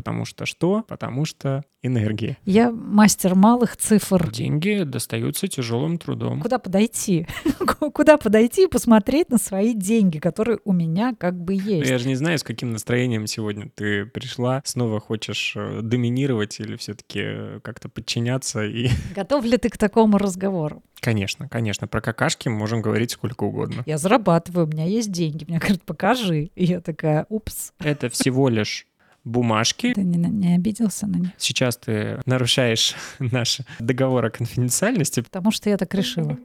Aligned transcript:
Потому 0.00 0.24
что 0.24 0.46
что? 0.46 0.82
Потому 0.88 1.26
что 1.26 1.62
энергия. 1.82 2.38
Я 2.46 2.70
мастер 2.72 3.34
малых 3.34 3.76
цифр. 3.76 4.30
Деньги 4.30 4.82
достаются 4.84 5.46
тяжелым 5.46 5.98
трудом. 5.98 6.40
Куда 6.40 6.58
подойти? 6.58 7.26
Куда 7.92 8.16
подойти 8.16 8.64
и 8.64 8.66
посмотреть 8.66 9.28
на 9.28 9.36
свои 9.36 9.74
деньги, 9.74 10.18
которые 10.18 10.58
у 10.64 10.72
меня 10.72 11.14
как 11.14 11.38
бы 11.38 11.52
есть? 11.52 11.90
Я 11.90 11.98
же 11.98 12.08
не 12.08 12.14
знаю, 12.14 12.38
с 12.38 12.42
каким 12.42 12.70
настроением 12.72 13.26
сегодня 13.26 13.70
ты 13.74 14.06
пришла. 14.06 14.62
Снова 14.64 15.00
хочешь 15.00 15.52
э, 15.54 15.80
доминировать 15.82 16.60
или 16.60 16.76
все-таки 16.76 17.20
э, 17.22 17.60
как-то 17.62 17.90
подчиняться 17.90 18.64
и... 18.64 18.88
Готов 19.14 19.44
ли 19.44 19.58
ты 19.58 19.68
к 19.68 19.76
такому 19.76 20.16
разговору? 20.16 20.82
Конечно, 21.00 21.46
конечно. 21.46 21.86
Про 21.88 22.00
какашки 22.00 22.48
можем 22.48 22.80
говорить 22.80 23.10
сколько 23.10 23.44
угодно. 23.44 23.82
Я 23.84 23.98
зарабатываю, 23.98 24.66
у 24.66 24.70
меня 24.70 24.84
есть 24.84 25.12
деньги. 25.12 25.44
Мне 25.46 25.58
говорят, 25.58 25.82
покажи. 25.82 26.50
И 26.54 26.64
я 26.64 26.80
такая, 26.80 27.26
упс. 27.28 27.72
Это 27.78 28.08
всего 28.08 28.48
лишь 28.48 28.86
бумажки. 29.24 29.92
Ты 29.94 30.02
не, 30.02 30.16
не 30.16 30.54
обиделся 30.54 31.06
на 31.06 31.16
них? 31.16 31.30
Сейчас 31.38 31.76
ты 31.76 32.20
нарушаешь 32.26 32.94
наш 33.18 33.60
договор 33.78 34.26
о 34.26 34.30
конфиденциальности. 34.30 35.20
Потому 35.20 35.50
что 35.50 35.70
я 35.70 35.76
так 35.76 35.94
решила. 35.94 36.38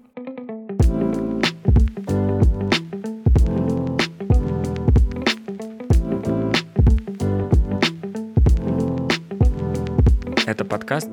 Это 10.46 10.64
подкаст 10.64 11.10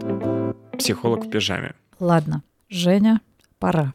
«Психолог 0.79 1.25
в 1.25 1.31
пижаме». 1.31 1.75
Ладно, 1.99 2.43
Женя, 2.69 3.21
пора. 3.59 3.95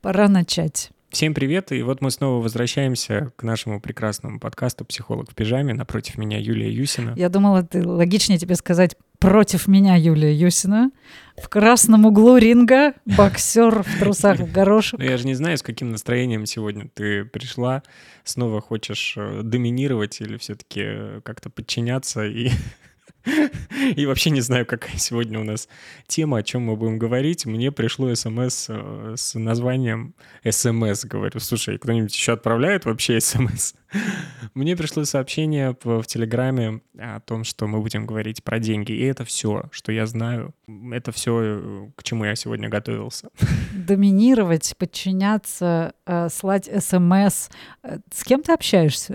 Пора 0.00 0.28
начать. 0.28 0.90
Всем 1.10 1.34
привет, 1.34 1.72
и 1.72 1.82
вот 1.82 2.00
мы 2.00 2.12
снова 2.12 2.40
возвращаемся 2.40 3.32
к 3.34 3.42
нашему 3.42 3.80
прекрасному 3.80 4.38
подкасту 4.38 4.84
«Психолог 4.84 5.28
в 5.28 5.34
пижаме». 5.34 5.74
Напротив 5.74 6.18
меня 6.18 6.38
Юлия 6.38 6.70
Юсина. 6.70 7.14
Я 7.16 7.28
думала, 7.28 7.64
ты 7.64 7.84
логичнее 7.84 8.38
тебе 8.38 8.54
сказать 8.54 8.94
«против 9.18 9.66
меня 9.66 9.96
Юлия 9.96 10.32
Юсина». 10.32 10.92
В 11.36 11.48
красном 11.48 12.06
углу 12.06 12.36
ринга 12.36 12.94
боксер 13.06 13.82
в 13.82 13.98
трусах 13.98 14.38
в 14.38 14.52
горошек. 14.52 15.00
Ну, 15.00 15.04
я 15.04 15.16
же 15.16 15.26
не 15.26 15.34
знаю, 15.34 15.58
с 15.58 15.64
каким 15.64 15.90
настроением 15.90 16.46
сегодня 16.46 16.88
ты 16.94 17.24
пришла. 17.24 17.82
Снова 18.22 18.60
хочешь 18.60 19.14
э, 19.16 19.40
доминировать 19.42 20.20
или 20.20 20.36
все-таки 20.36 20.82
э, 20.84 21.20
как-то 21.24 21.50
подчиняться 21.50 22.24
и 22.24 22.50
И 23.96 24.06
вообще 24.06 24.30
не 24.30 24.40
знаю, 24.40 24.66
какая 24.66 24.96
сегодня 24.96 25.38
у 25.40 25.44
нас 25.44 25.68
тема, 26.06 26.38
о 26.38 26.42
чем 26.42 26.62
мы 26.62 26.76
будем 26.76 26.98
говорить. 26.98 27.46
Мне 27.46 27.70
пришло 27.70 28.14
смс 28.14 28.66
э, 28.68 29.14
с 29.16 29.38
названием 29.38 30.14
смс. 30.48 31.04
Говорю, 31.04 31.38
слушай, 31.40 31.78
кто-нибудь 31.78 32.14
еще 32.14 32.32
отправляет 32.32 32.84
вообще 32.84 33.20
смс? 33.20 33.74
Мне 34.54 34.76
пришло 34.76 35.04
сообщение 35.04 35.76
в 35.82 36.04
Телеграме 36.04 36.80
о 36.98 37.20
том, 37.20 37.44
что 37.44 37.66
мы 37.66 37.80
будем 37.80 38.06
говорить 38.06 38.42
про 38.42 38.58
деньги. 38.58 38.92
И 38.92 39.04
это 39.04 39.24
все, 39.24 39.64
что 39.70 39.92
я 39.92 40.06
знаю. 40.06 40.54
Это 40.92 41.12
все, 41.12 41.40
э, 41.42 41.90
к 41.96 42.02
чему 42.02 42.24
я 42.24 42.34
сегодня 42.36 42.68
готовился. 42.68 43.28
Доминировать, 43.72 44.74
подчиняться, 44.78 45.94
э, 46.06 46.28
слать 46.30 46.70
смс. 46.82 47.48
С 48.12 48.24
кем 48.24 48.42
ты 48.42 48.52
общаешься? 48.52 49.14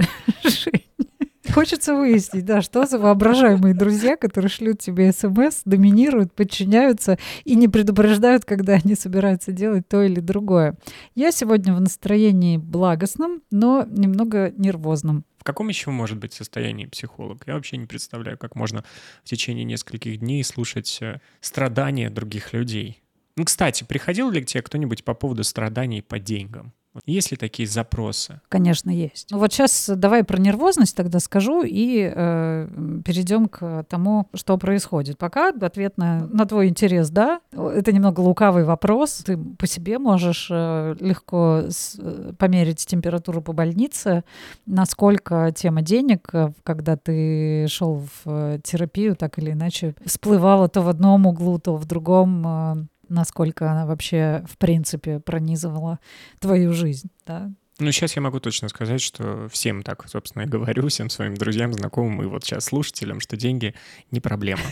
Хочется 1.55 1.95
выяснить, 1.95 2.43
да, 2.43 2.61
что 2.61 2.85
за 2.85 2.99
воображаемые 2.99 3.73
друзья, 3.73 4.17
которые 4.17 4.49
шлют 4.49 4.79
тебе 4.79 5.13
смс, 5.13 5.61
доминируют, 5.63 6.33
подчиняются 6.33 7.17
и 7.45 7.55
не 7.55 7.69
предупреждают, 7.69 8.43
когда 8.43 8.73
они 8.73 8.93
собираются 8.93 9.53
делать 9.53 9.87
то 9.87 10.03
или 10.03 10.19
другое. 10.19 10.75
Я 11.15 11.31
сегодня 11.31 11.73
в 11.73 11.79
настроении 11.79 12.57
благостном, 12.57 13.41
но 13.51 13.87
немного 13.89 14.51
нервозном. 14.57 15.23
В 15.37 15.45
каком 15.45 15.69
еще 15.69 15.91
может 15.91 16.17
быть 16.17 16.33
состоянии 16.33 16.87
психолог? 16.87 17.43
Я 17.47 17.53
вообще 17.53 17.77
не 17.77 17.85
представляю, 17.85 18.37
как 18.37 18.55
можно 18.55 18.83
в 19.23 19.29
течение 19.29 19.63
нескольких 19.63 20.19
дней 20.19 20.43
слушать 20.43 20.97
э, 20.99 21.21
страдания 21.39 22.09
других 22.09 22.51
людей. 22.51 23.01
Ну, 23.37 23.45
кстати, 23.45 23.85
приходил 23.85 24.29
ли 24.29 24.41
к 24.41 24.45
тебе 24.45 24.61
кто-нибудь 24.61 25.05
по 25.05 25.13
поводу 25.13 25.45
страданий 25.45 26.01
по 26.01 26.19
деньгам? 26.19 26.73
Есть 27.05 27.31
ли 27.31 27.37
такие 27.37 27.67
запросы? 27.67 28.39
Конечно, 28.49 28.89
есть. 28.89 29.27
Ну 29.31 29.39
вот 29.39 29.51
сейчас 29.51 29.89
давай 29.93 30.23
про 30.23 30.37
нервозность 30.37 30.95
тогда 30.95 31.19
скажу 31.19 31.63
и 31.63 32.11
э, 32.13 32.67
перейдем 33.03 33.47
к 33.47 33.85
тому, 33.89 34.27
что 34.33 34.57
происходит. 34.57 35.17
Пока 35.17 35.49
ответ 35.49 35.97
на, 35.97 36.27
на 36.27 36.45
твой 36.45 36.67
интерес, 36.67 37.09
да, 37.09 37.41
это 37.51 37.91
немного 37.91 38.21
лукавый 38.21 38.63
вопрос. 38.63 39.23
Ты 39.25 39.37
по 39.37 39.67
себе 39.67 39.99
можешь 39.99 40.47
э, 40.49 40.95
легко 40.99 41.63
с, 41.69 41.97
э, 41.99 42.33
померить 42.37 42.85
температуру 42.85 43.41
по 43.41 43.53
больнице, 43.53 44.23
насколько 44.65 45.51
тема 45.55 45.81
денег, 45.81 46.29
э, 46.33 46.51
когда 46.63 46.97
ты 46.97 47.67
шел 47.67 47.95
в 47.95 48.21
э, 48.25 48.59
терапию, 48.63 49.15
так 49.15 49.37
или 49.39 49.51
иначе, 49.51 49.95
всплывала 50.05 50.69
то 50.69 50.81
в 50.81 50.89
одном 50.89 51.25
углу, 51.25 51.59
то 51.59 51.75
в 51.75 51.85
другом. 51.85 52.43
Э, 52.47 52.85
насколько 53.09 53.69
она 53.69 53.85
вообще, 53.85 54.43
в 54.47 54.57
принципе, 54.57 55.19
пронизывала 55.19 55.99
твою 56.39 56.73
жизнь, 56.73 57.09
да? 57.25 57.51
Ну, 57.77 57.91
сейчас 57.91 58.15
я 58.15 58.21
могу 58.21 58.39
точно 58.39 58.69
сказать, 58.69 59.01
что 59.01 59.49
всем 59.49 59.83
так, 59.83 60.07
собственно, 60.07 60.43
и 60.43 60.47
говорю, 60.47 60.87
всем 60.87 61.09
своим 61.09 61.35
друзьям, 61.35 61.73
знакомым 61.73 62.23
и 62.23 62.25
вот 62.25 62.45
сейчас 62.45 62.65
слушателям, 62.65 63.19
что 63.19 63.35
деньги 63.35 63.75
не 64.11 64.21
проблема. 64.21 64.63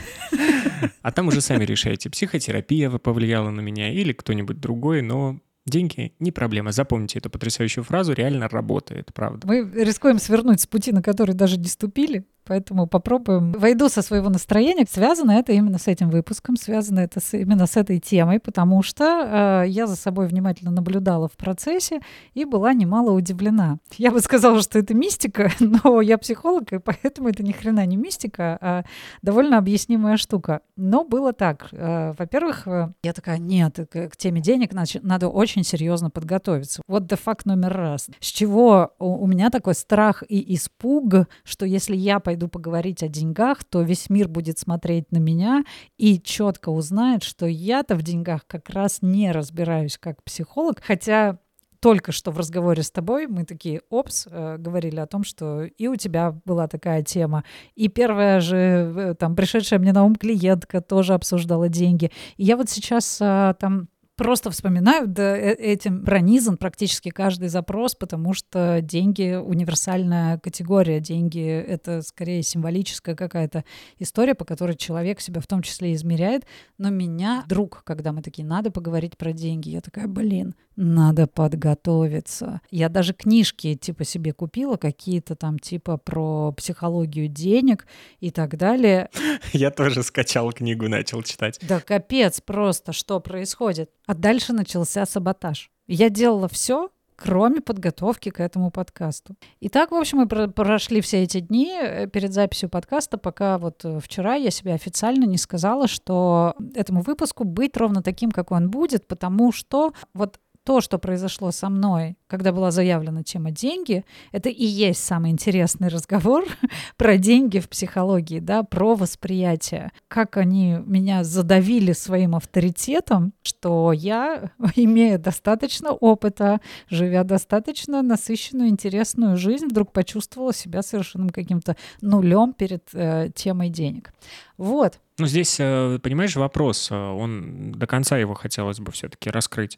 А 1.01 1.11
там 1.11 1.27
уже 1.27 1.41
сами 1.41 1.66
решаете, 1.66 2.09
психотерапия 2.09 2.89
повлияла 2.89 3.49
на 3.49 3.61
меня 3.61 3.91
или 3.91 4.13
кто-нибудь 4.13 4.59
другой, 4.59 5.01
но 5.01 5.39
Деньги 5.65 6.13
не 6.19 6.31
проблема. 6.31 6.73
Запомните 6.73 7.19
эту 7.19 7.29
потрясающую 7.29 7.85
фразу, 7.85 8.11
реально 8.11 8.50
работает, 8.50 9.11
правда. 9.13 9.47
Мы 9.47 9.61
рискуем 9.81 10.19
свернуть 10.19 10.59
с 10.59 10.67
пути, 10.67 10.91
на 10.91 11.01
который 11.01 11.35
даже 11.35 11.57
не 11.57 11.67
ступили. 11.67 12.25
Поэтому 12.45 12.87
попробуем. 12.87 13.53
Войду 13.53 13.87
со 13.89 14.01
своего 14.01 14.29
настроения. 14.29 14.85
Связано 14.89 15.31
это 15.31 15.53
именно 15.53 15.77
с 15.77 15.87
этим 15.87 16.09
выпуском, 16.09 16.57
связано 16.57 16.99
это 16.99 17.19
с, 17.19 17.33
именно 17.37 17.67
с 17.67 17.77
этой 17.77 17.99
темой, 17.99 18.39
потому 18.39 18.83
что 18.83 19.63
э, 19.65 19.69
я 19.69 19.87
за 19.87 19.95
собой 19.95 20.27
внимательно 20.27 20.71
наблюдала 20.71 21.27
в 21.27 21.33
процессе 21.33 22.01
и 22.33 22.43
была 22.45 22.73
немало 22.73 23.11
удивлена. 23.11 23.77
Я 23.97 24.11
бы 24.11 24.19
сказала, 24.19 24.61
что 24.61 24.77
это 24.77 24.93
мистика, 24.93 25.51
но 25.59 26.01
я 26.01 26.17
психолог, 26.17 26.73
и 26.73 26.79
поэтому 26.79 27.29
это 27.29 27.43
ни 27.43 27.53
хрена 27.53 27.85
не 27.85 27.95
мистика, 27.95 28.57
а 28.59 28.83
довольно 29.21 29.57
объяснимая 29.57 30.17
штука. 30.17 30.61
Но 30.75 31.05
было 31.05 31.31
так. 31.31 31.69
Э, 31.71 32.13
во-первых, 32.17 32.67
э, 32.67 32.89
я 33.03 33.13
такая, 33.13 33.37
нет, 33.37 33.79
к, 33.89 34.09
к 34.09 34.17
теме 34.17 34.41
денег 34.41 34.73
надо, 34.73 34.89
надо 35.01 35.29
очень 35.29 35.63
серьезно 35.63 36.09
подготовиться. 36.09 36.81
Вот 36.87 37.07
де 37.07 37.15
факт 37.15 37.45
номер 37.45 37.73
раз. 37.73 38.09
С 38.19 38.27
чего 38.27 38.91
у, 38.99 39.23
у 39.23 39.27
меня 39.27 39.49
такой 39.49 39.75
страх 39.75 40.23
и 40.27 40.55
испуг, 40.55 41.27
что 41.43 41.65
если 41.65 41.95
я 41.95 42.19
пойду 42.19 42.32
пойду 42.33 42.47
поговорить 42.47 43.03
о 43.03 43.07
деньгах, 43.07 43.63
то 43.63 43.83
весь 43.83 44.09
мир 44.09 44.27
будет 44.27 44.57
смотреть 44.57 45.11
на 45.11 45.17
меня 45.17 45.63
и 45.99 46.19
четко 46.19 46.69
узнает, 46.69 47.23
что 47.23 47.45
я-то 47.45 47.95
в 47.95 48.01
деньгах 48.01 48.47
как 48.47 48.71
раз 48.71 49.03
не 49.03 49.31
разбираюсь 49.31 49.99
как 49.99 50.23
психолог, 50.23 50.81
хотя 50.83 51.38
только 51.79 52.11
что 52.11 52.31
в 52.31 52.39
разговоре 52.39 52.81
с 52.81 52.89
тобой 52.89 53.27
мы 53.27 53.45
такие, 53.45 53.81
опс, 53.91 54.25
э, 54.25 54.55
говорили 54.57 54.99
о 54.99 55.05
том, 55.05 55.23
что 55.23 55.63
и 55.63 55.88
у 55.88 55.95
тебя 55.95 56.31
была 56.44 56.67
такая 56.67 57.03
тема, 57.03 57.44
и 57.75 57.88
первая 57.88 58.39
же, 58.39 58.57
э, 58.57 59.13
там, 59.13 59.35
пришедшая 59.35 59.79
мне 59.79 59.94
на 59.94 60.03
ум 60.03 60.15
клиентка 60.15 60.81
тоже 60.81 61.13
обсуждала 61.13 61.69
деньги. 61.69 62.09
И 62.38 62.45
я 62.45 62.57
вот 62.57 62.67
сейчас 62.67 63.19
э, 63.21 63.53
там 63.59 63.89
просто 64.16 64.51
вспоминаю 64.51 65.07
да, 65.07 65.38
э, 65.38 65.53
этим 65.53 66.03
пронизан 66.03 66.57
практически 66.57 67.09
каждый 67.09 67.50
запрос, 67.50 67.96
потому 67.96 68.34
что 68.34 68.79
деньги— 68.81 69.35
универсальная 69.44 70.38
категория. 70.40 71.00
Деньги— 71.00 71.46
это 71.68 72.01
скорее 72.01 72.44
символическая 72.44 73.16
какая-то 73.16 73.63
история, 74.00 74.35
по 74.35 74.46
которой 74.46 74.75
человек 74.75 75.22
себя 75.22 75.41
в 75.41 75.47
том 75.47 75.62
числе 75.62 75.94
измеряет. 75.94 76.46
Но 76.78 76.90
меня 76.90 77.44
друг, 77.47 77.84
когда 77.84 78.12
мы 78.12 78.22
такие, 78.22 78.46
надо 78.46 78.72
поговорить 78.72 79.18
про 79.18 79.34
деньги, 79.34 79.69
я 79.69 79.81
такая, 79.81 80.07
блин, 80.07 80.56
надо 80.75 81.28
подготовиться. 81.28 82.62
Я 82.72 82.90
даже 82.90 83.13
книжки 83.13 83.75
типа 83.75 84.06
себе 84.06 84.34
купила, 84.34 84.78
какие-то 84.78 85.35
там 85.35 85.59
типа 85.59 85.97
про 85.97 86.51
психологию 86.51 87.28
денег 87.28 87.85
и 88.19 88.31
так 88.31 88.57
далее. 88.57 89.09
Я 89.53 89.72
тоже 89.72 90.04
скачал 90.04 90.51
книгу, 90.51 90.88
начал 90.88 91.21
читать. 91.21 91.59
Да 91.62 91.80
капец 91.80 92.42
просто, 92.42 92.92
что 92.94 93.19
происходит. 93.19 93.92
А 94.05 94.13
дальше 94.13 94.53
начался 94.53 95.05
саботаж. 95.05 95.71
Я 95.88 96.09
делала 96.09 96.47
все, 96.47 96.89
кроме 97.15 97.61
подготовки 97.61 98.29
к 98.29 98.39
этому 98.39 98.71
подкасту. 98.71 99.35
И 99.59 99.69
так, 99.69 99.91
в 99.91 99.95
общем, 99.95 100.19
мы 100.19 100.27
прошли 100.27 101.01
все 101.01 101.23
эти 101.23 101.39
дни 101.39 101.71
э, 101.71 102.07
перед 102.07 102.33
записью 102.33 102.69
подкаста, 102.69 103.17
пока 103.17 103.57
вот 103.57 103.85
э, 103.85 104.00
вчера 104.01 104.35
я 104.35 104.51
себе 104.51 104.73
официально 104.73 105.25
не 105.25 105.38
сказала, 105.38 105.88
что 105.88 106.55
этому 106.75 107.01
выпуску 107.01 107.44
быть 107.44 107.77
ровно 107.77 108.01
таким, 108.01 108.31
как 108.31 108.51
он 108.51 108.69
будет, 108.69 109.07
потому 109.07 109.51
что 109.51 109.94
вот 110.13 110.39
то, 110.63 110.81
что 110.81 110.98
произошло 110.98 111.51
со 111.51 111.69
мной, 111.69 112.15
когда 112.27 112.51
была 112.51 112.71
заявлена 112.71 113.24
тема 113.24 113.51
деньги, 113.51 114.06
это 114.31 114.50
и 114.50 114.65
есть 114.65 115.04
самый 115.04 115.31
интересный 115.31 115.89
разговор 115.89 116.45
про 116.98 117.18
деньги 117.18 117.60
в 117.60 117.69
психологии, 117.69 118.39
да, 118.39 118.63
про 118.63 118.95
восприятие. 118.95 119.92
Как 120.07 120.38
они 120.38 120.77
меня 120.86 121.24
задавили 121.24 121.92
своим 121.92 122.36
авторитетом, 122.36 123.33
что 123.44 123.92
я, 123.92 124.51
имея 124.75 125.18
достаточно 125.18 125.92
опыта, 125.92 126.62
живя 126.89 127.24
достаточно 127.24 128.01
насыщенную, 128.01 128.69
интересную 128.69 129.38
жизнь, 129.38 129.68
вдруг 129.68 129.92
почувствовала 129.92 130.54
себя 130.54 130.81
совершенным 130.81 131.30
каким-то 131.30 131.75
нулем 132.01 132.54
перед 132.54 132.83
э, 132.94 133.30
темой 133.36 133.69
денег. 133.69 134.13
Вот. 134.57 135.00
Ну, 135.18 135.25
здесь, 135.27 135.57
э, 135.59 136.00
понимаешь, 136.01 136.36
вопрос, 136.36 136.89
э, 136.89 136.95
он 136.95 137.74
до 137.74 137.86
конца 137.86 138.18
его 138.18 138.33
хотелось 138.33 138.80
бы 138.80 138.92
все-таки 138.92 139.30
раскрыть. 139.30 139.77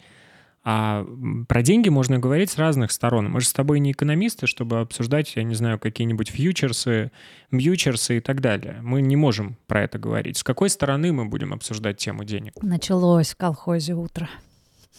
А 0.68 1.06
про 1.48 1.62
деньги 1.62 1.90
можно 1.90 2.18
говорить 2.18 2.50
с 2.50 2.58
разных 2.58 2.92
сторон. 2.92 3.30
Мы 3.30 3.40
же 3.40 3.48
с 3.48 3.54
тобой 3.54 3.80
не 3.80 3.92
экономисты, 3.92 4.48
чтобы 4.48 4.80
обсуждать, 4.80 5.36
я 5.36 5.44
не 5.44 5.54
знаю, 5.54 5.78
какие-нибудь 5.78 6.30
фьючерсы, 6.30 7.12
мьючерсы 7.52 8.18
и 8.18 8.20
так 8.20 8.42
далее. 8.42 8.80
Мы 8.82 9.04
не 9.04 9.16
можем 9.16 9.58
про 9.68 9.84
это 9.84 10.00
говорить. 10.00 10.38
С 10.40 10.44
какой 10.44 10.72
стороны 10.72 11.14
мы 11.14 11.26
будем 11.26 11.54
обсуждать 11.54 11.98
тему 11.98 12.24
денег? 12.24 12.54
Началось 12.64 13.30
в 13.34 13.38
колхозе 13.38 13.94
утро. 13.94 14.28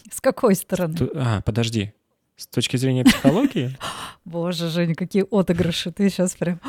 С 0.09 0.21
какой 0.21 0.55
стороны? 0.55 0.95
А, 1.15 1.41
подожди. 1.41 1.91
С 2.37 2.47
точки 2.47 2.77
зрения 2.77 3.03
психологии? 3.03 3.77
Боже, 4.25 4.69
Женя, 4.69 4.95
какие 4.95 5.25
отыгрыши. 5.29 5.91
Ты 5.91 6.09
сейчас 6.09 6.35
прям... 6.35 6.61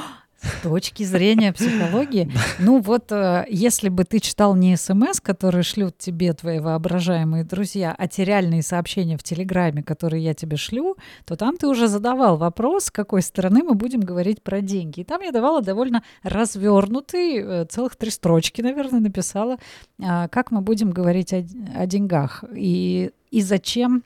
Точки 0.62 1.02
зрения 1.05 1.52
психологии, 1.52 2.31
ну 2.58 2.81
вот 2.81 3.12
э, 3.12 3.44
если 3.49 3.88
бы 3.88 4.05
ты 4.05 4.19
читал 4.20 4.55
не 4.56 4.76
СМС, 4.76 5.20
которые 5.20 5.62
шлют 5.62 5.99
тебе 5.99 6.32
твои 6.32 6.58
воображаемые 6.58 7.44
друзья, 7.44 7.94
а 7.96 8.08
те 8.08 8.25
реальные 8.25 8.62
сообщения 8.62 9.16
в 9.16 9.22
Телеграме, 9.22 9.82
которые 9.82 10.25
я 10.25 10.34
тебе 10.34 10.56
шлю, 10.56 10.96
то 11.25 11.37
там 11.37 11.56
ты 11.56 11.66
уже 11.66 11.88
задавал 11.88 12.37
вопрос, 12.37 12.87
с 12.87 12.90
какой 12.90 13.22
стороны 13.22 13.62
мы 13.62 13.75
будем 13.75 14.00
говорить 14.00 14.43
про 14.43 14.60
деньги. 14.60 15.00
И 15.00 15.05
там 15.05 15.22
я 15.22 15.31
давала 15.31 15.62
довольно 15.62 16.02
развернутый, 16.22 17.38
э, 17.38 17.64
целых 17.66 17.96
три 17.96 18.11
строчки, 18.11 18.61
наверное, 18.62 19.00
написала, 19.00 19.58
а, 20.02 20.28
как 20.28 20.50
мы 20.50 20.61
будем 20.61 20.90
говорить 20.90 21.32
о, 21.32 21.44
о 21.75 21.87
деньгах 21.87 22.44
и, 22.54 23.11
и 23.31 23.43
зачем 23.43 24.02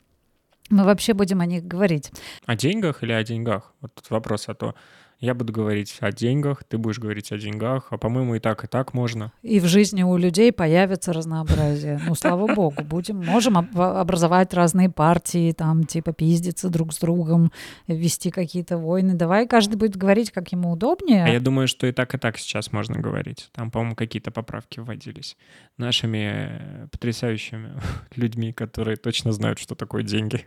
мы 0.69 0.83
вообще 0.85 1.13
будем 1.13 1.41
о 1.41 1.45
них 1.45 1.65
говорить. 1.65 2.11
О 2.45 2.55
деньгах 2.55 3.03
или 3.03 3.11
о 3.11 3.23
деньгах? 3.23 3.73
Вот 3.81 3.93
тут 3.93 4.09
вопрос, 4.09 4.45
а 4.47 4.53
то 4.53 4.75
я 5.23 5.33
буду 5.33 5.53
говорить 5.53 5.95
о 6.01 6.11
деньгах, 6.11 6.65
ты 6.65 6.77
будешь 6.77 6.99
говорить 6.99 7.31
о 7.31 7.37
деньгах, 7.37 7.87
а 7.91 7.97
по-моему 7.97 8.35
и 8.35 8.39
так, 8.39 8.65
и 8.65 8.67
так 8.67 8.93
можно. 8.93 9.31
И 9.41 9.61
в 9.61 9.65
жизни 9.67 10.03
у 10.03 10.17
людей 10.17 10.51
появится 10.51 11.13
разнообразие. 11.13 12.01
Ну, 12.05 12.13
слава 12.13 12.45
богу, 12.55 12.83
будем, 12.83 13.23
можем 13.23 13.55
образовать 13.57 14.53
разные 14.53 14.89
партии, 14.89 15.53
там, 15.53 15.85
типа, 15.85 16.11
пиздиться 16.11 16.67
друг 16.67 16.93
с 16.93 16.99
другом, 16.99 17.53
вести 17.87 18.31
какие-то 18.31 18.77
войны. 18.77 19.13
Давай 19.13 19.47
каждый 19.47 19.77
будет 19.77 19.95
говорить, 19.95 20.29
как 20.29 20.51
ему 20.51 20.73
удобнее. 20.73 21.23
А 21.23 21.29
я 21.29 21.39
думаю, 21.39 21.69
что 21.69 21.87
и 21.87 21.93
так, 21.93 22.13
и 22.13 22.17
так 22.17 22.37
сейчас 22.37 22.73
можно 22.73 22.99
говорить. 22.99 23.49
Там, 23.53 23.71
по-моему, 23.71 23.95
какие-то 23.95 24.29
поправки 24.29 24.81
вводились 24.81 25.37
нашими 25.77 26.49
э, 26.49 26.87
потрясающими 26.91 27.79
людьми, 28.17 28.51
которые 28.51 28.97
точно 28.97 29.31
знают, 29.31 29.57
что 29.57 29.73
такое 29.73 30.03
деньги. 30.03 30.45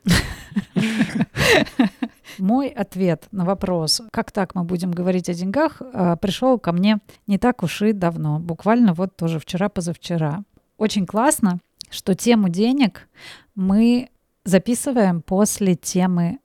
Мой 2.39 2.69
ответ 2.69 3.29
на 3.31 3.45
вопрос, 3.45 4.03
как 4.11 4.33
так 4.33 4.55
мы 4.55 4.65
будем 4.65 4.91
говорить 4.91 5.29
о 5.29 5.35
деньгах, 5.35 5.81
а, 5.81 6.17
пришел 6.17 6.59
ко 6.59 6.73
мне 6.73 6.99
не 7.27 7.39
так 7.39 7.63
уж 7.63 7.83
и 7.83 7.93
давно, 7.93 8.39
буквально 8.39 8.95
вот 8.95 9.17
тоже 9.17 9.39
вчера-позавчера. 9.39 10.45
Очень 10.79 11.07
классно, 11.07 11.59
что 11.91 12.15
тему 12.15 12.49
денег 12.49 13.09
мы 13.55 14.11
записываем 14.45 15.23
после 15.23 15.75
темы 15.75 16.39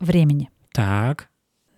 времени. 0.00 0.50
Так. 0.72 1.28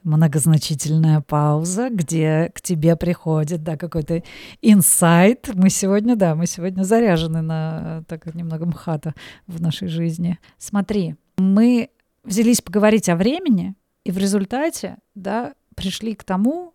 Многозначительная 0.05 1.21
пауза, 1.21 1.91
где 1.91 2.51
к 2.55 2.63
тебе 2.63 2.97
приходит, 2.97 3.63
да, 3.63 3.77
какой-то 3.77 4.23
инсайт. 4.63 5.51
Мы 5.53 5.71
сегодня, 5.71 6.17
да, 6.17 6.35
мы 6.35 6.47
сегодня 6.47 6.83
заряжены 6.85 7.43
на 7.43 8.05
так 8.09 8.33
немного 8.35 8.65
мхата 8.65 9.15
в 9.47 9.61
нашей 9.61 9.89
жизни. 9.89 10.39
Смотри, 10.57 11.17
мы 11.37 11.91
взялись 12.29 12.61
поговорить 12.61 13.09
о 13.09 13.17
времени, 13.17 13.75
и 14.05 14.11
в 14.11 14.19
результате, 14.19 14.99
да, 15.15 15.55
пришли 15.75 16.15
к 16.15 16.25
тому, 16.25 16.75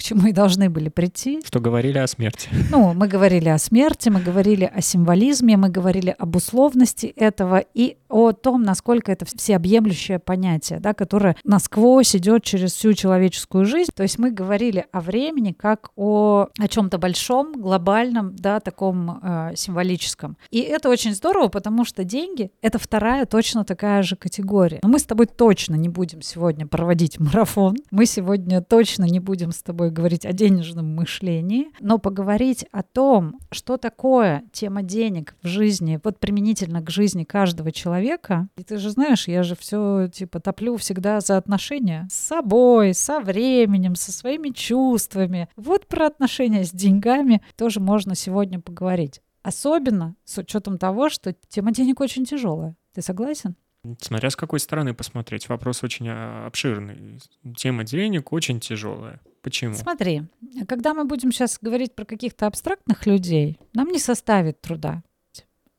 к 0.00 0.02
чему 0.02 0.28
и 0.28 0.32
должны 0.32 0.70
были 0.70 0.88
прийти. 0.88 1.42
Что 1.44 1.60
говорили 1.60 1.98
о 1.98 2.06
смерти. 2.06 2.48
Ну, 2.70 2.94
мы 2.94 3.06
говорили 3.06 3.50
о 3.50 3.58
смерти, 3.58 4.08
мы 4.08 4.22
говорили 4.22 4.64
о 4.64 4.80
символизме, 4.80 5.58
мы 5.58 5.68
говорили 5.68 6.16
об 6.18 6.36
условности 6.36 7.04
этого 7.04 7.62
и 7.74 7.98
о 8.08 8.32
том, 8.32 8.62
насколько 8.62 9.12
это 9.12 9.26
всеобъемлющее 9.26 10.18
понятие, 10.18 10.80
да, 10.80 10.94
которое 10.94 11.36
насквозь 11.44 12.16
идет 12.16 12.44
через 12.44 12.72
всю 12.72 12.94
человеческую 12.94 13.66
жизнь. 13.66 13.90
То 13.94 14.02
есть 14.02 14.18
мы 14.18 14.30
говорили 14.30 14.86
о 14.90 15.02
времени 15.02 15.52
как 15.52 15.90
о, 15.96 16.48
о 16.58 16.68
чем-то 16.68 16.96
большом, 16.96 17.52
глобальном, 17.52 18.34
да, 18.34 18.60
таком 18.60 19.20
э, 19.22 19.52
символическом. 19.54 20.38
И 20.50 20.60
это 20.60 20.88
очень 20.88 21.14
здорово, 21.14 21.48
потому 21.48 21.84
что 21.84 22.04
деньги— 22.04 22.52
это 22.62 22.78
вторая 22.78 23.26
точно 23.26 23.64
такая 23.66 24.02
же 24.02 24.16
категория. 24.16 24.78
Но 24.82 24.88
мы 24.88 24.98
с 24.98 25.04
тобой 25.04 25.26
точно 25.26 25.74
не 25.74 25.90
будем 25.90 26.22
сегодня 26.22 26.66
проводить 26.66 27.20
марафон. 27.20 27.76
Мы 27.90 28.06
сегодня 28.06 28.62
точно 28.62 29.04
не 29.04 29.20
будем 29.20 29.52
с 29.52 29.62
тобой 29.62 29.89
говорить 29.90 30.26
о 30.26 30.32
денежном 30.32 30.94
мышлении, 30.94 31.68
но 31.80 31.98
поговорить 31.98 32.64
о 32.72 32.82
том, 32.82 33.38
что 33.50 33.76
такое 33.76 34.44
тема 34.52 34.82
денег 34.82 35.34
в 35.42 35.46
жизни, 35.46 36.00
вот 36.02 36.18
применительно 36.18 36.82
к 36.82 36.90
жизни 36.90 37.24
каждого 37.24 37.72
человека. 37.72 38.48
И 38.56 38.64
ты 38.64 38.78
же 38.78 38.90
знаешь, 38.90 39.28
я 39.28 39.42
же 39.42 39.56
все 39.56 40.08
типа 40.08 40.40
топлю 40.40 40.76
всегда 40.76 41.20
за 41.20 41.36
отношения 41.36 42.06
с 42.10 42.14
собой, 42.14 42.94
со 42.94 43.20
временем, 43.20 43.94
со 43.94 44.12
своими 44.12 44.50
чувствами. 44.50 45.48
Вот 45.56 45.86
про 45.86 46.06
отношения 46.06 46.64
с 46.64 46.70
деньгами 46.70 47.42
тоже 47.56 47.80
можно 47.80 48.14
сегодня 48.14 48.60
поговорить. 48.60 49.20
Особенно 49.42 50.16
с 50.24 50.38
учетом 50.38 50.78
того, 50.78 51.08
что 51.08 51.34
тема 51.48 51.72
денег 51.72 52.00
очень 52.00 52.24
тяжелая. 52.24 52.76
Ты 52.94 53.02
согласен? 53.02 53.56
Смотря 54.00 54.28
с 54.28 54.36
какой 54.36 54.60
стороны 54.60 54.92
посмотреть, 54.92 55.48
вопрос 55.48 55.82
очень 55.82 56.06
а, 56.08 56.46
обширный. 56.46 57.18
Тема 57.56 57.84
денег 57.84 58.32
очень 58.32 58.60
тяжелая. 58.60 59.20
Почему? 59.42 59.74
Смотри, 59.74 60.24
когда 60.68 60.92
мы 60.94 61.04
будем 61.04 61.32
сейчас 61.32 61.58
говорить 61.60 61.94
про 61.94 62.04
каких-то 62.04 62.46
абстрактных 62.46 63.06
людей, 63.06 63.58
нам 63.72 63.88
не 63.88 63.98
составит 63.98 64.60
труда. 64.60 65.02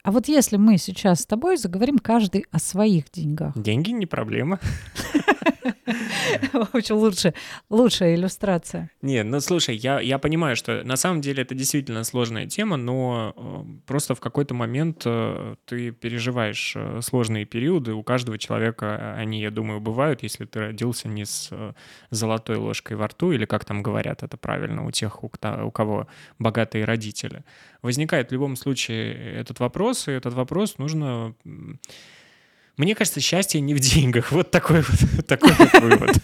А 0.04 0.12
вот 0.12 0.28
если 0.28 0.58
мы 0.58 0.78
сейчас 0.78 1.22
с 1.22 1.26
тобой 1.28 1.58
заговорим 1.58 2.00
каждый 2.00 2.46
о 2.52 2.58
своих 2.58 3.12
деньгах. 3.12 3.54
Деньги 3.56 3.92
не 3.92 4.08
проблема. 4.08 4.60
Очень 6.74 6.96
лучше, 6.96 7.34
лучшая 7.70 8.16
иллюстрация. 8.16 8.90
Не, 9.02 9.24
ну 9.24 9.40
слушай, 9.40 9.76
я, 9.76 10.00
я 10.00 10.20
понимаю, 10.20 10.56
что 10.56 10.84
на 10.84 10.96
самом 10.96 11.22
деле 11.22 11.44
это 11.44 11.56
действительно 11.56 12.04
сложная 12.04 12.48
тема, 12.48 12.78
но 12.78 13.34
э, 13.36 13.82
просто 13.86 14.16
в 14.16 14.20
какой-то 14.20 14.54
момент 14.54 15.04
э, 15.06 15.56
ты 15.66 15.92
переживаешь 15.92 16.74
э, 16.76 17.00
сложные 17.02 17.46
периоды. 17.46 17.94
У 17.94 18.04
каждого 18.04 18.38
человека 18.38 19.16
они, 19.18 19.42
я 19.42 19.52
думаю, 19.52 19.80
бывают, 19.80 20.24
если 20.24 20.46
ты 20.46 20.60
родился 20.60 21.08
не 21.08 21.26
с 21.26 21.52
золотой 22.10 22.58
ложкой 22.58 22.98
во 22.98 23.08
рту, 23.08 23.32
или 23.32 23.46
как 23.46 23.66
там 23.66 23.84
говорят 23.84 24.24
это 24.24 24.38
правильно, 24.38 24.86
у 24.86 24.92
тех, 24.92 25.24
у, 25.24 25.32
у 25.64 25.72
кого 25.72 26.08
богатые 26.40 26.86
родители. 26.86 27.44
Возникает 27.82 28.30
в 28.30 28.34
любом 28.34 28.56
случае 28.56 29.14
этот 29.40 29.60
вопрос, 29.60 30.08
и 30.08 30.12
этот 30.12 30.34
вопрос 30.34 30.78
нужно 30.78 31.36
мне 32.78 32.96
кажется, 32.96 33.20
счастье 33.20 33.62
не 33.62 33.74
в 33.74 33.80
деньгах. 33.80 34.32
Вот 34.32 34.52
такой 34.52 34.82
вот, 34.82 35.26
такой 35.28 35.52
вот 35.58 35.82
вывод. 35.82 36.16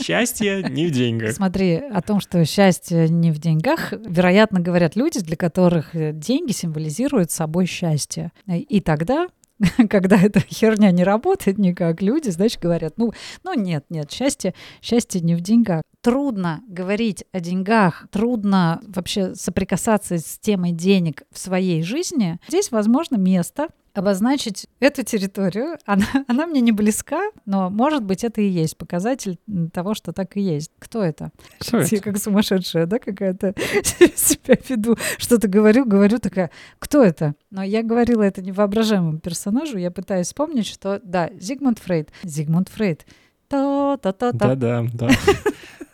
Счастье 0.00 0.62
не 0.62 0.86
в 0.86 0.90
деньгах. 0.90 1.32
Смотри, 1.32 1.74
о 1.74 2.00
том, 2.02 2.20
что 2.20 2.44
счастье 2.44 3.08
не 3.08 3.30
в 3.30 3.38
деньгах, 3.38 3.92
вероятно, 3.92 4.60
говорят 4.60 4.96
люди, 4.96 5.20
для 5.20 5.36
которых 5.36 5.90
деньги 5.92 6.52
символизируют 6.52 7.30
собой 7.30 7.66
счастье. 7.66 8.32
И 8.46 8.80
тогда 8.80 9.28
когда 9.90 10.20
эта 10.20 10.40
херня 10.40 10.90
не 10.90 11.04
работает 11.04 11.58
никак, 11.58 12.02
люди, 12.02 12.30
значит, 12.30 12.60
говорят, 12.60 12.94
ну, 12.96 13.12
ну 13.42 13.54
нет, 13.54 13.84
нет, 13.90 14.10
счастье, 14.10 14.54
счастье 14.80 15.20
не 15.20 15.34
в 15.34 15.40
деньгах. 15.40 15.82
Трудно 16.00 16.62
говорить 16.68 17.24
о 17.32 17.40
деньгах, 17.40 18.06
трудно 18.10 18.80
вообще 18.86 19.34
соприкасаться 19.34 20.18
с 20.18 20.38
темой 20.38 20.72
денег 20.72 21.24
в 21.32 21.38
своей 21.38 21.82
жизни. 21.82 22.38
Здесь, 22.48 22.70
возможно, 22.70 23.16
место 23.16 23.68
обозначить 23.94 24.66
эту 24.80 25.02
территорию. 25.02 25.78
Она, 25.86 26.04
она 26.26 26.46
мне 26.46 26.60
не 26.60 26.72
близка, 26.72 27.30
но, 27.46 27.70
может 27.70 28.04
быть, 28.04 28.24
это 28.24 28.40
и 28.40 28.48
есть 28.48 28.76
показатель 28.76 29.38
того, 29.72 29.94
что 29.94 30.12
так 30.12 30.36
и 30.36 30.40
есть. 30.40 30.70
Кто 30.78 31.02
это? 31.02 31.30
Кто 31.58 31.78
Я 31.78 32.00
как 32.00 32.18
сумасшедшая, 32.18 32.86
да, 32.86 32.98
какая-то 32.98 33.54
себя 34.16 34.56
веду. 34.68 34.96
Что-то 35.16 35.48
говорю, 35.48 35.84
говорю 35.84 36.18
такая, 36.18 36.50
кто 36.78 37.02
это? 37.02 37.34
Но 37.50 37.62
я 37.62 37.82
говорила 37.82 38.22
это 38.22 38.42
невоображаемому 38.42 39.18
персонажу. 39.18 39.78
Я 39.78 39.90
пытаюсь 39.90 40.26
вспомнить, 40.26 40.66
что, 40.66 41.00
да, 41.02 41.30
Зигмунд 41.38 41.78
Фрейд. 41.78 42.10
Зигмунд 42.22 42.68
Фрейд. 42.68 43.06
Да-да, 43.50 44.86
да. 44.92 45.08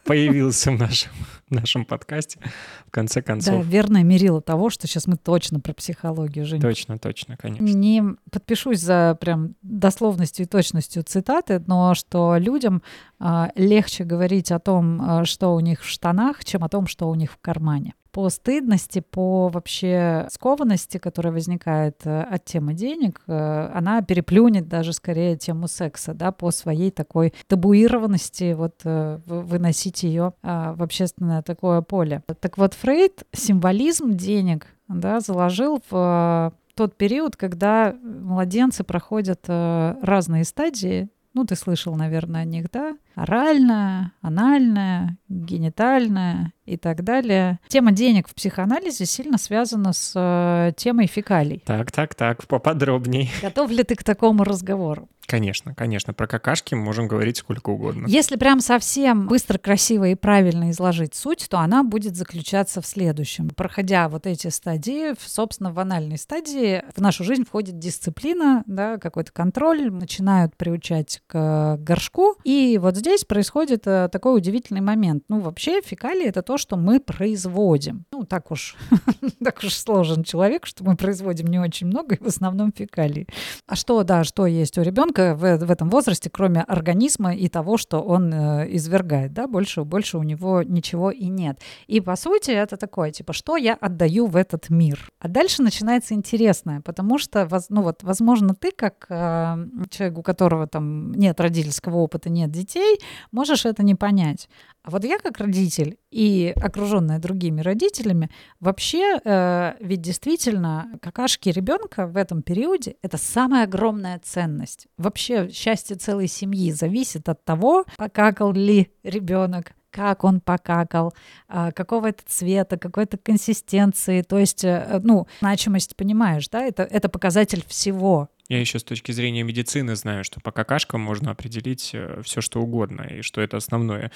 Появился 0.04 0.70
в 0.70 0.78
нашем 0.78 1.11
в 1.49 1.54
нашем 1.54 1.84
подкасте, 1.84 2.38
в 2.87 2.90
конце 2.90 3.23
концов. 3.23 3.56
Да, 3.56 3.62
верное 3.62 4.02
мерило 4.02 4.40
того, 4.40 4.70
что 4.70 4.87
сейчас 4.87 5.06
мы 5.06 5.16
точно 5.16 5.61
про 5.61 5.73
психологию, 5.73 6.44
Жень. 6.44 6.61
Точно, 6.61 6.99
точно, 6.99 7.37
конечно. 7.37 7.64
Не 7.64 8.02
подпишусь 8.30 8.80
за 8.80 9.16
прям 9.20 9.54
дословностью 9.62 10.46
и 10.46 10.49
точностью 10.49 11.02
цитаты, 11.02 11.62
но 11.66 11.94
что 11.94 12.37
людям 12.38 12.82
а, 13.18 13.50
легче 13.56 14.04
говорить 14.04 14.52
о 14.52 14.58
том, 14.58 15.00
а, 15.02 15.25
что 15.25 15.54
у 15.54 15.61
них 15.61 15.82
в 15.82 15.87
штанах, 15.87 16.44
чем 16.44 16.64
о 16.64 16.68
том, 16.68 16.87
что 16.87 17.08
у 17.08 17.14
них 17.14 17.32
в 17.32 17.38
кармане 17.40 17.94
по 18.14 18.28
стыдности, 18.28 19.00
по 19.00 19.49
вообще 19.49 20.28
скованности, 20.30 20.99
которая 20.99 21.33
возникает 21.33 22.02
э, 22.04 22.23
от 22.23 22.44
темы 22.44 22.73
денег, 22.73 23.21
э, 23.26 23.71
она 23.75 24.02
переплюнет 24.02 24.68
даже 24.68 24.92
скорее 24.92 25.37
тему 25.37 25.66
секса, 25.66 26.14
да, 26.14 26.30
по 26.30 26.52
своей 26.52 26.92
такой 26.92 27.35
табуированности, 27.49 28.52
вот 28.52 28.83
э, 28.85 29.18
выносить 29.26 30.04
ее 30.04 30.33
а, 30.44 30.75
в 30.75 30.85
общественное 30.85 31.42
такое 31.42 31.80
поле. 31.80 32.23
Так 32.38 32.56
вот, 32.56 32.75
Фрейд 32.75 33.25
символизм 33.33 34.12
денег, 34.12 34.68
да, 34.87 35.18
заложил 35.18 35.83
в 35.90 36.52
тот 36.76 36.97
период, 36.97 37.35
когда 37.35 37.97
младенцы 38.00 38.85
проходят 38.85 39.44
разные 39.49 40.44
стадии 40.44 41.09
ну, 41.35 41.44
ты 41.44 41.56
слышал, 41.56 41.97
наверное, 41.97 42.42
о 42.42 42.44
них, 42.44 42.71
да? 42.71 42.97
Оральная, 43.14 44.12
анальная, 44.23 45.16
генитальная 45.28 46.52
и 46.64 46.76
так 46.76 47.04
далее. 47.04 47.61
Тема 47.68 47.92
денег 47.92 48.28
в 48.28 48.35
психоанализе 48.35 49.06
сильно 49.06 49.38
связана 49.38 49.92
с 49.92 50.12
э, 50.14 50.73
темой 50.76 51.06
фекалий. 51.06 51.62
Так, 51.64 51.92
так, 51.92 52.14
так, 52.14 52.47
поподробней. 52.47 53.30
Готов 53.42 53.71
ли 53.71 53.83
ты 53.83 53.94
к 53.94 54.04
такому 54.04 54.44
разговору? 54.44 55.09
Конечно, 55.26 55.75
конечно. 55.75 56.12
Про 56.12 56.26
какашки 56.26 56.75
можем 56.75 57.09
говорить 57.09 57.38
сколько 57.38 57.71
угодно. 57.71 58.06
Если 58.06 58.37
прям 58.37 58.61
совсем 58.61 59.26
быстро, 59.26 59.59
красиво 59.59 60.09
и 60.09 60.14
правильно 60.14 60.71
изложить 60.71 61.14
суть, 61.14 61.47
то 61.49 61.59
она 61.59 61.83
будет 61.83 62.16
заключаться 62.16 62.80
в 62.80 62.87
следующем. 62.87 63.49
Проходя 63.50 64.09
вот 64.09 64.26
эти 64.26 64.49
стадии, 64.49 65.14
собственно, 65.18 65.73
в 65.73 65.78
анальной 65.78 66.18
стадии 66.18 66.83
в 66.94 67.00
нашу 67.00 67.25
жизнь 67.25 67.44
входит 67.44 67.78
дисциплина, 67.78 68.62
да, 68.66 68.99
какой-то 68.99 69.33
контроль, 69.33 69.90
начинают 69.90 70.56
приучать 70.56 71.23
к 71.26 71.76
горшку. 71.78 72.37
И 72.44 72.78
вот 72.80 72.97
здесь 73.04 73.25
происходит 73.25 73.87
э, 73.87 74.08
такой 74.11 74.37
удивительный 74.37 74.80
момент. 74.80 75.25
Ну, 75.28 75.40
вообще, 75.40 75.82
фекалии— 75.82 76.26
это 76.26 76.42
то, 76.42 76.56
что 76.56 76.76
мы 76.76 77.00
производим. 77.00 78.04
Ну, 78.12 78.25
так 78.25 78.50
уж, 78.50 78.76
так 79.44 79.58
уж 79.62 79.75
сложен 79.75 80.25
человек, 80.25 80.66
что 80.66 80.84
мы 80.84 80.96
производим 80.96 81.49
не 81.49 81.58
очень 81.58 81.87
много, 81.87 82.14
и 82.14 82.23
в 82.23 82.26
основном 82.26 82.73
фекалии. 82.73 83.26
А 83.66 83.76
что, 83.76 84.02
да, 84.04 84.25
что 84.25 84.46
есть 84.46 84.78
у 84.78 84.82
ребенка? 84.82 85.34
в, 85.34 85.58
в 85.58 85.70
этом 85.70 85.90
возрасте, 85.90 86.30
кроме 86.30 86.62
организма 86.62 87.34
и 87.34 87.49
того, 87.49 87.76
что 87.76 88.00
он 88.00 88.32
э, 88.32 88.66
извергает, 88.76 89.32
да, 89.32 89.46
больше, 89.46 89.84
больше 89.84 90.18
у 90.18 90.23
него 90.23 90.62
ничего 90.62 91.11
и 91.11 91.26
нет. 91.26 91.61
И 91.87 92.00
по 92.00 92.16
сути 92.16 92.50
это 92.50 92.76
такое, 92.76 93.11
типа, 93.11 93.32
что 93.32 93.56
я 93.56 93.75
отдаю 93.75 94.26
в 94.26 94.37
этот 94.37 94.70
мир? 94.70 95.11
А 95.18 95.28
дальше 95.28 95.62
начинается 95.62 96.14
интересное, 96.14 96.80
потому 96.80 97.18
что, 97.18 97.49
ну 97.68 97.82
вот, 97.82 98.02
возможно, 98.02 98.54
ты 98.54 98.70
как 98.70 99.06
э, 99.08 99.56
человек, 99.90 100.18
у 100.18 100.23
которого 100.23 100.66
там 100.66 101.12
нет 101.12 101.40
родительского 101.40 101.96
опыта, 101.99 102.30
нет 102.30 102.50
детей, 102.50 102.93
можешь 103.32 103.64
это 103.66 103.82
не 103.82 103.94
понять. 103.94 104.48
А 104.82 104.90
вот 104.90 105.04
я 105.04 105.18
как 105.18 105.38
родитель 105.38 105.96
и 106.10 106.52
окруженная 106.56 107.18
другими 107.18 107.62
родителями, 107.62 108.30
вообще 108.60 109.18
э, 109.24 109.74
ведь 109.80 110.02
действительно 110.02 110.98
какашки 111.00 111.48
ребенка 111.48 112.06
в 112.06 112.16
этом 112.16 112.42
периоде 112.42 112.96
это 113.02 113.16
самая 113.16 113.64
огромная 113.64 114.20
ценность. 114.22 114.86
Вообще 114.98 115.48
счастье 115.50 115.96
целой 115.96 116.28
семьи 116.28 116.70
зависит 116.70 117.28
от 117.28 117.44
того, 117.44 117.84
покакал 117.96 118.52
ли 118.52 118.92
ребенок, 119.02 119.72
как 119.94 120.24
он 120.24 120.40
покакал, 120.40 121.14
а, 121.46 121.70
какого 121.70 122.08
это 122.08 122.22
цвета, 122.26 122.76
какой-то 122.76 123.16
консистенции. 123.16 124.22
То 124.22 124.38
есть, 124.38 124.64
э, 124.64 125.00
ну, 125.04 125.28
значимость, 125.40 125.94
понимаешь, 125.94 126.48
да, 126.48 126.64
это, 126.64 126.82
это 126.82 127.08
показатель 127.08 127.64
всего. 127.68 128.28
Я 128.48 128.60
еще 128.60 128.78
с 128.78 128.84
точки 128.84 129.10
зрения 129.12 129.42
медицины 129.42 129.96
знаю, 129.96 130.22
что 130.22 130.38
по 130.38 130.52
какашкам 130.52 131.00
можно 131.00 131.30
определить 131.30 131.90
э, 131.94 132.20
все, 132.22 132.42
что 132.42 132.60
угодно, 132.60 133.02
и 133.02 133.22
что 133.22 133.40
это 133.40 133.56
основной 133.56 134.10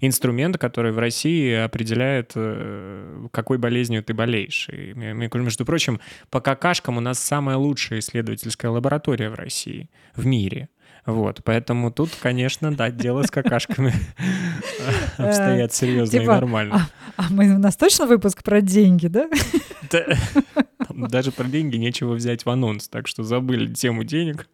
инструмент, 0.00 0.56
который 0.56 0.90
в 0.92 0.98
России 0.98 1.52
определяет, 1.52 2.32
э, 2.34 3.26
какой 3.30 3.58
болезнью 3.58 4.02
ты 4.02 4.14
болеешь. 4.14 4.70
И, 4.72 4.94
между 4.94 5.66
прочим, 5.66 6.00
по 6.30 6.40
какашкам 6.40 6.96
у 6.96 7.00
нас 7.00 7.18
самая 7.18 7.58
лучшая 7.58 7.98
исследовательская 7.98 8.70
лаборатория 8.70 9.28
в 9.28 9.34
России, 9.34 9.90
в 10.14 10.24
мире. 10.24 10.70
Вот, 11.06 11.42
поэтому 11.44 11.90
тут, 11.90 12.10
конечно, 12.20 12.74
да, 12.74 12.90
дело 12.90 13.22
с 13.24 13.30
какашками 13.30 13.92
обстоят 15.18 15.72
серьезно 15.72 16.16
и 16.16 16.20
типа, 16.20 16.32
нормально. 16.32 16.88
А, 17.16 17.26
а 17.26 17.30
мы 17.30 17.54
у 17.54 17.58
нас 17.58 17.76
точно 17.76 18.06
выпуск 18.06 18.42
про 18.42 18.62
деньги, 18.62 19.08
да? 19.08 19.28
Даже 20.88 21.30
про 21.30 21.44
деньги 21.44 21.76
нечего 21.76 22.14
взять 22.14 22.46
в 22.46 22.50
анонс, 22.50 22.88
так 22.88 23.06
что 23.06 23.22
забыли 23.22 23.72
тему 23.72 24.04
денег. 24.04 24.48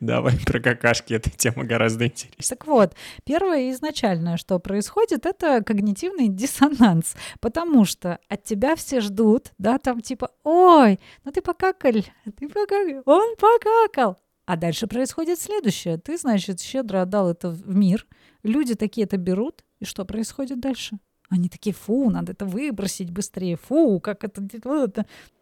Давай 0.00 0.34
про 0.44 0.60
какашки, 0.60 1.14
эта 1.14 1.30
тема 1.30 1.64
гораздо 1.64 2.06
интереснее. 2.06 2.56
Так 2.56 2.66
вот, 2.66 2.94
первое 3.24 3.72
изначальное, 3.72 4.36
что 4.36 4.58
происходит, 4.58 5.26
это 5.26 5.62
когнитивный 5.64 6.28
диссонанс, 6.28 7.16
потому 7.40 7.84
что 7.84 8.18
от 8.28 8.44
тебя 8.44 8.76
все 8.76 9.00
ждут, 9.00 9.52
да, 9.58 9.78
там 9.78 10.00
типа, 10.02 10.30
ой, 10.44 11.00
ну 11.24 11.32
ты 11.32 11.40
покакал, 11.40 11.92
ты 11.92 12.48
покакал, 12.48 13.02
он 13.06 13.34
покакал. 13.36 14.18
А 14.46 14.56
дальше 14.56 14.86
происходит 14.86 15.40
следующее. 15.40 15.98
Ты, 15.98 16.16
значит, 16.16 16.60
щедро 16.60 17.02
отдал 17.02 17.28
это 17.28 17.50
в 17.50 17.68
мир, 17.68 18.06
люди 18.44 18.74
такие 18.74 19.04
это 19.04 19.16
берут, 19.16 19.64
и 19.80 19.84
что 19.84 20.04
происходит 20.04 20.60
дальше? 20.60 20.98
Они 21.28 21.48
такие, 21.48 21.74
фу, 21.74 22.08
надо 22.10 22.32
это 22.32 22.46
выбросить 22.46 23.10
быстрее, 23.10 23.56
фу, 23.56 23.98
как 23.98 24.22
это... 24.22 24.46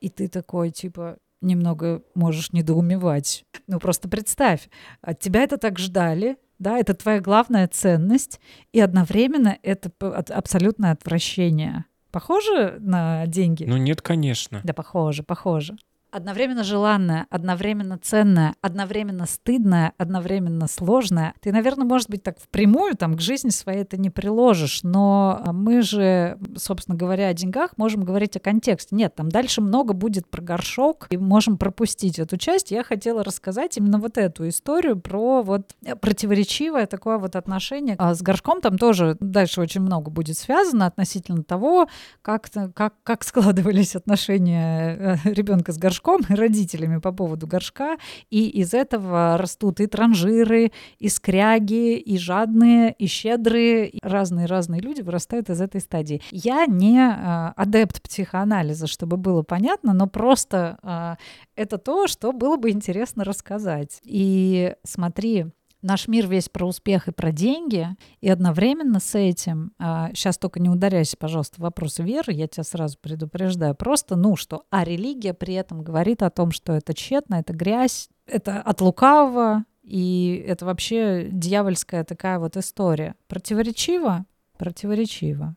И 0.00 0.08
ты 0.08 0.28
такой, 0.28 0.70
типа, 0.70 1.18
немного 1.42 2.02
можешь 2.14 2.52
недоумевать. 2.52 3.44
Ну, 3.66 3.78
просто 3.78 4.08
представь, 4.08 4.70
от 5.02 5.20
тебя 5.20 5.42
это 5.42 5.58
так 5.58 5.78
ждали, 5.78 6.38
да, 6.58 6.78
это 6.78 6.94
твоя 6.94 7.20
главная 7.20 7.68
ценность, 7.68 8.40
и 8.72 8.80
одновременно 8.80 9.58
это 9.62 9.90
абсолютное 10.00 10.92
отвращение. 10.92 11.84
Похоже 12.10 12.78
на 12.80 13.26
деньги? 13.26 13.64
Ну 13.64 13.76
нет, 13.76 14.00
конечно. 14.00 14.62
Да, 14.64 14.72
похоже, 14.72 15.22
похоже 15.22 15.76
одновременно 16.14 16.62
желанное, 16.62 17.26
одновременно 17.28 17.98
ценное, 17.98 18.54
одновременно 18.60 19.26
стыдное, 19.26 19.94
одновременно 19.98 20.68
сложное. 20.68 21.34
Ты, 21.40 21.50
наверное, 21.50 21.84
может 21.84 22.08
быть, 22.08 22.22
так 22.22 22.38
впрямую 22.38 22.94
там 22.94 23.16
к 23.16 23.20
жизни 23.20 23.50
своей 23.50 23.82
это 23.82 23.96
не 23.96 24.10
приложишь, 24.10 24.84
но 24.84 25.42
мы 25.52 25.82
же, 25.82 26.38
собственно 26.56 26.96
говоря, 26.96 27.26
о 27.26 27.34
деньгах 27.34 27.76
можем 27.78 28.04
говорить 28.04 28.36
о 28.36 28.40
контексте. 28.40 28.94
Нет, 28.94 29.16
там 29.16 29.28
дальше 29.28 29.60
много 29.60 29.92
будет 29.92 30.28
про 30.30 30.40
горшок, 30.40 31.08
и 31.10 31.16
можем 31.16 31.58
пропустить 31.58 32.20
эту 32.20 32.36
часть. 32.36 32.70
Я 32.70 32.84
хотела 32.84 33.24
рассказать 33.24 33.76
именно 33.76 33.98
вот 33.98 34.16
эту 34.16 34.48
историю 34.48 34.96
про 35.00 35.42
вот 35.42 35.74
противоречивое 36.00 36.86
такое 36.86 37.18
вот 37.18 37.34
отношение. 37.34 37.96
А 37.98 38.14
с 38.14 38.22
горшком 38.22 38.60
там 38.60 38.78
тоже 38.78 39.16
дальше 39.18 39.60
очень 39.60 39.80
много 39.80 40.12
будет 40.12 40.38
связано 40.38 40.86
относительно 40.86 41.42
того, 41.42 41.88
как, 42.22 42.48
как, 42.72 42.94
как 43.02 43.24
складывались 43.24 43.96
отношения 43.96 45.18
э, 45.24 45.30
ребенка 45.32 45.72
с 45.72 45.78
горшком 45.78 46.03
горшком 46.04 46.20
и 46.28 46.38
родителями 46.38 46.98
по 46.98 47.12
поводу 47.12 47.46
горшка, 47.46 47.96
и 48.30 48.48
из 48.48 48.74
этого 48.74 49.36
растут 49.38 49.80
и 49.80 49.86
транжиры, 49.86 50.72
и 50.98 51.08
скряги, 51.08 51.96
и 51.96 52.18
жадные, 52.18 52.94
и 52.98 53.06
щедрые. 53.06 53.98
Разные-разные 54.02 54.80
люди 54.80 55.02
вырастают 55.02 55.50
из 55.50 55.60
этой 55.60 55.80
стадии. 55.80 56.20
Я 56.30 56.66
не 56.66 56.98
э, 56.98 57.52
адепт 57.56 58.02
психоанализа, 58.02 58.86
чтобы 58.86 59.16
было 59.16 59.42
понятно, 59.42 59.92
но 59.92 60.06
просто 60.06 60.78
э, 60.82 61.62
это 61.62 61.78
то, 61.78 62.06
что 62.06 62.32
было 62.32 62.56
бы 62.56 62.70
интересно 62.70 63.24
рассказать. 63.24 64.00
И 64.04 64.74
смотри, 64.84 65.46
наш 65.84 66.08
мир 66.08 66.26
весь 66.26 66.48
про 66.48 66.66
успех 66.66 67.06
и 67.08 67.12
про 67.12 67.30
деньги, 67.30 67.88
и 68.20 68.28
одновременно 68.28 68.98
с 68.98 69.14
этим, 69.14 69.72
а, 69.78 70.10
сейчас 70.14 70.38
только 70.38 70.60
не 70.60 70.68
ударяйся, 70.68 71.16
пожалуйста, 71.16 71.56
в 71.56 71.62
вопросы 71.62 72.02
веры, 72.02 72.32
я 72.32 72.48
тебя 72.48 72.64
сразу 72.64 72.98
предупреждаю, 73.00 73.74
просто, 73.74 74.16
ну, 74.16 74.34
что, 74.34 74.64
а 74.70 74.84
религия 74.84 75.34
при 75.34 75.54
этом 75.54 75.82
говорит 75.82 76.22
о 76.22 76.30
том, 76.30 76.50
что 76.50 76.72
это 76.72 76.94
тщетно, 76.94 77.36
это 77.36 77.52
грязь, 77.52 78.08
это 78.26 78.60
от 78.60 78.80
лукавого, 78.80 79.64
и 79.82 80.44
это 80.48 80.64
вообще 80.64 81.28
дьявольская 81.30 82.04
такая 82.04 82.38
вот 82.38 82.56
история. 82.56 83.14
Противоречиво? 83.28 84.24
Противоречиво. 84.56 85.54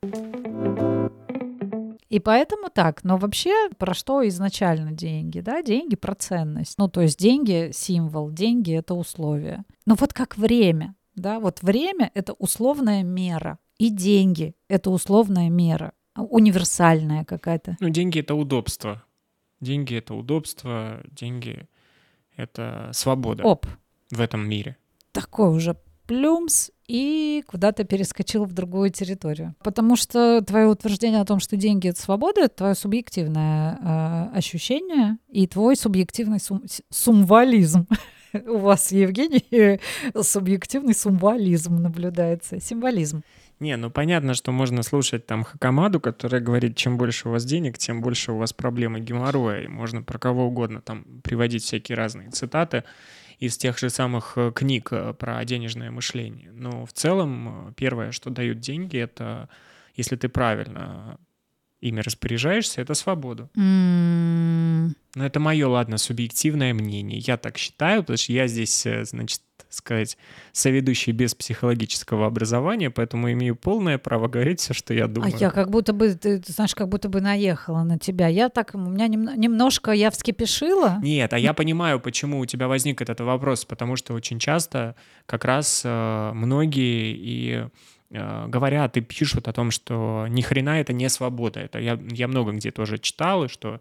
И 2.09 2.19
поэтому 2.19 2.69
так. 2.69 3.03
Но 3.03 3.17
вообще, 3.17 3.69
про 3.77 3.93
что 3.93 4.27
изначально 4.27 4.91
деньги? 4.91 5.39
Да, 5.39 5.61
деньги 5.61 5.95
про 5.95 6.15
ценность. 6.15 6.77
Ну, 6.77 6.87
то 6.87 7.01
есть 7.01 7.19
деньги— 7.19 7.71
символ, 7.73 8.31
деньги— 8.31 8.73
это 8.73 8.93
условие. 8.93 9.65
Но 9.85 9.95
вот 9.95 10.13
как 10.13 10.37
время, 10.37 10.95
да, 11.15 11.39
вот 11.39 11.61
время— 11.61 12.11
это 12.13 12.33
условная 12.33 13.03
мера. 13.03 13.59
И 13.77 13.89
деньги— 13.89 14.55
это 14.69 14.89
условная 14.89 15.49
мера, 15.49 15.93
универсальная 16.15 17.25
какая-то. 17.25 17.77
Ну, 17.79 17.89
деньги— 17.89 18.19
это 18.21 18.35
удобство. 18.35 19.03
Деньги— 19.59 19.95
это 19.97 20.13
удобство, 20.13 21.01
деньги— 21.11 21.67
это 22.37 22.89
свобода 22.93 23.43
Оп. 23.43 23.65
в 24.11 24.21
этом 24.21 24.47
мире. 24.47 24.77
Такой 25.11 25.49
уже 25.49 25.75
плюмс 26.07 26.71
и 26.87 27.43
куда-то 27.47 27.83
перескочил 27.83 28.45
в 28.45 28.53
другую 28.53 28.89
территорию. 28.89 29.53
Потому 29.61 29.95
что 29.95 30.41
твое 30.41 30.67
утверждение 30.67 31.21
о 31.21 31.25
том, 31.25 31.39
что 31.39 31.57
деньги— 31.57 31.89
это 31.89 31.99
свобода, 31.99 32.41
это 32.41 32.55
твое 32.55 32.75
субъективное 32.75 33.77
э, 33.77 34.37
ощущение 34.37 35.17
и 35.29 35.47
твой 35.47 35.75
субъективный 35.75 36.39
сум- 36.39 36.63
сумвализм. 36.89 37.87
У 38.33 38.57
вас, 38.57 38.91
Евгений, 38.91 39.79
субъективный 40.21 40.93
сумвализм 40.93 41.75
наблюдается, 41.75 42.59
символизм. 42.61 43.21
Не, 43.59 43.75
ну 43.75 43.89
понятно, 43.89 44.35
что 44.35 44.51
можно 44.51 44.83
слушать 44.83 45.25
там 45.25 45.43
Хакамаду, 45.43 45.99
которая 45.99 46.41
говорит, 46.41 46.75
чем 46.77 46.97
больше 46.97 47.27
у 47.27 47.31
вас 47.31 47.43
денег, 47.43 47.77
тем 47.77 48.01
больше 48.01 48.31
у 48.31 48.37
вас 48.37 48.53
проблемы 48.53 48.99
геморроя. 48.99 49.63
И 49.63 49.67
можно 49.67 50.03
про 50.03 50.19
кого 50.19 50.45
угодно 50.45 50.81
там 50.81 51.03
приводить 51.23 51.63
всякие 51.63 51.97
разные 51.97 52.29
цитаты 52.29 52.83
из 53.39 53.57
тех 53.57 53.77
же 53.77 53.89
самых 53.89 54.33
э, 54.37 54.51
книг 54.53 54.89
э, 54.91 55.13
про 55.13 55.43
денежное 55.45 55.91
мышление. 55.91 56.51
Но 56.51 56.85
в 56.85 56.93
целом 56.93 57.69
э, 57.69 57.73
первое, 57.75 58.11
что 58.11 58.29
дают 58.29 58.59
деньги, 58.59 58.97
это 58.97 59.49
если 59.95 60.15
ты 60.15 60.29
правильно 60.29 61.17
ими 61.79 62.01
распоряжаешься, 62.01 62.81
это 62.81 62.93
свободу. 62.95 63.49
М, 63.55 64.95
Но 65.15 65.25
это 65.25 65.39
мое, 65.39 65.67
ладно, 65.67 65.97
субъективное 65.97 66.73
мнение. 66.73 67.19
Я 67.19 67.37
так 67.37 67.57
считаю, 67.57 68.01
потому 68.01 68.17
что 68.17 68.33
я 68.33 68.47
здесь, 68.47 68.85
э, 68.85 69.05
значит, 69.69 69.73
сказать, 69.73 70.17
соведущий 70.51 71.11
без 71.13 71.35
психологического 71.35 72.25
образования, 72.27 72.89
поэтому 72.89 73.31
имею 73.31 73.55
полное 73.55 73.97
право 73.97 74.27
говорить 74.27 74.59
все, 74.59 74.73
что 74.73 74.93
я 74.93 75.05
А 75.05 75.07
думаю. 75.07 75.33
я 75.37 75.49
как 75.51 75.69
будто 75.69 75.93
бы, 75.93 76.13
ты, 76.13 76.39
ты 76.39 76.51
знаешь, 76.51 76.75
как 76.75 76.87
будто 76.89 77.09
бы 77.09 77.21
наехала 77.21 77.83
на 77.83 77.97
тебя. 77.97 78.27
Я 78.27 78.49
так, 78.49 78.71
у 78.73 78.77
меня 78.77 79.07
немно- 79.07 79.35
немножко, 79.37 79.91
я 79.91 80.09
вскипешила. 80.11 80.99
Нет, 81.01 81.33
а 81.33 81.39
я 81.39 81.53
понимаю, 81.53 81.99
почему 81.99 82.39
у 82.39 82.45
тебя 82.45 82.67
возник 82.67 83.01
этот 83.01 83.19
вопрос, 83.21 83.65
потому 83.65 83.95
что 83.95 84.13
очень 84.13 84.39
часто 84.39 84.95
как 85.25 85.45
раз 85.45 85.81
э, 85.83 86.31
многие 86.33 87.13
и 87.13 87.67
э, 88.11 88.47
говорят 88.47 88.97
и 88.97 89.01
пишут 89.01 89.47
о 89.47 89.53
том, 89.53 89.71
что 89.71 90.25
ни 90.29 90.41
хрена 90.41 90.79
это 90.79 90.93
не 90.93 91.09
свобода. 91.09 91.59
Это 91.59 91.79
я, 91.79 91.99
я 92.11 92.27
много 92.27 92.51
где 92.53 92.71
тоже 92.71 92.97
читал, 92.99 93.45
и 93.45 93.47
что 93.47 93.67
а, 93.69 93.79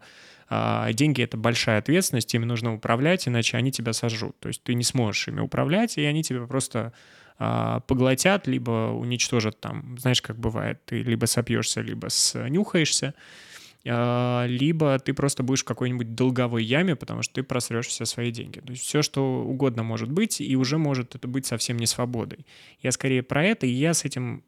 деньги— 0.49 1.21
это 1.23 1.37
большая 1.37 1.79
ответственность, 1.79 2.33
ими 2.33 2.45
нужно 2.45 2.73
управлять, 2.73 3.27
иначе 3.27 3.57
они 3.57 3.71
тебя 3.71 3.93
сожрут. 3.93 4.39
То 4.39 4.47
есть 4.47 4.63
ты 4.63 4.73
не 4.73 4.83
сможешь 4.83 5.27
ими 5.27 5.41
управлять, 5.41 5.97
и 5.97 6.03
они 6.03 6.23
тебя 6.23 6.45
просто 6.45 6.93
а, 7.39 7.81
поглотят, 7.81 8.47
либо 8.47 8.91
уничтожат 8.91 9.59
там. 9.59 9.97
Знаешь, 9.99 10.21
как 10.21 10.39
бывает, 10.39 10.83
ты 10.85 11.03
либо 11.03 11.25
сопьешься, 11.25 11.81
либо 11.81 12.09
снюхаешься, 12.09 13.13
а, 13.85 14.45
либо 14.47 14.97
ты 14.97 15.13
просто 15.13 15.43
будешь 15.43 15.61
в 15.61 15.65
какой-нибудь 15.65 16.15
долговой 16.15 16.63
яме, 16.63 16.95
потому 16.95 17.21
что 17.21 17.35
ты 17.35 17.43
просрешь 17.43 17.87
все 17.87 18.05
свои 18.05 18.31
деньги. 18.31 18.59
То 18.59 18.71
есть 18.71 18.83
все, 18.83 19.03
что 19.03 19.43
угодно 19.43 19.83
может 19.83 20.11
быть, 20.11 20.41
и 20.41 20.55
уже 20.55 20.79
может 20.79 21.15
это 21.15 21.27
быть 21.27 21.45
совсем 21.45 21.77
не 21.77 21.85
свободой. 21.85 22.45
Я 22.81 22.91
скорее 22.91 23.21
про 23.21 23.45
это, 23.45 23.67
и 23.67 23.71
я 23.71 23.93
с 23.93 24.03
этим 24.03 24.43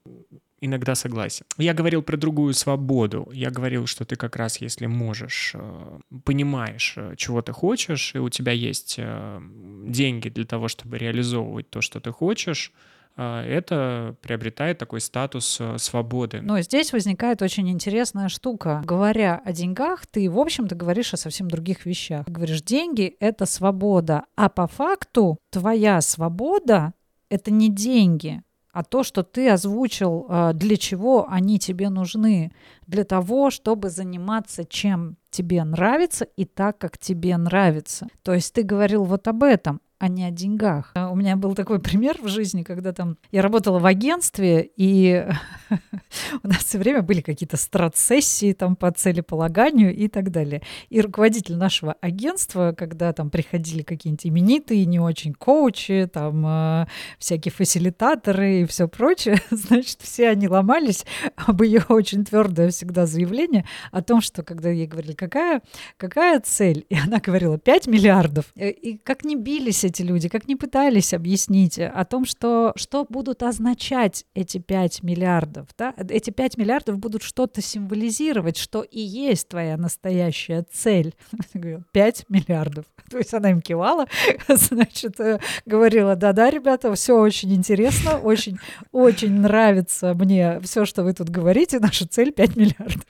иногда 0.62 0.96
согласен. 0.96 1.46
Я 1.58 1.74
говорил 1.74 2.02
про 2.02 2.18
другую 2.18 2.54
свободу. 2.54 3.30
Я 3.34 3.50
говорил, 3.50 3.86
что 3.88 4.06
ты 4.06 4.16
как 4.16 4.36
раз, 4.36 4.62
если 4.62 4.86
можешь, 4.86 5.52
э, 5.56 6.00
понимаешь, 6.24 6.94
э, 6.98 7.16
чего 7.18 7.42
ты 7.42 7.52
хочешь, 7.52 8.16
и 8.16 8.20
у 8.20 8.30
тебя 8.30 8.52
есть 8.52 8.96
э, 8.98 9.42
деньги 9.86 10.30
для 10.30 10.46
того, 10.46 10.68
чтобы 10.68 10.98
реализовывать 10.98 11.70
то, 11.70 11.82
что 11.82 12.00
ты 12.00 12.12
хочешь, 12.12 12.72
это 13.18 14.16
приобретает 14.22 14.78
такой 14.78 15.02
статус 15.02 15.60
свободы. 15.78 16.40
Но 16.42 16.62
здесь 16.62 16.94
возникает 16.94 17.42
очень 17.42 17.70
интересная 17.70 18.30
штука. 18.30 18.82
Говоря 18.86 19.42
о 19.44 19.52
деньгах, 19.52 20.08
ты, 20.08 20.30
в 20.30 20.40
общем-то, 20.40 20.74
говоришь 20.76 21.14
о 21.14 21.18
совсем 21.18 21.50
других 21.50 21.86
вещах. 21.86 22.26
Ты 22.26 22.32
говоришь, 22.32 22.62
деньги— 22.62 23.18
это 23.20 23.46
свобода, 23.46 24.24
а 24.38 24.48
по 24.48 24.68
факту 24.68 25.38
твоя 25.50 26.00
свобода— 26.00 26.94
это 27.30 27.52
не 27.52 27.70
деньги, 27.70 28.42
а 28.80 28.84
то, 28.84 29.04
что 29.04 29.24
ты 29.24 29.50
озвучил, 29.50 30.26
э, 30.30 30.52
для 30.54 30.78
чего 30.78 31.30
они 31.30 31.60
тебе 31.60 31.90
нужны. 31.90 32.54
Для 32.88 33.04
того, 33.04 33.50
чтобы 33.50 33.90
заниматься 33.90 34.64
чем 34.64 35.18
тебе 35.30 35.66
нравится 35.66 36.24
и 36.24 36.46
так, 36.46 36.78
как 36.78 36.98
тебе 36.98 37.36
нравится. 37.36 38.08
То 38.24 38.34
есть 38.34 38.54
ты 38.54 38.64
говорил 38.64 39.04
вот 39.04 39.28
об 39.28 39.44
этом, 39.44 39.82
а 40.00 40.08
не 40.08 40.26
о 40.26 40.32
деньгах. 40.32 40.92
Э, 40.96 41.08
У 41.08 41.16
меня 41.16 41.36
был 41.36 41.56
такой 41.56 41.80
пример 41.80 42.18
в 42.22 42.28
жизни, 42.28 42.64
когда 42.64 42.94
там 42.94 43.18
я 43.32 43.42
работала 43.42 43.80
в 43.80 43.86
агентстве, 43.86 44.70
и 44.76 45.26
у 46.44 46.48
нас 46.48 46.64
все 46.64 46.78
время 46.78 47.02
были 47.02 47.22
какие-то 47.22 47.58
страт-сессии 47.58 48.54
там 48.54 48.76
по 48.76 48.92
целеполаганию 48.92 49.96
и 49.96 50.08
так 50.08 50.32
далее. 50.32 50.62
И 50.90 51.02
руководитель 51.02 51.56
нашего 51.56 51.94
агентства, 52.02 52.74
когда 52.78 53.14
там 53.14 53.30
приходили 53.30 53.82
какие-нибудь 53.82 54.28
именитые, 54.28 54.86
не 54.86 55.00
очень 55.00 55.34
коучи, 55.34 56.10
там 56.12 56.46
э, 56.46 56.86
всякие 57.18 57.52
фасилитаторы 57.52 58.62
и 58.62 58.66
все 58.66 58.88
прочее, 58.88 59.42
значит, 59.52 60.02
все 60.02 60.30
они 60.30 60.48
ломались 60.48 61.06
об 61.36 61.62
ее 61.62 61.84
очень 61.90 62.26
твердое 62.26 62.70
всегда 62.70 63.06
заявление 63.06 63.66
о 63.92 64.02
том, 64.02 64.22
что 64.22 64.44
когда 64.44 64.70
ей 64.70 64.88
говорили, 64.88 65.14
какая, 65.14 65.62
какая 65.98 66.40
цель, 66.40 66.86
и 66.90 66.96
она 66.96 67.20
говорила 67.20 67.58
5 67.58 67.88
миллиардов, 67.88 68.46
Э, 68.56 68.70
и 68.70 68.98
как 68.98 69.24
не 69.24 69.36
бились 69.36 69.86
эти 69.90 70.02
люди, 70.02 70.30
как 70.30 70.48
не 70.48 70.56
пытались 70.56 71.14
объяснить 71.14 71.80
о 71.80 72.06
том, 72.06 72.26
что, 72.26 72.74
что 72.76 73.06
будут 73.10 73.44
означать 73.44 74.26
эти 74.34 74.58
5 74.58 75.04
миллиардов. 75.04 75.68
Да? 75.78 75.94
Эти 75.98 76.30
5 76.30 76.58
миллиардов 76.58 76.98
будут 76.98 77.24
что-то 77.24 77.62
символизировать, 77.62 78.58
что 78.58 78.82
и 78.84 79.00
есть 79.00 79.50
твоя 79.50 79.78
настоящая 79.78 80.66
цель. 80.72 81.16
5 81.92 82.26
миллиардов. 82.30 82.86
То 83.10 83.18
есть 83.18 83.34
она 83.34 83.52
им 83.52 83.62
кивала, 83.62 84.06
значит, 84.48 85.20
э, 85.20 85.40
говорила, 85.66 86.16
да-да, 86.16 86.50
ребята, 86.50 86.94
все 86.94 87.20
очень 87.20 87.54
интересно, 87.54 88.18
очень, 88.20 88.60
очень 88.92 89.34
нравится 89.42 90.14
мне 90.14 90.60
все, 90.62 90.86
что 90.86 91.04
вы 91.04 91.14
тут 91.14 91.30
говорите, 91.30 91.80
наша 91.80 92.08
цель 92.08 92.32
5 92.32 92.56
миллиардов. 92.56 93.04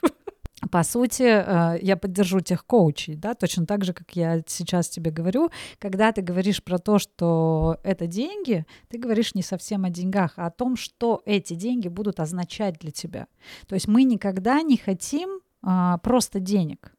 По 0.71 0.83
сути, 0.83 1.23
э, 1.23 1.79
я 1.81 1.95
поддержу 1.95 2.41
тех 2.41 2.65
коучей, 2.65 3.15
да, 3.15 3.33
точно 3.33 3.65
так 3.65 3.85
же, 3.85 3.93
как 3.93 4.15
я 4.15 4.41
сейчас 4.45 4.89
тебе 4.89 5.09
говорю. 5.09 5.51
Когда 5.77 6.11
ты 6.11 6.21
говоришь 6.21 6.61
про 6.61 6.79
то, 6.79 6.99
что 6.99 7.77
это 7.83 8.07
деньги, 8.07 8.65
ты 8.89 8.97
говоришь 8.97 9.35
не 9.35 9.41
совсем 9.41 9.85
о 9.85 9.89
деньгах, 9.89 10.33
а 10.35 10.47
о 10.47 10.51
том, 10.51 10.75
что 10.75 11.21
эти 11.25 11.53
деньги 11.53 11.87
будут 11.87 12.19
означать 12.19 12.77
для 12.79 12.91
тебя. 12.91 13.27
То 13.67 13.75
есть 13.75 13.87
мы 13.87 14.03
никогда 14.03 14.61
не 14.61 14.75
хотим 14.75 15.39
а, 15.61 15.97
просто 15.99 16.39
денег. 16.39 16.93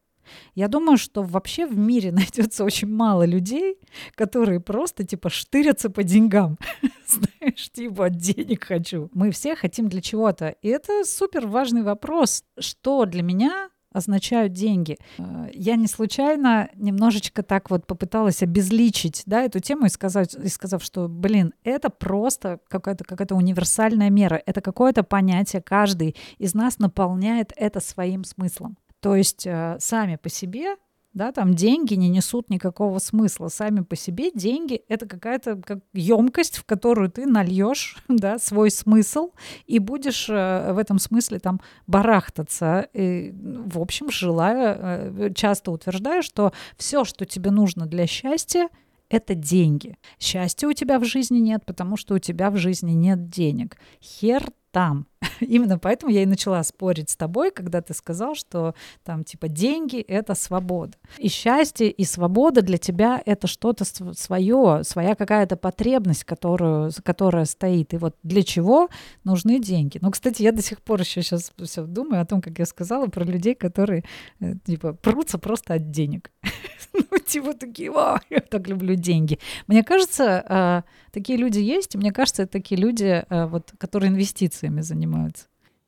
Я 0.55 0.69
думаю, 0.69 0.99
что 0.99 1.23
вообще 1.23 1.67
в 1.67 1.77
мире 1.77 2.13
найдется 2.13 2.65
очень 2.65 2.89
мало 2.89 3.25
людей, 3.25 3.79
которые 4.15 4.61
просто 4.61 5.05
типа 5.05 5.31
штырятся 5.31 5.91
по 5.91 6.03
деньгам. 6.03 6.59
Знаешь, 7.07 7.71
типа 7.71 8.11
денег 8.11 8.65
хочу. 8.65 9.11
Мы 9.15 9.31
все 9.31 9.57
хотим 9.57 9.89
для 9.89 10.01
чего-то. 10.01 10.55
И 10.63 10.69
это 10.69 11.05
супер 11.05 11.47
важный 11.47 11.83
вопрос. 11.83 12.45
Что 12.59 13.05
для 13.07 13.23
меня 13.23 13.71
означают 13.93 14.53
деньги. 14.53 14.99
Э, 15.19 15.49
Я 15.53 15.77
не 15.77 15.87
случайно 15.87 16.71
немножечко 16.75 17.43
так 17.43 17.71
вот 17.71 17.87
попыталась 17.87 18.43
обезличить 18.43 19.23
да, 19.27 19.43
эту 19.43 19.61
тему 19.61 19.87
и 19.87 19.89
сказать, 19.89 20.35
и 20.35 20.49
сказав, 20.49 20.83
что, 20.83 21.09
блин, 21.09 21.55
это 21.65 21.91
просто 21.91 22.61
какая-то 22.69 23.05
какая 23.05 23.37
универсальная 23.37 24.11
мера, 24.11 24.41
это 24.47 24.61
какое-то 24.61 25.03
понятие, 25.03 25.63
каждый 25.63 26.17
из 26.39 26.55
нас 26.55 26.79
наполняет 26.79 27.53
это 27.57 27.81
своим 27.81 28.25
смыслом. 28.25 28.77
То 29.01 29.17
есть 29.17 29.47
э, 29.47 29.77
сами 29.81 30.17
по 30.17 30.29
себе, 30.29 30.77
да, 31.13 31.33
там 31.33 31.55
деньги 31.55 31.95
не 31.95 32.09
несут 32.09 32.51
никакого 32.51 32.99
смысла. 32.99 33.49
Сами 33.49 33.81
по 33.81 33.97
себе 33.97 34.31
деньги— 34.31 34.83
это 34.89 35.07
какая-то 35.07 35.57
как 35.57 35.81
емкость, 35.93 36.59
в 36.59 36.65
которую 36.65 37.11
ты 37.11 37.27
нальешь 37.27 37.97
да, 38.09 38.39
свой 38.39 38.71
смысл 38.71 39.33
и 39.67 39.79
будешь 39.79 40.29
э, 40.29 40.73
в 40.73 40.79
этом 40.79 40.99
смысле 40.99 41.41
там 41.41 41.61
барахтаться. 41.87 42.89
И, 42.93 43.33
в 43.35 43.81
общем, 43.81 44.11
желаю, 44.11 44.79
э, 44.79 45.35
часто 45.35 45.73
утверждаю, 45.73 46.23
что 46.23 46.53
все, 46.77 47.05
что 47.05 47.25
тебе 47.25 47.51
нужно 47.51 47.87
для 47.87 48.07
счастья, 48.07 48.69
это 49.09 49.35
деньги. 49.35 49.99
Счастья 50.21 50.69
у 50.69 50.73
тебя 50.73 51.01
в 51.01 51.05
жизни 51.05 51.39
нет, 51.39 51.67
потому 51.67 51.97
что 51.97 52.15
у 52.15 52.19
тебя 52.21 52.51
в 52.51 52.57
жизни 52.57 52.93
нет 52.93 53.29
денег. 53.29 53.77
Хер 54.01 54.45
там. 54.71 55.07
Именно 55.41 55.79
поэтому 55.79 56.13
я 56.13 56.23
и 56.23 56.27
начала 56.27 56.63
спорить 56.63 57.11
с 57.11 57.17
тобой, 57.17 57.51
когда 57.51 57.83
ты 57.83 57.95
сказал, 57.95 58.35
что 58.35 58.75
там 59.05 59.25
типа 59.25 59.49
деньги— 59.49 60.01
это 60.09 60.35
свобода. 60.35 60.97
И 61.19 61.29
счастье, 61.29 61.91
и 61.91 62.05
свобода 62.05 62.63
для 62.63 62.79
тебя— 62.79 63.21
это 63.27 63.47
что-то 63.47 63.85
свое, 63.85 64.83
своя 64.85 65.15
какая-то 65.15 65.57
потребность, 65.57 66.25
которую, 66.25 66.91
которая 67.05 67.45
стоит. 67.45 67.93
И 67.95 67.99
вот 67.99 68.17
для 68.23 68.43
чего 68.43 68.89
нужны 69.25 69.59
деньги? 69.59 69.99
Ну, 70.01 70.11
кстати, 70.11 70.43
я 70.43 70.53
до 70.53 70.63
сих 70.63 70.81
пор 70.81 71.01
еще 71.01 71.23
сейчас 71.23 71.53
все 71.63 71.83
думаю 71.85 72.23
о 72.23 72.27
том, 72.27 72.41
как 72.41 72.59
я 72.59 72.67
сказала 72.67 73.07
про 73.07 73.25
людей, 73.25 73.55
которые 73.55 74.05
э, 74.41 74.55
типа 74.65 74.95
прутся 74.95 75.39
просто 75.39 75.75
от 75.75 75.91
денег. 75.91 76.31
Ну, 76.93 77.19
типа 77.19 77.55
такие, 77.55 77.89
вау, 77.91 78.19
я 78.31 78.41
так 78.41 78.67
люблю 78.67 78.97
деньги. 78.97 79.39
Мне 79.69 79.85
кажется, 79.85 80.45
э, 80.49 80.83
такие 81.13 81.39
люди 81.39 81.61
есть, 81.61 81.95
и 81.95 81.99
мне 81.99 82.11
кажется, 82.11 82.43
это 82.43 82.53
такие 82.53 82.81
люди, 82.81 83.25
э, 83.29 83.47
вот, 83.47 83.73
которые 83.79 84.11
инвестициями 84.11 84.81
занимаются. 84.81 85.10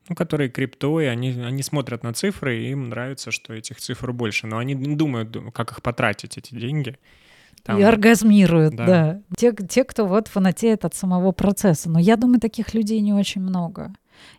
Ну, 0.09 0.15
которые 0.15 0.49
криптой, 0.49 1.09
они, 1.09 1.29
они 1.29 1.63
смотрят 1.63 2.03
на 2.03 2.13
цифры, 2.13 2.59
и 2.59 2.71
им 2.71 2.89
нравится, 2.89 3.31
что 3.31 3.53
этих 3.53 3.77
цифр 3.77 4.11
больше. 4.11 4.47
Но 4.47 4.57
они 4.57 4.73
не 4.73 4.95
думают, 4.95 5.35
как 5.53 5.71
их 5.71 5.81
потратить, 5.81 6.37
эти 6.37 6.53
деньги. 6.55 6.97
Там, 7.63 7.79
и 7.79 7.83
оргазмируют, 7.83 8.75
да. 8.75 8.85
да. 8.85 9.21
Те, 9.37 9.53
те, 9.53 9.85
кто 9.85 10.05
вот 10.05 10.27
фанатеет 10.27 10.83
от 10.83 10.93
самого 10.95 11.31
процесса. 11.31 11.89
Но 11.89 11.99
я 11.99 12.17
думаю, 12.17 12.41
таких 12.41 12.73
людей 12.73 12.99
не 12.99 13.13
очень 13.13 13.41
много. 13.41 13.93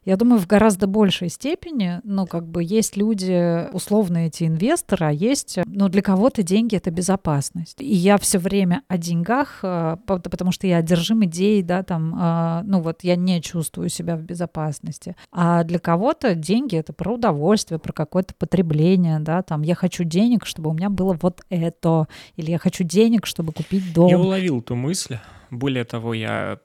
Я 0.05 0.17
думаю, 0.17 0.41
в 0.41 0.47
гораздо 0.47 0.87
большей 0.87 1.29
степени, 1.29 2.01
ну, 2.05 2.27
как 2.27 2.47
бы 2.47 2.63
есть 2.63 2.97
люди, 2.97 3.73
условно 3.73 4.27
эти 4.27 4.45
инвесторы, 4.45 5.07
а 5.07 5.11
есть, 5.11 5.59
ну, 5.67 5.89
для 5.89 6.03
кого-то 6.03 6.43
деньги— 6.43 6.77
это 6.77 6.91
безопасность. 6.91 7.81
И 7.81 7.95
я 7.95 8.19
все 8.19 8.39
время 8.39 8.83
о 8.89 8.99
деньгах, 8.99 9.61
э, 9.63 9.97
потому 10.07 10.53
что 10.53 10.67
я 10.67 10.79
одержим 10.79 11.25
идеей, 11.25 11.63
да, 11.63 11.83
там, 11.83 12.15
э, 12.15 12.63
ну, 12.65 12.81
вот 12.81 13.03
я 13.03 13.17
не 13.17 13.41
чувствую 13.41 13.89
себя 13.89 14.17
в 14.17 14.23
безопасности. 14.23 15.17
А 15.33 15.65
для 15.65 15.79
кого-то 15.79 16.35
деньги— 16.35 16.77
это 16.79 16.93
про 16.93 17.15
удовольствие, 17.15 17.79
про 17.79 17.93
какое-то 17.93 18.35
потребление, 18.35 19.21
да, 19.21 19.43
там, 19.43 19.63
я 19.63 19.75
хочу 19.75 20.05
денег, 20.05 20.47
чтобы 20.47 20.71
у 20.71 20.75
меня 20.75 20.91
было 20.91 21.17
вот 21.21 21.43
это, 21.49 22.09
или 22.37 22.51
я 22.51 22.59
хочу 22.59 22.85
денег, 22.85 23.27
чтобы 23.27 23.53
купить 23.53 23.93
дом. 23.95 24.09
Я 24.09 24.19
уловил 24.19 24.61
ту 24.61 24.75
мысль. 24.75 25.19
Более 25.55 25.85
того, 25.85 26.15
я 26.15 26.59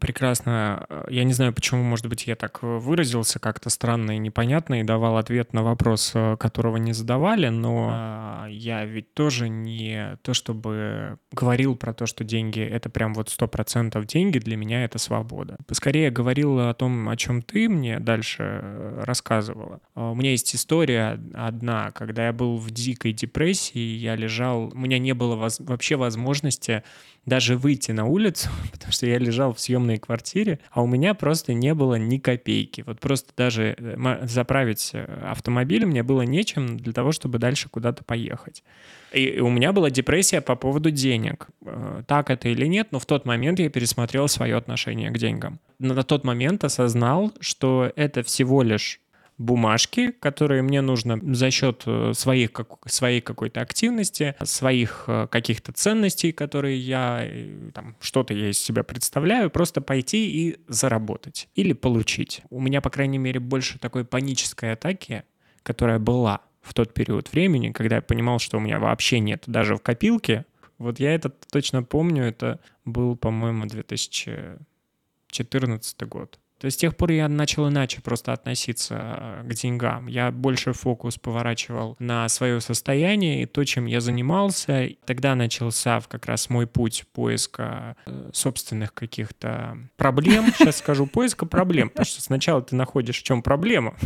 прекрасно, 0.00 0.86
э, 0.88 1.04
я 1.10 1.24
не 1.24 1.32
знаю, 1.32 1.52
почему, 1.52 1.82
может 1.82 2.06
быть, 2.06 2.26
я 2.26 2.34
так 2.34 2.62
выразился 2.62 3.38
как-то 3.38 3.70
странно 3.70 4.12
и 4.12 4.18
непонятно 4.18 4.80
и 4.80 4.82
давал 4.82 5.16
ответ 5.16 5.52
на 5.52 5.62
вопрос, 5.62 6.10
э, 6.14 6.36
которого 6.38 6.76
не 6.76 6.92
задавали, 6.92 7.48
но 7.48 8.46
э, 8.46 8.50
я 8.50 8.84
ведь 8.84 9.14
тоже 9.14 9.48
не 9.48 10.18
то, 10.22 10.34
чтобы 10.34 11.18
говорил 11.30 11.76
про 11.76 11.94
то, 11.94 12.06
что 12.06 12.24
деньги— 12.24 12.60
это 12.60 12.90
прям 12.90 13.14
вот 13.14 13.28
сто 13.28 13.46
процентов 13.46 14.06
деньги, 14.06 14.38
для 14.38 14.56
меня 14.56 14.84
это 14.84 14.98
свобода. 14.98 15.56
Скорее 15.70 16.10
говорил 16.10 16.58
о 16.58 16.74
том, 16.74 17.08
о 17.08 17.16
чем 17.16 17.42
ты 17.42 17.68
мне 17.68 18.00
дальше 18.00 18.96
рассказывала. 19.04 19.80
У 19.94 20.14
меня 20.14 20.32
есть 20.32 20.54
история 20.54 21.20
одна, 21.34 21.92
когда 21.92 22.26
я 22.26 22.32
был 22.32 22.56
в 22.56 22.70
дикой 22.70 23.12
депрессии, 23.12 23.78
я 23.78 24.16
лежал, 24.16 24.72
у 24.74 24.78
меня 24.78 24.98
не 24.98 25.12
было 25.14 25.36
воз, 25.36 25.60
вообще 25.60 25.96
возможности 25.96 26.82
даже 27.26 27.56
выйти 27.56 27.92
на 27.92 28.06
улицу, 28.06 28.48
потому 28.72 28.92
что 28.92 29.06
я 29.06 29.18
лежал 29.18 29.52
в 29.52 29.60
съемной 29.60 29.98
квартире, 29.98 30.58
а 30.70 30.82
у 30.82 30.86
меня 30.86 31.14
просто 31.14 31.52
не 31.52 31.74
было 31.74 31.96
ни 31.96 32.18
копейки. 32.18 32.82
Вот 32.86 33.00
просто 33.00 33.32
даже 33.36 33.76
э, 33.78 34.26
заправить 34.26 34.90
э, 34.92 35.04
автомобиль 35.24 35.86
мне 35.86 36.02
было 36.02 36.22
нечем 36.22 36.76
для 36.76 36.92
того, 36.92 37.12
чтобы 37.12 37.38
дальше 37.38 37.68
куда-то 37.68 38.04
поехать. 38.04 38.64
И 39.12 39.40
у 39.40 39.50
меня 39.50 39.72
была 39.72 39.90
депрессия 39.90 40.40
по 40.40 40.56
поводу 40.56 40.90
денег. 40.90 41.48
Э, 41.64 42.02
так 42.06 42.30
это 42.30 42.48
или 42.48 42.66
нет, 42.66 42.88
но 42.90 42.98
в 42.98 43.06
тот 43.06 43.24
момент 43.24 43.60
я 43.60 43.68
пересмотрел 43.70 44.28
свое 44.28 44.56
отношение 44.56 45.10
к 45.10 45.18
деньгам. 45.18 45.60
На 45.78 46.02
тот 46.02 46.24
момент 46.24 46.64
осознал, 46.64 47.32
что 47.40 47.92
это 47.96 48.22
всего 48.22 48.62
лишь 48.62 49.01
бумажки, 49.38 50.12
которые 50.12 50.62
мне 50.62 50.80
нужно 50.80 51.18
за 51.34 51.50
счет 51.50 51.82
э, 51.86 52.12
своих, 52.14 52.52
как, 52.52 52.68
своей 52.86 53.20
какой-то 53.20 53.60
активности, 53.60 54.34
своих 54.42 55.04
э, 55.08 55.26
каких-то 55.30 55.72
ценностей, 55.72 56.32
которые 56.32 56.78
я, 56.78 57.20
э, 57.22 57.70
там, 57.74 57.96
что-то 58.00 58.34
я 58.34 58.50
из 58.50 58.58
себя 58.58 58.82
представляю, 58.84 59.50
просто 59.50 59.80
пойти 59.80 60.48
и 60.48 60.58
заработать 60.68 61.48
или 61.54 61.72
получить. 61.72 62.42
У 62.50 62.60
меня, 62.60 62.80
по 62.80 62.90
крайней 62.90 63.18
мере, 63.18 63.40
больше 63.40 63.78
такой 63.78 64.04
панической 64.04 64.72
атаки, 64.72 65.24
которая 65.62 65.98
была 65.98 66.40
в 66.60 66.74
тот 66.74 66.94
период 66.94 67.32
времени, 67.32 67.72
когда 67.72 67.96
я 67.96 68.02
понимал, 68.02 68.38
что 68.38 68.58
у 68.58 68.60
меня 68.60 68.78
вообще 68.78 69.18
нет 69.18 69.42
даже 69.46 69.74
в 69.76 69.80
копилке. 69.80 70.46
Вот 70.78 71.00
я 71.00 71.14
это 71.14 71.28
точно 71.28 71.82
помню, 71.82 72.24
это 72.24 72.60
был, 72.84 73.16
по-моему, 73.16 73.66
2014 73.66 76.02
год. 76.06 76.38
То 76.62 76.66
есть 76.66 76.78
с 76.78 76.80
тех 76.80 76.96
пор 76.96 77.10
я 77.10 77.28
начал 77.28 77.68
иначе 77.68 78.00
просто 78.02 78.32
относиться 78.32 79.42
э, 79.42 79.48
к 79.48 79.52
деньгам. 79.52 80.06
Я 80.06 80.30
больше 80.30 80.72
фокус 80.72 81.18
поворачивал 81.18 81.96
на 81.98 82.28
свое 82.28 82.60
состояние 82.60 83.42
и 83.42 83.46
то, 83.46 83.64
чем 83.64 83.86
я 83.86 84.00
занимался. 84.00 84.90
Тогда 85.04 85.34
начался 85.34 86.00
как 86.02 86.26
раз 86.26 86.50
мой 86.50 86.68
путь 86.68 87.04
поиска 87.12 87.96
э, 88.06 88.30
собственных 88.32 88.94
каких-то 88.94 89.76
проблем. 89.96 90.52
Сейчас 90.56 90.76
скажу 90.76 91.08
поиска 91.08 91.46
проблем, 91.46 91.88
потому 91.88 92.06
что 92.06 92.22
сначала 92.22 92.62
ты 92.62 92.76
находишь, 92.76 93.18
в 93.18 93.24
чем 93.24 93.42
проблема, 93.42 93.96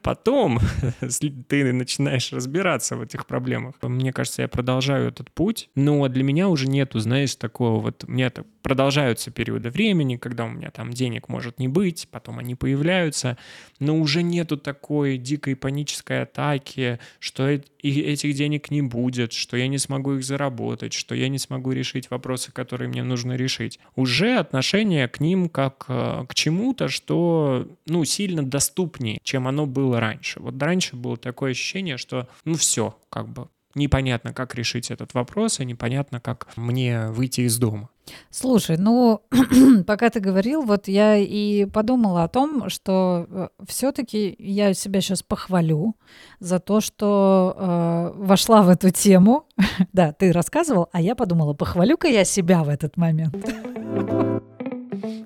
потом 0.00 0.60
ты 1.48 1.72
начинаешь 1.74 2.32
разбираться 2.32 2.96
в 2.96 3.02
этих 3.02 3.26
проблемах. 3.26 3.74
Мне 3.82 4.14
кажется, 4.14 4.40
я 4.40 4.48
продолжаю 4.48 5.08
этот 5.08 5.30
путь, 5.30 5.68
но 5.74 6.08
для 6.08 6.24
меня 6.24 6.48
уже 6.48 6.68
нету, 6.68 7.00
знаешь, 7.00 7.36
такого 7.36 7.80
вот... 7.80 8.04
У 8.08 8.10
меня 8.10 8.32
продолжаются 8.62 9.30
периоды 9.30 9.68
времени, 9.68 10.16
когда 10.16 10.46
у 10.46 10.48
меня 10.48 10.70
там 10.70 10.90
денег 10.90 11.28
может 11.28 11.58
не 11.58 11.68
быть, 11.68 11.81
быть, 11.82 12.06
потом 12.12 12.38
они 12.38 12.54
появляются, 12.54 13.36
но 13.80 13.98
уже 13.98 14.22
нету 14.22 14.56
такой 14.56 15.18
дикой 15.18 15.56
панической 15.56 16.22
атаки, 16.22 17.00
что 17.18 17.48
этих 17.48 18.34
денег 18.34 18.70
не 18.70 18.82
будет, 18.82 19.32
что 19.32 19.56
я 19.56 19.66
не 19.66 19.78
смогу 19.78 20.14
их 20.14 20.24
заработать, 20.24 20.92
что 20.92 21.16
я 21.16 21.28
не 21.28 21.38
смогу 21.38 21.72
решить 21.72 22.08
вопросы, 22.08 22.52
которые 22.52 22.88
мне 22.88 23.02
нужно 23.02 23.32
решить. 23.32 23.80
Уже 23.96 24.36
отношение 24.36 25.08
к 25.08 25.18
ним 25.18 25.48
как 25.48 25.86
э, 25.88 26.24
к 26.28 26.34
чему-то, 26.34 26.86
что 26.86 27.66
ну, 27.86 28.04
сильно 28.04 28.44
доступнее, 28.44 29.18
чем 29.24 29.48
оно 29.48 29.66
было 29.66 29.98
раньше. 29.98 30.38
Вот 30.38 30.62
раньше 30.62 30.94
было 30.94 31.16
такое 31.16 31.50
ощущение, 31.50 31.96
что 31.96 32.28
ну 32.44 32.54
все, 32.54 32.96
как 33.10 33.28
бы 33.28 33.48
непонятно, 33.74 34.32
как 34.32 34.54
решить 34.54 34.90
этот 34.90 35.14
вопрос, 35.14 35.60
и 35.60 35.64
непонятно, 35.64 36.20
как 36.20 36.48
мне 36.56 37.08
выйти 37.08 37.42
из 37.42 37.58
дома. 37.58 37.88
Слушай, 38.30 38.76
ну, 38.78 39.22
пока 39.86 40.10
ты 40.10 40.20
говорил, 40.20 40.62
вот 40.62 40.88
я 40.88 41.16
и 41.16 41.66
подумала 41.66 42.24
о 42.24 42.28
том, 42.28 42.68
что 42.68 43.26
э, 43.30 43.48
все-таки 43.66 44.34
я 44.38 44.74
себя 44.74 45.00
сейчас 45.00 45.22
похвалю 45.22 45.96
за 46.40 46.58
то, 46.58 46.80
что 46.80 47.54
э, 47.56 48.12
вошла 48.16 48.62
в 48.62 48.68
эту 48.68 48.90
тему. 48.90 49.46
да, 49.92 50.12
ты 50.12 50.32
рассказывал, 50.32 50.88
а 50.92 51.00
я 51.00 51.14
подумала, 51.14 51.54
похвалю-ка 51.54 52.08
я 52.08 52.24
себя 52.24 52.64
в 52.64 52.68
этот 52.68 52.96
момент. 52.96 53.34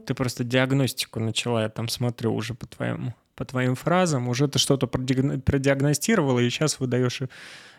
ты 0.06 0.14
просто 0.14 0.44
диагностику 0.44 1.20
начала, 1.20 1.62
я 1.62 1.68
там 1.68 1.88
смотрю 1.88 2.34
уже 2.34 2.54
по 2.54 2.66
твоему 2.66 3.14
по 3.36 3.44
твоим 3.44 3.74
фразам, 3.74 4.28
уже 4.28 4.48
ты 4.48 4.58
что-то 4.58 4.86
продиагностировала, 4.86 6.40
и 6.40 6.48
сейчас 6.48 6.80
выдаешь 6.80 7.20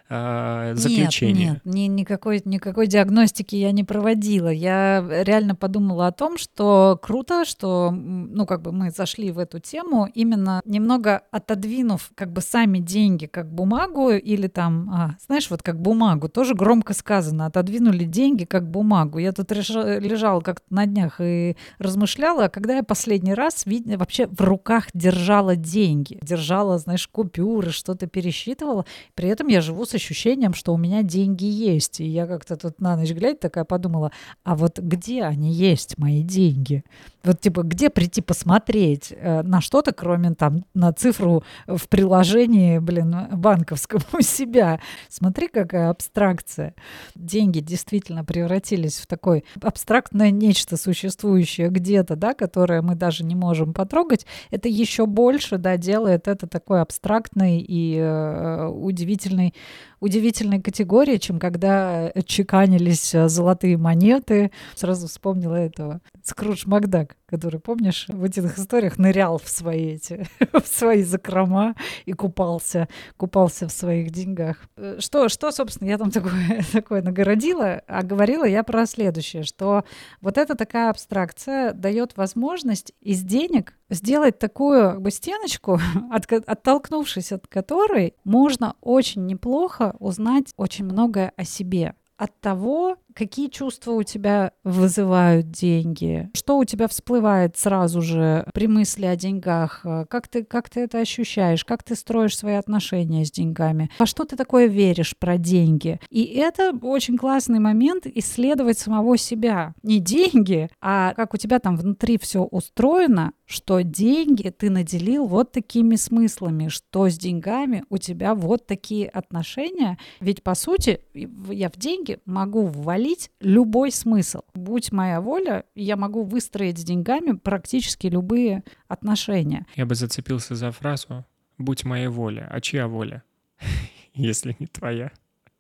э, 0.09 0.73
заключение. 0.75 1.47
Нет, 1.47 1.65
нет 1.65 1.73
ни, 1.73 1.87
никакой, 1.87 2.41
никакой 2.45 2.87
диагностики 2.87 3.55
я 3.55 3.71
не 3.71 3.83
проводила. 3.83 4.49
Я 4.49 5.05
реально 5.23 5.55
подумала 5.55 6.07
о 6.07 6.11
том, 6.11 6.37
что 6.37 6.99
круто, 7.01 7.45
что 7.45 7.91
ну, 7.91 8.45
как 8.45 8.61
бы 8.61 8.71
мы 8.71 8.91
зашли 8.91 9.31
в 9.31 9.39
эту 9.39 9.59
тему, 9.59 10.09
именно 10.13 10.61
немного 10.65 11.23
отодвинув 11.31 12.11
как 12.15 12.31
бы 12.31 12.41
сами 12.41 12.79
деньги 12.79 13.25
как 13.25 13.51
бумагу 13.51 14.11
или 14.11 14.47
там, 14.47 14.89
а, 14.89 15.17
знаешь, 15.25 15.49
вот 15.49 15.63
как 15.63 15.79
бумагу, 15.81 16.29
тоже 16.29 16.55
громко 16.55 16.93
сказано, 16.93 17.45
отодвинули 17.45 18.05
деньги 18.05 18.45
как 18.45 18.69
бумагу. 18.69 19.19
Я 19.19 19.31
тут 19.31 19.51
лежала 19.51 20.41
как-то 20.41 20.65
на 20.69 20.85
днях 20.85 21.19
и 21.19 21.57
размышляла, 21.79 22.45
а 22.45 22.49
когда 22.49 22.75
я 22.75 22.83
последний 22.83 23.33
раз 23.33 23.65
вид, 23.65 23.85
вообще 23.97 24.27
в 24.27 24.41
руках 24.41 24.87
держала 24.93 25.55
деньги, 25.55 26.19
держала, 26.21 26.77
знаешь, 26.77 27.07
купюры, 27.07 27.71
что-то 27.71 28.07
пересчитывала, 28.07 28.85
при 29.15 29.29
этом 29.29 29.47
я 29.47 29.61
живу 29.61 29.85
с 29.85 29.93
ощущением, 29.97 30.53
что 30.53 30.73
у 30.73 30.77
меня 30.77 31.03
деньги 31.03 31.45
есть. 31.45 31.99
И 31.99 32.05
я 32.05 32.25
как-то 32.25 32.55
тут 32.55 32.79
на 32.79 32.95
ночь 32.95 33.11
глядя 33.11 33.37
такая 33.37 33.65
подумала, 33.65 34.11
а 34.43 34.55
вот 34.55 34.79
где 34.79 35.23
они 35.23 35.51
есть, 35.51 35.97
мои 35.97 36.23
деньги? 36.23 36.83
Вот 37.23 37.41
типа, 37.41 37.63
где 37.63 37.89
прийти 37.89 38.21
посмотреть 38.21 39.11
э, 39.11 39.41
на 39.43 39.59
что-то, 39.59 39.91
кроме 39.91 40.33
там 40.33 40.63
на 40.73 40.93
цифру 40.93 41.43
в 41.67 41.89
приложении, 41.89 42.79
блин, 42.79 43.13
банковском 43.33 43.99
у 44.13 44.21
себя. 44.21 44.79
Смотри, 45.09 45.49
какая 45.49 45.89
абстракция. 45.89 46.73
Деньги 47.15 47.59
действительно 47.59 48.23
превратились 48.23 48.99
в 48.99 49.07
такое 49.07 49.43
абстрактное 49.61 50.31
нечто 50.31 50.77
существующее 50.77 51.69
где-то, 51.69 52.15
да, 52.15 52.33
которое 52.33 52.81
мы 52.81 52.95
даже 52.95 53.25
не 53.25 53.35
можем 53.35 53.73
потрогать. 53.73 54.25
Это 54.49 54.69
еще 54.69 55.05
больше, 55.05 55.57
да, 55.57 55.75
делает 55.75 56.27
это 56.29 56.47
такой 56.47 56.81
абстрактный 56.81 57.59
и 57.59 57.97
э, 57.97 58.67
удивительный 58.67 59.53
удивительной 59.99 60.61
категории, 60.61 61.17
чем 61.17 61.39
когда 61.39 62.11
чеканились 62.25 63.13
э, 63.15 63.27
золотые 63.27 63.77
монеты. 63.77 64.51
Сразу 64.75 65.07
вспомнила 65.07 65.55
этого. 65.55 66.01
Скрудж 66.23 66.63
Макдак, 66.65 67.15
который, 67.27 67.59
помнишь, 67.59 68.05
в 68.07 68.23
этих 68.23 68.57
историях 68.57 68.97
нырял 68.97 69.37
в 69.37 69.47
свои 69.49 69.95
эти, 69.95 70.27
в 70.53 70.65
свои 70.65 71.03
закрома 71.03 71.75
и 72.05 72.13
купался, 72.13 72.87
купался 73.17 73.67
в 73.67 73.71
своих 73.71 74.11
деньгах. 74.11 74.57
Э, 74.77 74.97
что, 74.99 75.27
что 75.27 75.51
собственно, 75.51 75.89
я 75.89 75.97
там 75.97 76.09
такое, 76.09 76.63
такое 76.71 77.01
нагородила, 77.01 77.81
а 77.87 78.03
говорила 78.03 78.45
я 78.45 78.63
про 78.63 78.85
следующее, 78.85 79.43
что 79.43 79.83
вот 80.21 80.37
эта 80.37 80.55
такая 80.55 80.89
абстракция 80.89 81.73
дает 81.73 82.15
возможность 82.15 82.93
из 83.01 83.21
денег 83.21 83.73
сделать 83.89 84.39
такую 84.39 84.91
как 84.91 85.01
бы, 85.01 85.11
стеночку, 85.11 85.79
от, 86.11 86.31
оттолкнувшись 86.31 87.33
от 87.33 87.47
которой 87.47 88.13
можно 88.23 88.75
очень 88.81 89.25
неплохо 89.25 89.95
узнать 89.99 90.53
очень 90.55 90.85
многое 90.85 91.33
о 91.35 91.43
себе 91.43 91.93
от 92.17 92.39
того, 92.39 92.97
какие 93.17 93.47
чувства 93.47 93.93
у 93.93 94.03
тебя 94.03 94.51
вызывают 94.63 95.49
деньги, 95.49 96.29
что 96.35 96.59
у 96.59 96.65
тебя 96.65 96.87
всплывает 96.87 97.57
сразу 97.57 98.01
же 98.01 98.45
при 98.53 98.67
мысли 98.67 99.05
о 99.05 99.15
деньгах, 99.15 99.81
как 100.09 100.27
ты, 100.27 100.43
как 100.43 100.69
ты 100.69 100.81
это 100.81 100.99
ощущаешь, 100.99 101.65
как 101.65 101.81
ты 101.81 101.95
строишь 101.95 102.37
свои 102.37 102.53
отношения 102.53 103.25
с 103.25 103.31
деньгами, 103.31 103.89
а 103.97 104.05
что 104.05 104.23
ты 104.23 104.35
такое 104.35 104.67
веришь 104.67 105.17
про 105.17 105.37
деньги. 105.37 105.99
И 106.11 106.25
это 106.25 106.71
очень 106.81 107.17
классный 107.17 107.59
момент 107.59 108.05
исследовать 108.05 108.77
самого 108.77 109.17
себя. 109.17 109.73
Не 109.81 109.99
деньги, 109.99 110.69
а 110.79 111.13
как 111.15 111.33
у 111.33 111.37
тебя 111.37 111.59
там 111.59 111.75
внутри 111.75 112.19
все 112.19 112.43
устроено, 112.43 113.31
что 113.45 113.81
деньги 113.81 114.49
ты 114.49 114.69
наделил 114.69 115.25
вот 115.25 115.51
такими 115.53 115.95
смыслами, 115.95 116.67
что 116.67 117.09
с 117.09 117.17
деньгами 117.17 117.83
у 117.89 117.97
тебя 117.97 118.35
вот 118.35 118.67
такие 118.67 119.07
отношения. 119.07 119.97
Ведь, 120.19 120.43
по 120.43 120.53
сути, 120.53 120.99
я 121.13 121.69
в 121.69 121.77
деньги 121.77 122.19
могу 122.25 122.65
ввалить 122.65 123.06
любой 123.39 123.91
смысл. 123.91 124.41
Будь 124.53 124.91
моя 124.91 125.21
воля, 125.21 125.65
я 125.75 125.95
могу 125.95 126.23
выстроить 126.23 126.77
с 126.79 126.83
деньгами 126.83 127.37
практически 127.37 128.07
любые 128.07 128.63
отношения. 128.87 129.65
Я 129.75 129.85
бы 129.85 129.95
зацепился 129.95 130.55
за 130.55 130.71
фразу 130.71 131.25
«будь 131.57 131.85
моя 131.85 132.09
воля». 132.09 132.47
А 132.51 132.61
чья 132.61 132.87
воля, 132.87 133.23
если 134.13 134.55
не 134.59 134.67
твоя? 134.67 135.11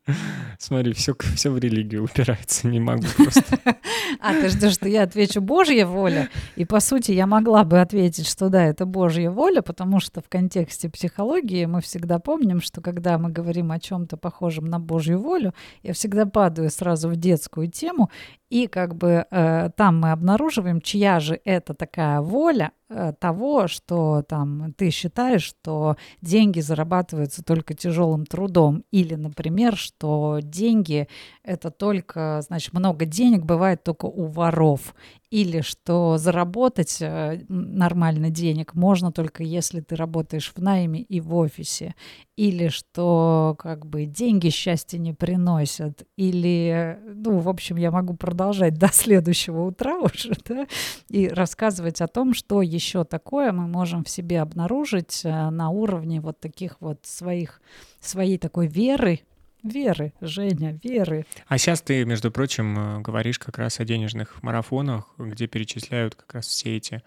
Смотри, 0.59 0.93
все, 0.93 1.15
все 1.35 1.49
в 1.49 1.57
религию 1.57 2.03
упирается, 2.03 2.67
не 2.67 2.79
могу 2.79 3.05
просто. 3.15 3.59
А 4.19 4.33
ты 4.33 4.49
ждешь, 4.49 4.73
что 4.73 4.87
я 4.87 5.03
отвечу 5.03 5.41
Божья 5.41 5.85
воля? 5.85 6.29
И 6.55 6.65
по 6.65 6.79
сути 6.79 7.11
я 7.11 7.27
могла 7.27 7.63
бы 7.63 7.81
ответить, 7.81 8.27
что 8.27 8.49
да, 8.49 8.63
это 8.63 8.85
Божья 8.85 9.29
воля, 9.29 9.61
потому 9.61 9.99
что 9.99 10.21
в 10.21 10.29
контексте 10.29 10.89
психологии 10.89 11.65
мы 11.65 11.81
всегда 11.81 12.17
помним, 12.17 12.61
что 12.61 12.81
когда 12.81 13.17
мы 13.17 13.29
говорим 13.29 13.71
о 13.71 13.79
чем-то 13.79 14.17
похожем 14.17 14.65
на 14.65 14.79
Божью 14.79 15.19
волю, 15.19 15.53
я 15.83 15.93
всегда 15.93 16.25
падаю 16.25 16.69
сразу 16.69 17.09
в 17.09 17.15
детскую 17.15 17.69
тему 17.69 18.09
и 18.49 18.67
как 18.67 18.95
бы 18.95 19.25
э, 19.29 19.69
там 19.75 19.99
мы 19.99 20.11
обнаруживаем, 20.11 20.79
чья 20.81 21.19
же 21.19 21.39
это 21.43 21.73
такая 21.73 22.21
воля 22.21 22.71
э, 22.87 23.13
того, 23.19 23.67
что 23.67 24.23
там 24.23 24.73
ты 24.77 24.89
считаешь, 24.89 25.43
что 25.43 25.97
деньги 26.21 26.61
зарабатываются 26.61 27.43
только 27.43 27.73
тяжелым 27.73 28.25
трудом. 28.25 28.85
Или, 28.91 29.15
например, 29.15 29.75
что 29.75 30.39
деньги 30.41 31.09
это 31.43 31.71
только, 31.71 32.41
значит, 32.41 32.73
много 32.73 33.05
денег 33.05 33.43
бывает 33.43 33.83
только 33.83 34.05
у 34.05 34.25
воров 34.27 34.95
или 35.29 35.59
что 35.61 36.17
заработать 36.17 36.97
э, 37.01 37.43
нормально 37.49 38.29
денег 38.29 38.73
можно 38.75 39.11
только 39.11 39.43
если 39.43 39.81
ты 39.81 39.95
работаешь 39.95 40.53
в 40.55 40.61
найме 40.61 41.01
и 41.01 41.19
в 41.19 41.35
офисе, 41.35 41.95
или 42.37 42.69
что 42.69 43.55
как 43.59 43.85
бы 43.85 44.05
деньги 44.05 44.49
счастья 44.49 44.97
не 44.97 45.13
приносят, 45.13 46.03
или, 46.15 46.97
ну, 47.05 47.39
в 47.39 47.49
общем, 47.49 47.75
я 47.75 47.91
могу 47.91 48.13
продолжать 48.13 48.73
до 48.79 48.87
следующего 48.87 49.63
утра 49.63 49.97
уже, 49.99 50.33
да, 50.45 50.65
и 51.09 51.27
рассказывать 51.27 51.99
о 51.99 52.07
том, 52.07 52.33
что 52.33 52.61
еще 52.61 53.03
такое 53.03 53.51
мы 53.51 53.67
можем 53.67 54.05
в 54.05 54.09
себе 54.09 54.41
обнаружить 54.41 55.21
э, 55.25 55.49
на 55.49 55.69
уровне 55.69 56.21
вот 56.21 56.39
таких 56.39 56.77
вот 56.79 56.99
своих, 57.05 57.61
своей 57.99 58.37
такой 58.37 58.67
веры, 58.67 59.21
Веры, 59.67 60.13
Женя, 60.21 60.79
веры. 60.83 61.25
А 61.47 61.57
сейчас 61.57 61.81
ты, 61.81 62.05
между 62.05 62.31
прочим, 62.31 62.77
э, 62.77 63.01
говоришь 63.01 63.37
как 63.37 63.57
раз 63.57 63.79
о 63.79 63.85
денежных 63.85 64.41
марафонах, 64.43 65.13
где 65.17 65.47
перечисляют 65.47 66.15
как 66.15 66.33
раз 66.35 66.47
все 66.47 66.77
эти 66.77 67.03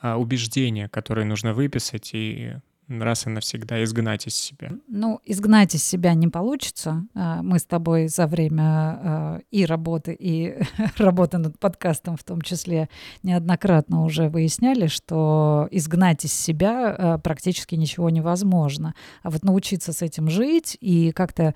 а, 0.00 0.16
убеждения, 0.16 0.88
которые 0.88 1.24
нужно 1.24 1.52
выписать 1.52 2.10
и 2.14 2.54
раз 2.88 3.26
и 3.26 3.30
навсегда 3.30 3.82
изгнать 3.84 4.26
из 4.26 4.34
себя? 4.34 4.70
Ну, 4.88 5.20
изгнать 5.24 5.74
из 5.74 5.84
себя 5.84 6.14
не 6.14 6.28
получится. 6.28 7.06
А, 7.14 7.42
мы 7.42 7.58
с 7.58 7.64
тобой 7.64 8.08
за 8.08 8.26
время 8.26 8.62
а, 8.62 9.40
и 9.50 9.64
работы, 9.64 10.16
и 10.18 10.58
работы 10.96 11.38
над 11.38 11.58
подкастом 11.58 12.16
в 12.16 12.24
том 12.24 12.40
числе 12.40 12.88
неоднократно 13.22 14.04
уже 14.04 14.28
выясняли, 14.28 14.86
что 14.86 15.68
изгнать 15.70 16.24
из 16.24 16.32
себя 16.32 16.94
а, 16.96 17.18
практически 17.18 17.74
ничего 17.74 18.08
невозможно. 18.10 18.94
А 19.22 19.30
вот 19.30 19.44
научиться 19.44 19.92
с 19.92 20.02
этим 20.02 20.28
жить 20.28 20.76
и 20.80 21.12
как-то 21.12 21.54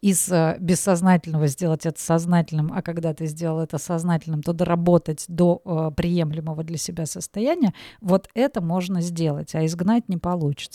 из 0.00 0.30
бессознательного 0.58 1.48
сделать 1.48 1.84
это 1.84 2.00
сознательным, 2.00 2.72
а 2.74 2.80
когда 2.80 3.12
ты 3.12 3.26
сделал 3.26 3.60
это 3.60 3.76
сознательным, 3.76 4.42
то 4.42 4.54
доработать 4.54 5.26
до 5.28 5.92
приемлемого 5.94 6.64
для 6.64 6.78
себя 6.78 7.04
состояния, 7.04 7.74
вот 8.00 8.30
это 8.32 8.62
можно 8.62 9.02
сделать, 9.02 9.54
а 9.54 9.66
изгнать 9.66 10.08
не 10.08 10.16
получится. 10.16 10.65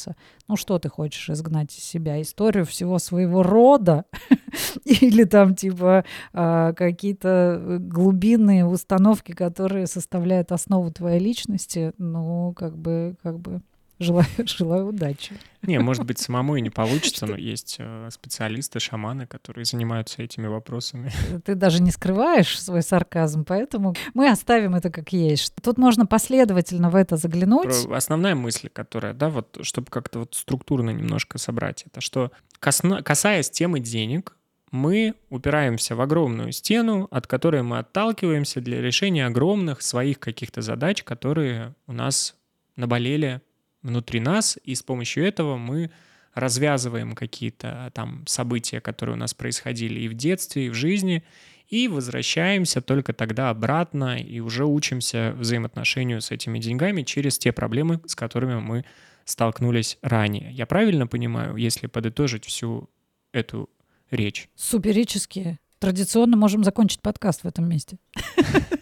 Ну 0.47 0.55
что 0.55 0.79
ты 0.79 0.89
хочешь 0.89 1.29
изгнать 1.29 1.75
из 1.77 1.83
себя? 1.83 2.21
Историю 2.21 2.65
всего 2.65 2.99
своего 2.99 3.43
рода? 3.43 4.05
Или 4.85 5.23
там 5.23 5.55
типа 5.55 6.03
э, 6.33 6.73
какие-то 6.75 7.77
глубинные 7.79 8.65
установки, 8.65 9.31
которые 9.31 9.87
составляют 9.87 10.51
основу 10.51 10.91
твоей 10.91 11.19
личности, 11.19 11.93
ну 11.97 12.53
как 12.53 12.77
бы, 12.77 13.15
как 13.23 13.39
бы 13.39 13.61
Желаю, 14.01 14.25
желаю 14.45 14.87
удачи. 14.87 15.33
Не, 15.61 15.79
может 15.79 16.05
быть, 16.05 16.17
самому 16.19 16.55
и 16.55 16.61
не 16.61 16.71
получится, 16.71 17.27
но 17.27 17.35
есть 17.35 17.75
э, 17.77 18.09
специалисты, 18.11 18.79
шаманы, 18.79 19.27
которые 19.27 19.65
занимаются 19.65 20.23
этими 20.23 20.47
вопросами. 20.47 21.11
Ты 21.45 21.53
даже 21.53 21.83
не 21.83 21.91
скрываешь 21.91 22.59
свой 22.59 22.81
сарказм, 22.81 23.45
поэтому 23.45 23.95
мы 24.15 24.29
оставим 24.29 24.73
это 24.73 24.89
как 24.89 25.13
есть. 25.13 25.53
Тут 25.61 25.77
можно 25.77 26.07
последовательно 26.07 26.89
в 26.89 26.95
это 26.95 27.15
заглянуть. 27.15 27.85
Основная 27.91 28.33
мысль, 28.33 28.69
которая, 28.73 29.13
да, 29.13 29.29
вот, 29.29 29.59
чтобы 29.61 29.87
как-то 29.91 30.19
вот 30.19 30.33
структурно 30.33 30.89
немножко 30.89 31.37
собрать, 31.37 31.83
это 31.85 32.01
что, 32.01 32.31
касаясь 32.59 33.51
темы 33.51 33.79
денег, 33.81 34.35
мы 34.71 35.13
упираемся 35.29 35.95
в 35.95 36.01
огромную 36.01 36.53
стену, 36.53 37.07
от 37.11 37.27
которой 37.27 37.61
мы 37.61 37.77
отталкиваемся 37.77 38.61
для 38.61 38.81
решения 38.81 39.27
огромных 39.27 39.83
своих 39.83 40.19
каких-то 40.19 40.61
задач, 40.61 41.03
которые 41.03 41.75
у 41.85 41.93
нас 41.93 42.35
наболели 42.77 43.41
внутри 43.81 44.19
нас, 44.19 44.57
и 44.63 44.75
с 44.75 44.83
помощью 44.83 45.25
этого 45.25 45.57
мы 45.57 45.91
развязываем 46.33 47.13
какие-то 47.13 47.91
там 47.93 48.25
события, 48.25 48.79
которые 48.79 49.15
у 49.15 49.19
нас 49.19 49.33
происходили 49.33 49.99
и 49.99 50.07
в 50.07 50.13
детстве, 50.13 50.67
и 50.67 50.69
в 50.69 50.73
жизни, 50.73 51.23
и 51.67 51.87
возвращаемся 51.87 52.81
только 52.81 53.13
тогда 53.13 53.49
обратно 53.49 54.19
и 54.19 54.39
уже 54.39 54.65
учимся 54.65 55.33
взаимоотношению 55.37 56.21
с 56.21 56.31
этими 56.31 56.59
деньгами 56.59 57.03
через 57.03 57.37
те 57.37 57.51
проблемы, 57.51 58.01
с 58.05 58.15
которыми 58.15 58.55
мы 58.55 58.85
столкнулись 59.25 59.97
ранее. 60.01 60.51
Я 60.51 60.65
правильно 60.65 61.07
понимаю, 61.07 61.55
если 61.55 61.87
подытожить 61.87 62.45
всю 62.45 62.89
эту 63.31 63.69
речь? 64.09 64.49
Суперически. 64.55 65.59
Традиционно 65.79 66.37
можем 66.37 66.63
закончить 66.63 67.01
подкаст 67.01 67.43
в 67.43 67.47
этом 67.47 67.67
месте. 67.67 67.97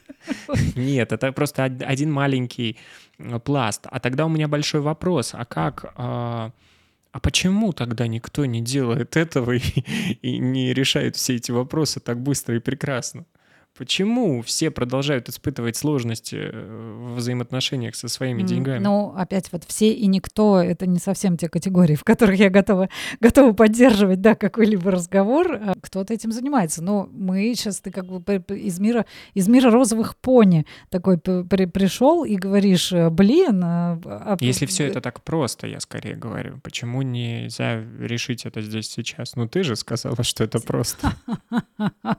Нет, 0.76 1.12
это 1.12 1.32
просто 1.32 1.64
один 1.64 2.12
маленький 2.12 2.78
э, 3.18 3.40
пласт. 3.40 3.88
А 3.90 4.00
тогда 4.00 4.26
у 4.26 4.30
меня 4.30 4.48
большой 4.48 4.82
вопрос, 4.82 5.32
а 5.34 5.46
как... 5.46 5.94
А, 5.96 6.52
а 7.12 7.20
почему 7.20 7.74
тогда 7.74 8.08
никто 8.08 8.46
не 8.46 8.62
делает 8.62 9.18
этого 9.18 9.52
и, 9.56 9.62
и 10.22 10.38
не 10.38 10.74
решает 10.74 11.16
все 11.16 11.36
эти 11.36 11.52
вопросы 11.52 12.00
так 12.00 12.22
быстро 12.22 12.56
и 12.56 12.60
прекрасно? 12.60 13.26
Почему 13.78 14.42
все 14.42 14.72
продолжают 14.72 15.30
испытывать 15.30 15.78
сложности 15.78 16.36
э, 16.36 17.06
в 17.14 17.16
взаимоотношениях 17.16 17.96
со 17.96 18.10
своими 18.10 18.44
деньгами? 18.44 18.84
Ну, 18.84 19.14
опять 19.16 19.50
вот 19.54 19.64
все 19.64 19.94
и 19.94 20.06
никто— 20.08 20.60
это 20.62 20.86
не 20.86 21.00
совсем 21.00 21.38
те 21.38 21.48
категории, 21.48 21.96
в 21.96 22.04
которых 22.04 22.38
я 22.38 22.50
готова, 22.50 22.90
готова 23.22 23.54
поддерживать, 23.54 24.20
да, 24.20 24.36
какой-либо 24.36 24.92
разговор. 24.92 25.54
А 25.54 25.74
кто-то 25.82 26.14
этим 26.14 26.34
занимается. 26.34 26.84
Но 26.84 27.08
мы 27.14 27.54
сейчас, 27.56 27.80
ты 27.80 27.92
как 27.92 28.06
бы 28.06 28.22
из 28.50 28.80
мира, 28.80 29.06
из 29.34 29.48
мира 29.48 29.72
розовых 29.72 30.18
пони 30.18 30.66
такой 30.90 31.18
при, 31.18 31.66
пришел 31.66 32.26
и 32.26 32.36
говоришь, 32.36 32.92
э, 32.92 33.10
блин... 33.10 33.62
А, 33.64 34.00
а... 34.04 34.38
Если 34.42 34.66
все 34.66 34.88
это 34.88 35.00
так 35.00 35.22
просто, 35.24 35.68
я 35.68 35.80
скорее 35.80 36.16
говорю, 36.16 36.60
почему 36.64 37.02
нельзя 37.02 37.82
решить 38.00 38.46
это 38.46 38.62
здесь 38.62 38.90
сейчас? 38.90 39.38
Ну, 39.38 39.48
ты 39.48 39.64
же 39.64 39.78
сказала, 39.78 40.22
что 40.24 40.44
это 40.44 40.60
просто. 40.60 41.14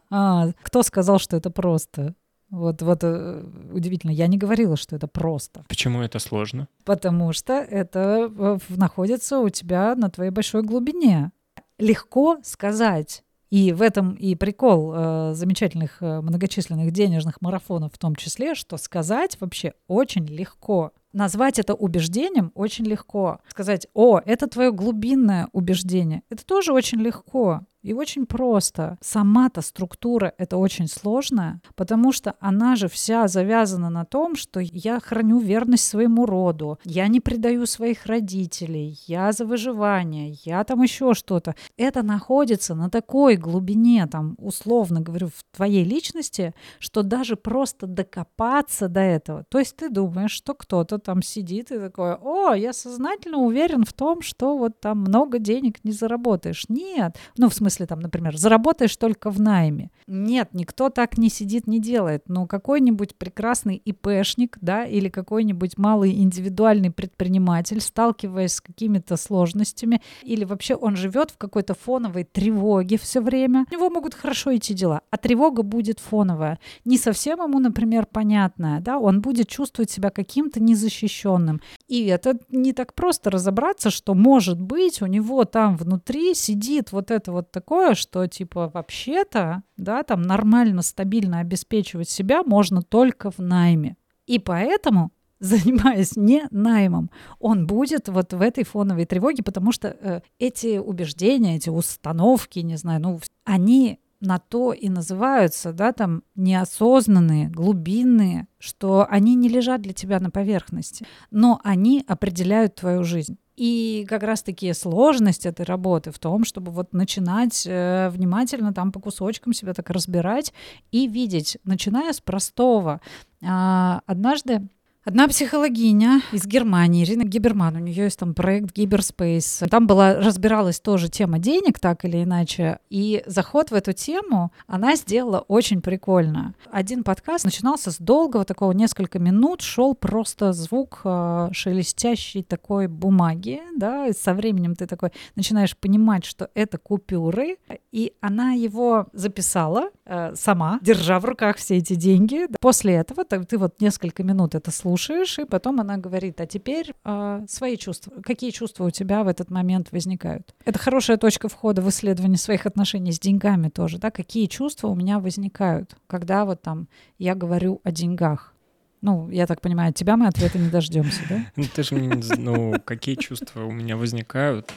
Кто 0.63 0.83
сказал, 0.83 1.19
что 1.19 1.37
это 1.41 1.51
просто. 1.51 2.15
Вот, 2.51 2.83
вот 2.83 2.99
э, 3.03 3.45
удивительно, 3.73 4.11
я 4.11 4.27
не 4.27 4.37
говорила, 4.37 4.77
что 4.77 4.97
это 4.97 5.07
просто. 5.07 5.65
Почему 5.69 6.03
это 6.03 6.19
сложно? 6.19 6.69
Потому 6.85 7.33
что 7.33 7.53
это 7.55 8.31
э, 8.37 8.59
находится 8.69 9.39
у 9.39 9.49
тебя 9.49 9.95
на 9.95 10.11
твоей 10.11 10.31
большой 10.31 10.63
глубине. 10.63 11.31
Легко 11.79 12.39
сказать. 12.43 13.23
И 13.51 13.73
в 13.73 13.83
этом 13.83 14.15
и 14.15 14.37
прикол 14.37 14.93
э, 14.95 15.35
замечательных 15.35 16.01
э, 16.01 16.21
многочисленных 16.21 16.93
денежных 16.93 17.41
марафонов 17.41 17.93
в 17.93 17.99
том 17.99 18.15
числе, 18.15 18.55
что 18.55 18.77
сказать 18.77 19.37
вообще 19.41 19.75
очень 19.89 20.25
легко. 20.25 20.93
Назвать 21.13 21.59
это 21.59 21.75
убеждением 21.75 22.53
очень 22.55 22.85
легко. 22.85 23.41
Сказать, 23.49 23.89
о, 23.93 24.21
это 24.25 24.47
твое 24.47 24.73
глубинное 24.73 25.49
убеждение. 25.53 26.23
Это 26.31 26.47
тоже 26.47 26.73
очень 26.73 27.01
легко. 27.01 27.63
И 27.83 27.95
очень 27.95 28.27
просто. 28.27 28.99
Сама-то 29.01 29.63
структура 29.63 30.35
это 30.37 30.59
очень 30.59 30.87
сложная, 30.87 31.63
потому 31.77 32.13
что 32.13 32.35
она 32.39 32.77
же 32.77 32.89
вся 32.89 33.27
завязана 33.27 33.89
на 33.89 34.05
том, 34.05 34.37
что 34.37 34.61
я 34.61 35.01
храню 35.01 35.39
верность 35.39 35.87
своему 35.87 36.27
роду, 36.27 36.79
я 36.85 37.09
не 37.09 37.21
предаю 37.21 37.67
своих 37.67 38.07
родителей, 38.07 38.99
я 39.07 39.33
за 39.33 39.47
выживание, 39.47 40.37
я 40.45 40.63
там 40.65 40.83
еще 40.83 41.15
что-то. 41.15 41.55
Это 41.77 42.03
находится 42.03 42.75
на 42.75 42.91
такой 42.91 43.37
глубине, 43.37 44.07
там, 44.07 44.35
условно 44.39 45.01
говорю, 45.01 45.29
в 45.29 45.57
твоей 45.57 45.85
личности, 45.85 46.55
что 46.79 47.03
даже 47.03 47.37
просто 47.37 47.87
докопаться 47.87 48.89
до 48.89 49.01
этого. 49.01 49.45
То 49.49 49.59
есть 49.59 49.77
ты 49.77 49.89
думаешь, 49.89 50.33
что 50.33 50.55
кто-то 50.55 50.99
там 50.99 51.23
сидит 51.23 51.71
и 51.73 51.79
такой, 51.79 52.15
о, 52.15 52.53
я 52.53 52.73
сознательно 52.73 53.39
уверен 53.39 53.85
в 53.85 53.93
том, 53.93 54.21
что 54.21 54.59
вот 54.59 54.81
там 54.81 54.99
много 55.01 55.39
денег 55.39 55.83
не 55.83 55.93
заработаешь. 55.93 56.67
Нет. 56.69 57.17
Ну, 57.39 57.49
в 57.49 57.55
смысле, 57.71 57.87
там, 57.87 58.01
например, 58.01 58.37
заработаешь 58.37 58.97
только 58.97 59.31
в 59.31 59.41
найме. 59.41 59.91
Нет, 60.07 60.51
никто 60.53 60.91
так 60.91 61.19
не 61.19 61.31
сидит, 61.31 61.67
не 61.67 61.81
делает. 61.81 62.29
Но 62.29 62.47
какой-нибудь 62.47 63.15
прекрасный 63.17 63.77
ИПшник, 63.77 64.59
да, 64.61 64.85
или 64.85 65.09
какой-нибудь 65.09 65.79
малый 65.79 66.13
индивидуальный 66.23 66.91
предприниматель, 66.91 67.81
сталкиваясь 67.81 68.55
с 68.55 68.61
какими-то 68.61 69.17
сложностями, 69.17 70.03
или 70.23 70.45
вообще 70.45 70.75
он 70.75 70.97
живет 70.97 71.31
в 71.31 71.39
какой-то 71.39 71.75
фоновой 71.75 72.25
тревоге 72.25 72.99
все 72.99 73.21
время, 73.21 73.67
у 73.71 73.75
него 73.75 73.91
могут 73.91 74.15
хорошо 74.15 74.55
идти 74.57 74.75
дела, 74.75 75.03
а 75.11 75.17
тревога 75.17 75.63
будет 75.63 76.01
фоновая. 76.01 76.59
Не 76.85 76.99
совсем 76.99 77.43
ему, 77.43 77.59
например, 77.59 78.07
понятная, 78.07 78.81
да, 78.81 78.99
он 78.99 79.21
будет 79.21 79.49
чувствовать 79.49 79.91
себя 79.91 80.11
каким-то 80.11 80.61
незащищенным. 80.61 81.61
И 81.89 82.07
это 82.07 82.39
не 82.51 82.73
так 82.73 82.95
просто 82.95 83.31
разобраться, 83.31 83.91
что 83.91 84.15
может 84.15 84.61
быть 84.61 85.03
у 85.03 85.07
него 85.07 85.45
там 85.45 85.77
внутри 85.77 86.35
сидит 86.35 86.93
вот 86.93 87.11
это 87.11 87.33
вот 87.33 87.51
такое, 87.61 87.95
что 87.95 88.27
типа 88.27 88.71
вообще-то, 88.73 89.63
да, 89.77 90.03
там 90.03 90.23
нормально, 90.23 90.81
стабильно 90.83 91.41
обеспечивать 91.41 92.09
себя 92.09 92.43
можно 92.43 92.83
только 92.83 93.31
в 93.31 93.39
найме. 93.39 93.97
И 94.27 94.39
поэтому 94.39 95.11
занимаясь 95.41 96.17
не 96.17 96.47
наймом, 96.51 97.11
он 97.39 97.67
будет 97.67 98.09
вот 98.09 98.33
в 98.33 98.41
этой 98.41 98.65
фоновой 98.65 99.05
тревоге, 99.05 99.43
потому 99.43 99.73
что 99.73 99.89
э, 99.89 100.21
эти 100.39 100.79
убеждения, 100.79 101.57
эти 101.57 101.69
установки, 101.69 102.61
не 102.61 102.77
знаю, 102.77 103.03
ну, 103.03 103.21
они 103.45 104.01
на 104.21 104.39
то 104.39 104.73
и 104.73 104.89
называются, 104.89 105.73
да, 105.73 105.93
там 105.93 106.23
неосознанные, 106.35 107.49
глубинные, 107.49 108.49
что 108.59 109.07
они 109.09 109.35
не 109.35 109.49
лежат 109.49 109.83
для 109.83 109.93
тебя 109.93 110.19
на 110.21 110.31
поверхности, 110.31 111.07
но 111.31 111.61
они 111.63 112.05
определяют 112.07 112.75
твою 112.75 113.05
жизнь. 113.05 113.39
И 113.61 114.07
как 114.09 114.23
раз-таки 114.23 114.73
сложность 114.73 115.45
этой 115.45 115.67
работы 115.67 116.11
в 116.13 116.19
том, 116.19 116.45
чтобы 116.47 116.73
вот 116.73 116.95
начинать 116.95 117.67
э, 117.67 118.09
внимательно 118.09 118.73
там 118.73 118.91
по 118.91 119.01
кусочкам 119.01 119.53
себя 119.53 119.75
так 119.75 119.91
разбирать 119.91 120.55
и 120.93 121.07
видеть, 121.07 121.59
начиная 121.65 122.15
с 122.15 122.23
простого. 122.23 123.03
А, 123.45 124.01
однажды 124.07 124.63
Одна 125.03 125.29
психологиня 125.29 126.21
из 126.31 126.45
Германии, 126.45 127.03
Ирина 127.03 127.25
Гиберман, 127.25 127.75
у 127.75 127.79
нее 127.79 128.05
есть 128.05 128.19
там 128.19 128.35
проект 128.35 128.77
Гиберспейс. 128.77 129.63
Там 129.71 129.87
была, 129.87 130.17
разбиралась 130.17 130.79
тоже 130.79 131.09
тема 131.09 131.39
денег, 131.39 131.79
так 131.79 132.05
или 132.05 132.23
иначе. 132.23 132.81
И 132.91 133.23
заход 133.25 133.71
в 133.71 133.75
эту 133.75 133.95
тему 133.95 134.53
она 134.67 134.97
сделала 134.97 135.39
очень 135.49 135.81
прикольно. 135.81 136.55
Один 136.71 137.03
подкаст 137.03 137.47
начинался 137.47 137.93
с 137.93 137.97
долгого 137.97 138.45
такого, 138.45 138.73
несколько 138.73 139.19
минут, 139.19 139.63
шел 139.63 139.95
просто 139.95 140.53
звук 140.53 141.01
э, 141.05 141.49
шелестящей 141.53 142.43
такой 142.43 142.87
бумаги, 142.87 143.63
да, 143.79 144.07
и 144.07 144.13
со 144.13 144.35
временем 144.35 144.77
ты 144.77 144.87
такой 144.87 145.13
начинаешь 145.35 145.79
понимать, 145.79 146.27
что 146.27 146.51
это 146.53 146.77
купюры, 146.77 147.57
и 147.91 148.13
она 148.21 148.53
его 148.53 149.07
записала 149.15 149.89
э, 150.05 150.35
сама, 150.35 150.79
держа 150.83 151.19
в 151.21 151.25
руках 151.25 151.57
все 151.57 151.79
эти 151.79 151.95
деньги. 151.95 152.47
После 152.61 152.97
этого 152.97 153.25
ты, 153.25 153.43
ты 153.45 153.57
вот 153.57 153.81
несколько 153.81 154.23
минут 154.23 154.55
это 154.55 154.71
слушаешь, 154.71 154.91
слушаешь, 155.01 155.39
и 155.39 155.45
потом 155.45 155.81
она 155.81 155.97
говорит, 155.97 156.41
а 156.41 156.47
теперь 156.47 156.95
э, 157.05 157.45
свои 157.49 157.77
чувства. 157.77 158.13
Какие 158.23 158.51
чувства 158.51 158.85
у 158.85 158.91
тебя 158.91 159.23
в 159.25 159.29
этот 159.29 159.51
момент 159.51 159.93
возникают? 159.93 160.55
Это 160.65 160.79
хорошая 160.79 161.17
точка 161.17 161.49
входа 161.49 161.83
в 161.83 161.89
исследование 161.89 162.39
своих 162.39 162.67
отношений 162.67 163.13
с 163.13 163.19
деньгами 163.19 163.69
тоже, 163.69 163.99
да, 163.99 164.11
какие 164.11 164.47
чувства 164.47 164.89
у 164.89 164.95
меня 164.95 165.19
возникают, 165.19 165.97
когда 166.07 166.45
вот 166.45 166.63
там 166.63 166.89
я 167.19 167.35
говорю 167.35 167.81
о 167.85 167.91
деньгах. 167.91 168.55
Ну, 169.03 169.31
я 169.31 169.47
так 169.47 169.63
понимаю, 169.63 169.91
от 169.91 169.97
тебя 169.97 170.17
мы 170.17 170.27
ответа 170.27 170.59
не 170.59 170.69
дождемся, 170.69 171.23
да? 171.29 171.47
Ну, 171.57 171.65
ты 171.75 171.83
же 171.83 171.95
ну, 172.37 172.75
какие 172.85 173.15
чувства 173.15 173.65
у 173.65 173.71
меня 173.71 173.97
возникают? 173.97 174.71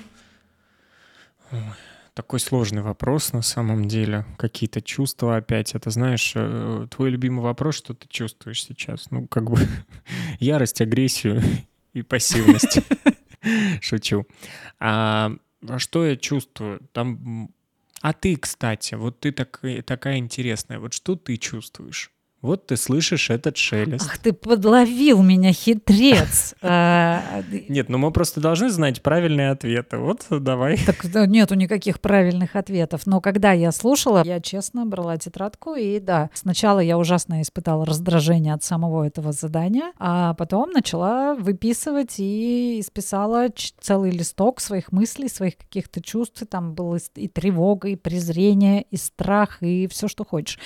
Такой 2.13 2.39
сложный 2.39 2.83
вопрос 2.83 3.33
на 3.33 3.41
самом 3.41 3.87
деле. 3.87 4.25
Какие-то 4.37 4.81
чувства 4.81 5.37
опять. 5.37 5.73
Это, 5.73 5.89
знаешь, 5.89 6.33
э, 6.35 6.87
твой 6.91 7.09
любимый 7.09 7.41
вопрос, 7.41 7.75
что 7.75 7.95
ты 7.95 8.07
чувствуешь 8.07 8.63
сейчас? 8.63 9.09
Ну, 9.09 9.27
как 9.27 9.49
бы 9.49 9.57
ярость, 10.39 10.81
агрессию 10.81 11.41
и 11.93 12.03
пассивность. 12.03 12.79
Шучу. 13.81 14.27
А, 14.79 15.31
а 15.67 15.79
что 15.79 16.05
я 16.05 16.15
чувствую? 16.15 16.81
Там... 16.91 17.49
А 18.01 18.13
ты, 18.13 18.35
кстати, 18.35 18.93
вот 18.93 19.19
ты 19.19 19.31
так, 19.31 19.61
такая 19.85 20.17
интересная. 20.17 20.77
Вот 20.79 20.93
что 20.93 21.15
ты 21.15 21.37
чувствуешь? 21.37 22.11
Вот 22.43 22.67
ты 22.67 22.75
слышишь 22.75 23.29
этот 23.29 23.55
шелест. 23.55 24.05
Ах, 24.05 24.17
ты 24.17 24.33
подловил 24.33 25.23
меня, 25.23 25.53
хитрец. 25.53 26.53
А, 26.65 27.43
нет, 27.69 27.87
ну 27.87 27.97
мы 27.97 28.11
просто 28.11 28.41
должны 28.41 28.69
знать 28.69 29.01
правильные 29.01 29.51
ответы. 29.51 29.97
Вот 29.97 30.25
давай. 30.29 30.77
Так 30.77 31.03
нету 31.27 31.55
никаких 31.55 32.01
правильных 32.01 32.55
ответов. 32.55 33.05
Но 33.05 33.21
когда 33.21 33.51
я 33.51 33.71
слушала, 33.71 34.23
я 34.25 34.41
честно 34.41 34.85
брала 34.85 35.17
тетрадку, 35.17 35.75
и 35.75 35.99
да, 35.99 36.29
сначала 36.33 36.79
я 36.79 36.97
ужасно 36.97 37.41
испытала 37.41 37.85
раздражение 37.85 38.53
от 38.53 38.63
самого 38.63 39.05
этого 39.05 39.31
задания, 39.31 39.93
а 39.99 40.33
потом 40.33 40.71
начала 40.71 41.35
выписывать 41.35 42.15
и 42.17 42.79
исписала 42.79 43.47
целый 43.79 44.11
листок 44.11 44.59
своих 44.59 44.91
мыслей, 44.91 45.29
своих 45.29 45.57
каких-то 45.57 46.01
чувств. 46.01 46.43
Там 46.49 46.73
было 46.73 46.97
и 47.15 47.27
тревога, 47.27 47.89
и 47.89 47.95
презрение, 47.95 48.83
и 48.89 48.97
страх, 48.97 49.61
и 49.61 49.87
все, 49.87 50.07
что 50.07 50.25
хочешь. 50.25 50.59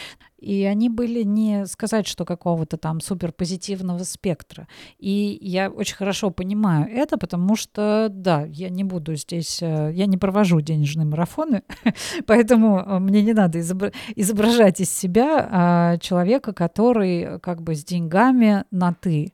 И 0.47 0.63
они 0.63 0.87
были 0.87 1.23
не 1.23 1.65
сказать, 1.65 2.07
что 2.07 2.23
какого-то 2.23 2.77
там 2.77 3.01
супер 3.01 3.33
позитивного 3.33 4.03
спектра. 4.03 4.69
И 4.97 5.37
я 5.41 5.69
очень 5.69 5.97
хорошо 5.97 6.29
понимаю 6.29 6.87
это, 6.89 7.17
потому 7.17 7.57
что, 7.57 8.07
да, 8.09 8.45
я 8.45 8.69
не 8.69 8.85
буду 8.85 9.15
здесь, 9.15 9.61
э, 9.61 9.91
я 9.93 10.05
не 10.05 10.15
провожу 10.15 10.61
денежные 10.61 11.05
марафоны, 11.05 11.63
поэтому 12.25 12.79
э, 12.79 12.99
мне 12.99 13.23
не 13.23 13.33
надо 13.33 13.59
изображать 13.59 14.79
из 14.79 14.89
себя 14.89 15.49
а, 15.51 15.97
человека, 15.97 16.53
который 16.53 17.39
как 17.41 17.61
бы 17.61 17.75
с 17.75 17.83
деньгами 17.83 18.63
на 18.71 18.93
«ты». 18.93 19.33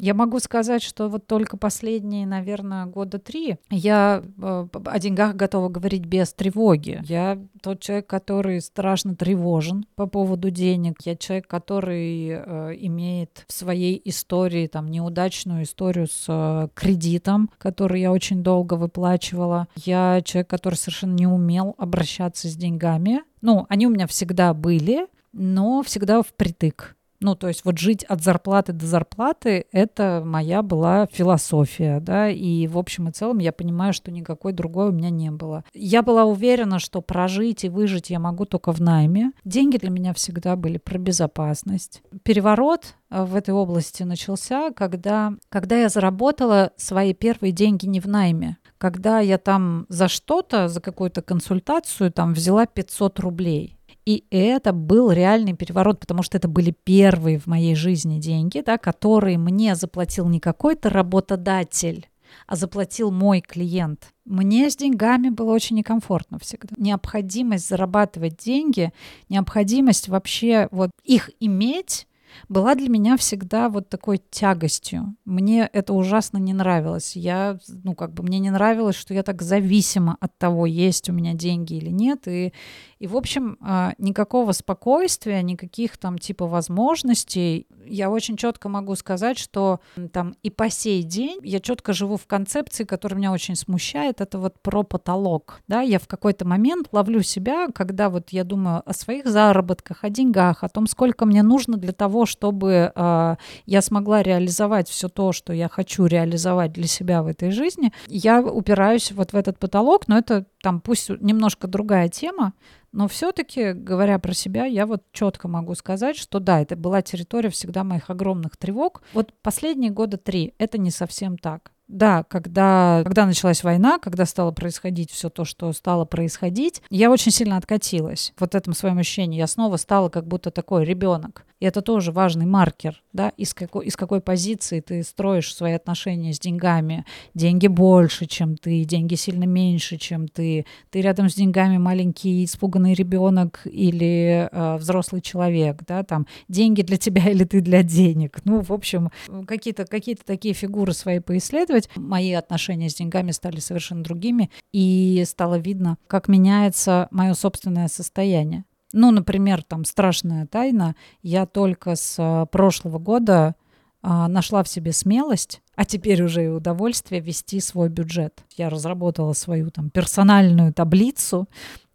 Я 0.00 0.14
могу 0.14 0.40
сказать, 0.40 0.82
что 0.82 1.08
вот 1.08 1.26
только 1.26 1.58
последние, 1.58 2.26
наверное, 2.26 2.86
года 2.86 3.18
три 3.18 3.56
я 3.68 4.22
э, 4.38 4.66
о 4.72 4.98
деньгах 4.98 5.36
готова 5.36 5.68
говорить 5.68 6.06
без 6.06 6.32
тревоги. 6.32 7.00
Я 7.04 7.38
тот 7.60 7.80
человек, 7.80 8.06
который 8.06 8.62
страшно 8.62 9.14
тревожен 9.14 9.84
по 9.96 10.06
поводу 10.06 10.50
денег. 10.50 10.96
Я 11.04 11.16
человек, 11.16 11.46
который 11.46 12.30
э, 12.30 12.76
имеет 12.80 13.44
в 13.46 13.52
своей 13.52 14.00
истории 14.06 14.68
там 14.68 14.90
неудачную 14.90 15.64
историю 15.64 16.06
с 16.06 16.24
э, 16.28 16.68
кредитом, 16.74 17.50
который 17.58 18.00
я 18.00 18.10
очень 18.10 18.42
долго 18.42 18.74
выплачивала. 18.74 19.68
Я 19.76 20.22
человек, 20.24 20.48
который 20.48 20.76
совершенно 20.76 21.14
не 21.14 21.26
умел 21.26 21.74
обращаться 21.76 22.48
с 22.48 22.56
деньгами. 22.56 23.20
Ну, 23.42 23.66
они 23.68 23.86
у 23.86 23.90
меня 23.90 24.06
всегда 24.06 24.54
были, 24.54 25.08
но 25.34 25.82
всегда 25.82 26.22
впритык. 26.22 26.96
Ну, 27.20 27.34
то 27.34 27.48
есть 27.48 27.64
вот 27.64 27.78
жить 27.78 28.02
от 28.04 28.22
зарплаты 28.22 28.72
до 28.72 28.86
зарплаты— 28.86 29.66
это 29.72 30.22
моя 30.24 30.62
была 30.62 31.06
философия, 31.12 32.00
да, 32.00 32.30
и 32.30 32.66
в 32.66 32.78
общем 32.78 33.08
и 33.08 33.12
целом 33.12 33.38
я 33.38 33.52
понимаю, 33.52 33.92
что 33.92 34.10
никакой 34.10 34.52
другой 34.52 34.88
у 34.88 34.92
меня 34.92 35.10
не 35.10 35.30
было. 35.30 35.64
Я 35.74 36.02
была 36.02 36.24
уверена, 36.24 36.78
что 36.78 37.02
прожить 37.02 37.64
и 37.64 37.68
выжить 37.68 38.08
я 38.08 38.18
могу 38.18 38.46
только 38.46 38.72
в 38.72 38.80
найме. 38.80 39.32
Деньги 39.44 39.76
для 39.76 39.90
меня 39.90 40.14
всегда 40.14 40.56
были 40.56 40.78
про 40.78 40.98
безопасность. 40.98 42.02
Переворот 42.22 42.94
э, 43.10 43.22
в 43.22 43.34
этой 43.34 43.52
области 43.52 44.02
начался, 44.02 44.70
когда, 44.70 45.34
когда 45.50 45.78
я 45.78 45.90
заработала 45.90 46.72
свои 46.76 47.12
первые 47.12 47.52
деньги 47.52 47.86
не 47.86 48.00
в 48.00 48.06
найме, 48.06 48.56
когда 48.78 49.20
я 49.20 49.36
там 49.36 49.84
за 49.90 50.08
что-то, 50.08 50.68
за 50.68 50.80
какую-то 50.80 51.20
консультацию 51.20 52.10
там 52.10 52.32
взяла 52.32 52.64
500 52.64 53.20
рублей. 53.20 53.76
И 54.10 54.24
это 54.30 54.72
был 54.72 55.12
реальный 55.12 55.54
переворот, 55.54 56.00
потому 56.00 56.24
что 56.24 56.36
это 56.36 56.48
были 56.48 56.72
первые 56.72 57.38
в 57.38 57.46
моей 57.46 57.76
жизни 57.76 58.18
деньги, 58.18 58.60
да, 58.60 58.76
которые 58.76 59.38
мне 59.38 59.76
заплатил 59.76 60.28
не 60.28 60.40
какой-то 60.40 60.90
работодатель, 60.90 62.08
а 62.48 62.56
заплатил 62.56 63.12
мой 63.12 63.40
клиент. 63.40 64.12
Мне 64.24 64.68
с 64.68 64.74
деньгами 64.74 65.28
было 65.28 65.52
очень 65.52 65.76
некомфортно 65.76 66.40
всегда. 66.40 66.74
Необходимость 66.76 67.68
зарабатывать 67.68 68.36
деньги, 68.38 68.92
необходимость 69.28 70.08
вообще 70.08 70.66
вот 70.72 70.90
их 71.04 71.30
иметь 71.38 72.08
была 72.48 72.74
для 72.74 72.88
меня 72.88 73.16
всегда 73.16 73.68
вот 73.68 73.88
такой 73.88 74.18
тягостью. 74.18 75.14
Мне 75.24 75.68
это 75.72 75.92
ужасно 75.92 76.38
не 76.38 76.52
нравилось. 76.52 77.16
Я, 77.16 77.58
ну, 77.84 77.94
как 77.94 78.12
бы 78.12 78.22
мне 78.22 78.38
не 78.38 78.50
нравилось, 78.50 78.96
что 78.96 79.14
я 79.14 79.22
так 79.22 79.42
зависима 79.42 80.16
от 80.20 80.36
того, 80.38 80.66
есть 80.66 81.08
у 81.08 81.12
меня 81.12 81.34
деньги 81.34 81.74
или 81.74 81.90
нет. 81.90 82.26
И, 82.28 82.52
и 82.98 83.06
в 83.06 83.16
общем, 83.16 83.56
а, 83.60 83.94
никакого 83.98 84.52
спокойствия, 84.52 85.42
никаких 85.42 85.96
там 85.98 86.18
типа 86.18 86.46
возможностей. 86.46 87.66
Я 87.86 88.10
очень 88.10 88.36
четко 88.36 88.68
могу 88.68 88.94
сказать, 88.94 89.38
что 89.38 89.80
там 90.12 90.34
и 90.42 90.50
по 90.50 90.70
сей 90.70 91.02
день 91.02 91.40
я 91.42 91.60
четко 91.60 91.92
живу 91.92 92.16
в 92.16 92.26
концепции, 92.26 92.84
которая 92.84 93.18
меня 93.18 93.32
очень 93.32 93.56
смущает. 93.56 94.20
Это 94.20 94.38
вот 94.38 94.60
про 94.62 94.82
потолок. 94.82 95.60
Да, 95.68 95.80
я 95.80 95.98
в 95.98 96.06
какой-то 96.06 96.46
момент 96.46 96.88
ловлю 96.92 97.22
себя, 97.22 97.68
когда 97.74 98.10
вот 98.10 98.30
я 98.30 98.44
думаю 98.44 98.82
о 98.84 98.92
своих 98.92 99.26
заработках, 99.26 100.04
о 100.04 100.10
деньгах, 100.10 100.62
о 100.62 100.68
том, 100.68 100.86
сколько 100.86 101.26
мне 101.26 101.42
нужно 101.42 101.76
для 101.76 101.92
того, 101.92 102.19
чтобы 102.26 102.92
э, 102.94 103.36
я 103.66 103.82
смогла 103.82 104.22
реализовать 104.22 104.88
все 104.88 105.08
то, 105.08 105.32
что 105.32 105.52
я 105.52 105.68
хочу 105.68 106.06
реализовать 106.06 106.72
для 106.72 106.86
себя 106.86 107.22
в 107.22 107.26
этой 107.26 107.50
жизни. 107.50 107.92
Я 108.06 108.40
упираюсь 108.42 109.12
вот 109.12 109.32
в 109.32 109.36
этот 109.36 109.58
потолок, 109.58 110.08
но 110.08 110.18
это 110.18 110.46
там 110.62 110.80
пусть 110.80 111.08
немножко 111.08 111.66
другая 111.66 112.08
тема, 112.08 112.54
но 112.92 113.06
все-таки, 113.06 113.72
говоря 113.72 114.18
про 114.18 114.32
себя, 114.32 114.64
я 114.64 114.84
вот 114.84 115.04
четко 115.12 115.46
могу 115.46 115.74
сказать, 115.74 116.16
что 116.16 116.40
да, 116.40 116.60
это 116.60 116.76
была 116.76 117.02
территория 117.02 117.50
всегда 117.50 117.84
моих 117.84 118.10
огромных 118.10 118.56
тревог. 118.56 119.02
Вот 119.12 119.32
последние 119.42 119.92
года 119.92 120.16
три 120.16 120.54
это 120.58 120.76
не 120.76 120.90
совсем 120.90 121.38
так. 121.38 121.70
Да, 121.90 122.22
когда, 122.22 123.02
когда 123.04 123.26
началась 123.26 123.64
война, 123.64 123.98
когда 123.98 124.24
стало 124.24 124.52
происходить 124.52 125.10
все 125.10 125.28
то, 125.28 125.44
что 125.44 125.72
стало 125.72 126.04
происходить, 126.04 126.82
я 126.88 127.10
очень 127.10 127.32
сильно 127.32 127.56
откатилась. 127.56 128.32
Вот 128.38 128.54
этом 128.54 128.74
своем 128.74 128.98
ощущении. 128.98 129.38
Я 129.38 129.48
снова 129.48 129.76
стала 129.76 130.08
как 130.08 130.26
будто 130.26 130.52
такой 130.52 130.84
ребенок. 130.84 131.44
И 131.60 131.66
это 131.66 131.82
тоже 131.82 132.10
важный 132.10 132.46
маркер, 132.46 133.02
да, 133.12 133.32
из 133.36 133.52
какой, 133.52 133.86
из 133.86 133.94
какой 133.94 134.22
позиции 134.22 134.80
ты 134.80 135.02
строишь 135.02 135.54
свои 135.54 135.74
отношения 135.74 136.32
с 136.32 136.40
деньгами. 136.40 137.04
Деньги 137.34 137.66
больше, 137.66 138.24
чем 138.24 138.56
ты, 138.56 138.84
деньги 138.84 139.14
сильно 139.14 139.44
меньше, 139.44 139.98
чем 139.98 140.26
ты. 140.26 140.64
Ты 140.90 141.02
рядом 141.02 141.28
с 141.28 141.34
деньгами 141.34 141.76
маленький 141.76 142.46
испуганный 142.46 142.94
ребенок 142.94 143.60
или 143.64 144.48
э, 144.50 144.76
взрослый 144.78 145.20
человек, 145.20 145.82
да, 145.86 146.02
там 146.02 146.26
деньги 146.48 146.80
для 146.80 146.96
тебя 146.96 147.28
или 147.30 147.44
ты 147.44 147.60
для 147.60 147.82
денег. 147.82 148.38
Ну, 148.44 148.62
в 148.62 148.72
общем, 148.72 149.10
какие-то 149.46 149.84
какие 149.84 150.14
такие 150.14 150.54
фигуры 150.54 150.94
свои 150.94 151.20
поисследовать 151.20 151.79
делать. 151.80 151.96
Мои 151.96 152.32
отношения 152.32 152.88
с 152.88 152.94
деньгами 152.94 153.30
стали 153.32 153.60
совершенно 153.60 154.02
другими, 154.02 154.50
и 154.72 155.24
стало 155.26 155.58
видно, 155.58 155.98
как 156.06 156.28
меняется 156.28 157.08
мое 157.10 157.34
собственное 157.34 157.88
состояние. 157.88 158.64
Ну, 158.92 159.10
например, 159.12 159.62
там 159.62 159.84
страшная 159.84 160.46
тайна. 160.46 160.96
Я 161.22 161.46
только 161.46 161.94
с 161.94 162.16
а, 162.18 162.46
прошлого 162.46 162.98
года 162.98 163.54
а, 164.02 164.26
нашла 164.26 164.64
в 164.64 164.68
себе 164.68 164.92
смелость, 164.92 165.62
а 165.76 165.84
теперь 165.84 166.22
уже 166.24 166.44
и 166.44 166.48
удовольствие 166.48 167.20
вести 167.20 167.60
свой 167.60 167.88
бюджет. 167.88 168.42
Я 168.56 168.68
разработала 168.68 169.32
свою 169.32 169.70
там 169.70 169.90
персональную 169.90 170.72
таблицу. 170.72 171.48